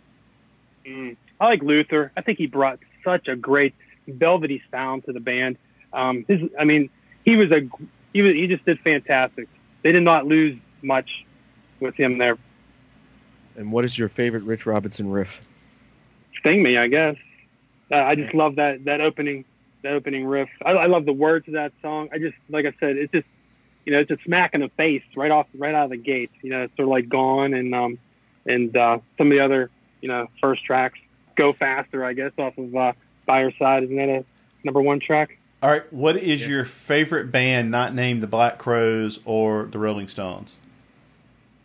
Mm. 0.85 1.17
I 1.41 1.45
like 1.47 1.63
Luther. 1.63 2.11
I 2.17 2.23
think 2.23 2.39
he 2.39 2.47
brought 2.47 2.81
such 3.05 3.29
a 3.29 3.37
great 3.37 3.75
velvety 4.09 4.63
sound 4.71 5.05
to 5.05 5.13
the 5.13 5.21
band. 5.21 5.57
Um, 5.93 6.25
his, 6.27 6.41
I 6.59 6.65
mean, 6.65 6.91
he 7.25 7.37
was 7.37 7.51
a 7.53 7.69
he 8.13 8.23
was 8.23 8.35
he 8.35 8.47
just 8.47 8.65
did 8.65 8.81
fantastic. 8.81 9.49
They 9.83 9.93
did 9.93 10.03
not 10.03 10.27
lose 10.27 10.59
much 10.83 11.25
with 11.79 11.95
him 11.95 12.19
there. 12.19 12.37
And 13.59 13.71
what 13.73 13.85
is 13.85 13.99
your 13.99 14.09
favorite 14.09 14.45
Rich 14.45 14.65
Robinson 14.67 15.11
riff? 15.11 15.41
Sting 16.41 16.63
me, 16.63 16.79
I 16.79 16.87
guess. 16.87 17.17
Uh, 17.91 17.97
I 17.97 18.15
just 18.15 18.33
love 18.35 18.57
that 18.57 18.85
that 18.85 19.01
opening 19.01 19.45
that 19.83 19.93
opening 19.93 20.25
riff. 20.25 20.49
I, 20.65 20.71
I 20.73 20.87
love 20.87 21.05
the 21.05 21.13
words 21.13 21.47
of 21.49 21.55
that 21.55 21.73
song. 21.83 22.09
I 22.13 22.19
just 22.19 22.37
like 22.49 22.65
I 22.67 22.73
said, 22.81 22.97
it's 22.97 23.13
just 23.13 23.27
you 23.85 23.93
know 23.93 23.99
it's 24.01 24.11
a 24.11 24.19
smack 24.25 24.55
in 24.55 24.61
the 24.61 24.69
face 24.71 25.03
right 25.17 25.31
off 25.31 25.47
right 25.57 25.75
out 25.75 25.85
of 25.85 25.91
the 25.91 25.97
gate. 25.97 26.31
You 26.43 26.51
know, 26.51 26.63
it's 26.63 26.77
sort 26.77 26.85
of 26.87 26.91
like 26.91 27.09
Gone 27.09 27.53
and 27.55 27.75
um 27.75 27.99
and 28.47 28.75
uh, 28.77 28.99
some 29.19 29.27
of 29.27 29.31
the 29.37 29.41
other 29.45 29.71
you 30.01 30.09
know 30.09 30.29
first 30.41 30.65
tracks. 30.65 30.99
Go 31.35 31.53
faster, 31.53 32.05
I 32.05 32.13
guess, 32.15 32.33
off 32.39 32.57
of 32.59 32.75
uh, 32.75 32.93
By 33.27 33.41
Your 33.43 33.53
Side. 33.59 33.85
Isn't 33.85 33.97
that 33.97 34.09
a 34.09 34.25
number 34.65 34.81
one 34.83 35.01
track? 35.01 35.39
All 35.63 35.71
right, 35.71 35.91
what 35.93 36.17
is 36.17 36.43
Yeah. 36.43 36.49
your 36.49 36.65
favorite 36.65 37.31
band 37.33 37.71
not 37.71 37.95
named 37.95 38.23
the 38.23 38.27
Black 38.29 38.59
Crowes 38.59 39.19
or 39.25 39.67
the 39.67 39.79
Rolling 39.79 40.07
Stones? 40.09 40.55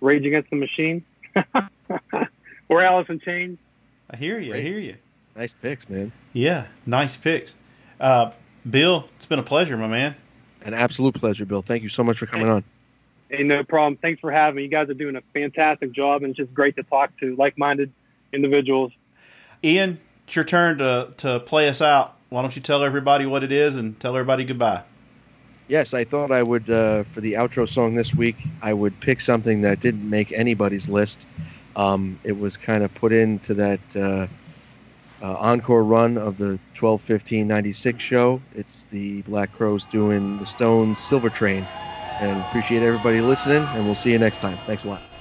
Rage 0.01 0.25
Against 0.25 0.49
the 0.49 0.55
Machine, 0.57 1.03
or 2.69 2.81
Alice 2.81 3.07
in 3.09 3.19
Chains. 3.19 3.57
I 4.09 4.17
hear 4.17 4.39
you. 4.39 4.53
I 4.53 4.61
hear 4.61 4.79
you. 4.79 4.95
Nice 5.35 5.53
picks, 5.53 5.89
man. 5.89 6.11
Yeah, 6.33 6.67
nice 6.85 7.17
picks. 7.17 7.55
Uh, 7.99 8.31
Bill, 8.69 9.07
it's 9.17 9.25
been 9.25 9.39
a 9.39 9.43
pleasure, 9.43 9.77
my 9.77 9.87
man. 9.87 10.15
An 10.63 10.73
absolute 10.73 11.15
pleasure, 11.15 11.45
Bill. 11.45 11.61
Thank 11.61 11.83
you 11.83 11.89
so 11.89 12.03
much 12.03 12.17
for 12.17 12.25
coming 12.25 12.47
on. 12.47 12.63
Hey, 13.29 13.43
no 13.43 13.63
problem. 13.63 13.97
Thanks 13.97 14.21
for 14.21 14.31
having 14.31 14.57
me. 14.57 14.63
You 14.63 14.69
guys 14.69 14.89
are 14.89 14.93
doing 14.93 15.15
a 15.15 15.21
fantastic 15.33 15.91
job, 15.91 16.23
and 16.23 16.31
it's 16.31 16.37
just 16.37 16.53
great 16.53 16.75
to 16.75 16.83
talk 16.83 17.17
to 17.19 17.35
like-minded 17.35 17.91
individuals. 18.31 18.91
Ian, 19.63 19.99
it's 20.25 20.35
your 20.35 20.45
turn 20.45 20.77
to, 20.77 21.13
to 21.17 21.39
play 21.39 21.67
us 21.67 21.81
out. 21.81 22.15
Why 22.29 22.41
don't 22.41 22.55
you 22.55 22.61
tell 22.61 22.83
everybody 22.83 23.25
what 23.25 23.43
it 23.43 23.51
is 23.51 23.75
and 23.75 23.99
tell 23.99 24.15
everybody 24.15 24.43
goodbye? 24.43 24.83
Yes, 25.67 25.93
I 25.93 26.03
thought 26.03 26.31
I 26.31 26.43
would, 26.43 26.69
uh, 26.69 27.03
for 27.03 27.21
the 27.21 27.33
outro 27.33 27.67
song 27.67 27.95
this 27.95 28.13
week, 28.13 28.35
I 28.61 28.73
would 28.73 28.99
pick 28.99 29.19
something 29.19 29.61
that 29.61 29.79
didn't 29.79 30.07
make 30.07 30.31
anybody's 30.31 30.89
list. 30.89 31.25
Um, 31.75 32.19
it 32.23 32.37
was 32.37 32.57
kind 32.57 32.83
of 32.83 32.93
put 32.93 33.13
into 33.13 33.55
that 33.55 33.95
uh, 33.95 34.27
uh, 35.23 35.37
encore 35.39 35.83
run 35.83 36.17
of 36.17 36.37
the 36.37 36.59
12 36.75 37.01
15 37.01 37.47
96 37.47 38.03
show. 38.03 38.41
It's 38.55 38.83
the 38.83 39.21
Black 39.23 39.51
Crowes 39.51 39.85
doing 39.85 40.37
the 40.37 40.45
Stones 40.45 40.99
Silver 40.99 41.29
Train. 41.29 41.65
And 42.21 42.39
appreciate 42.39 42.83
everybody 42.83 43.21
listening, 43.21 43.63
and 43.63 43.85
we'll 43.85 43.95
see 43.95 44.11
you 44.11 44.19
next 44.19 44.39
time. 44.39 44.57
Thanks 44.65 44.83
a 44.83 44.89
lot. 44.89 45.12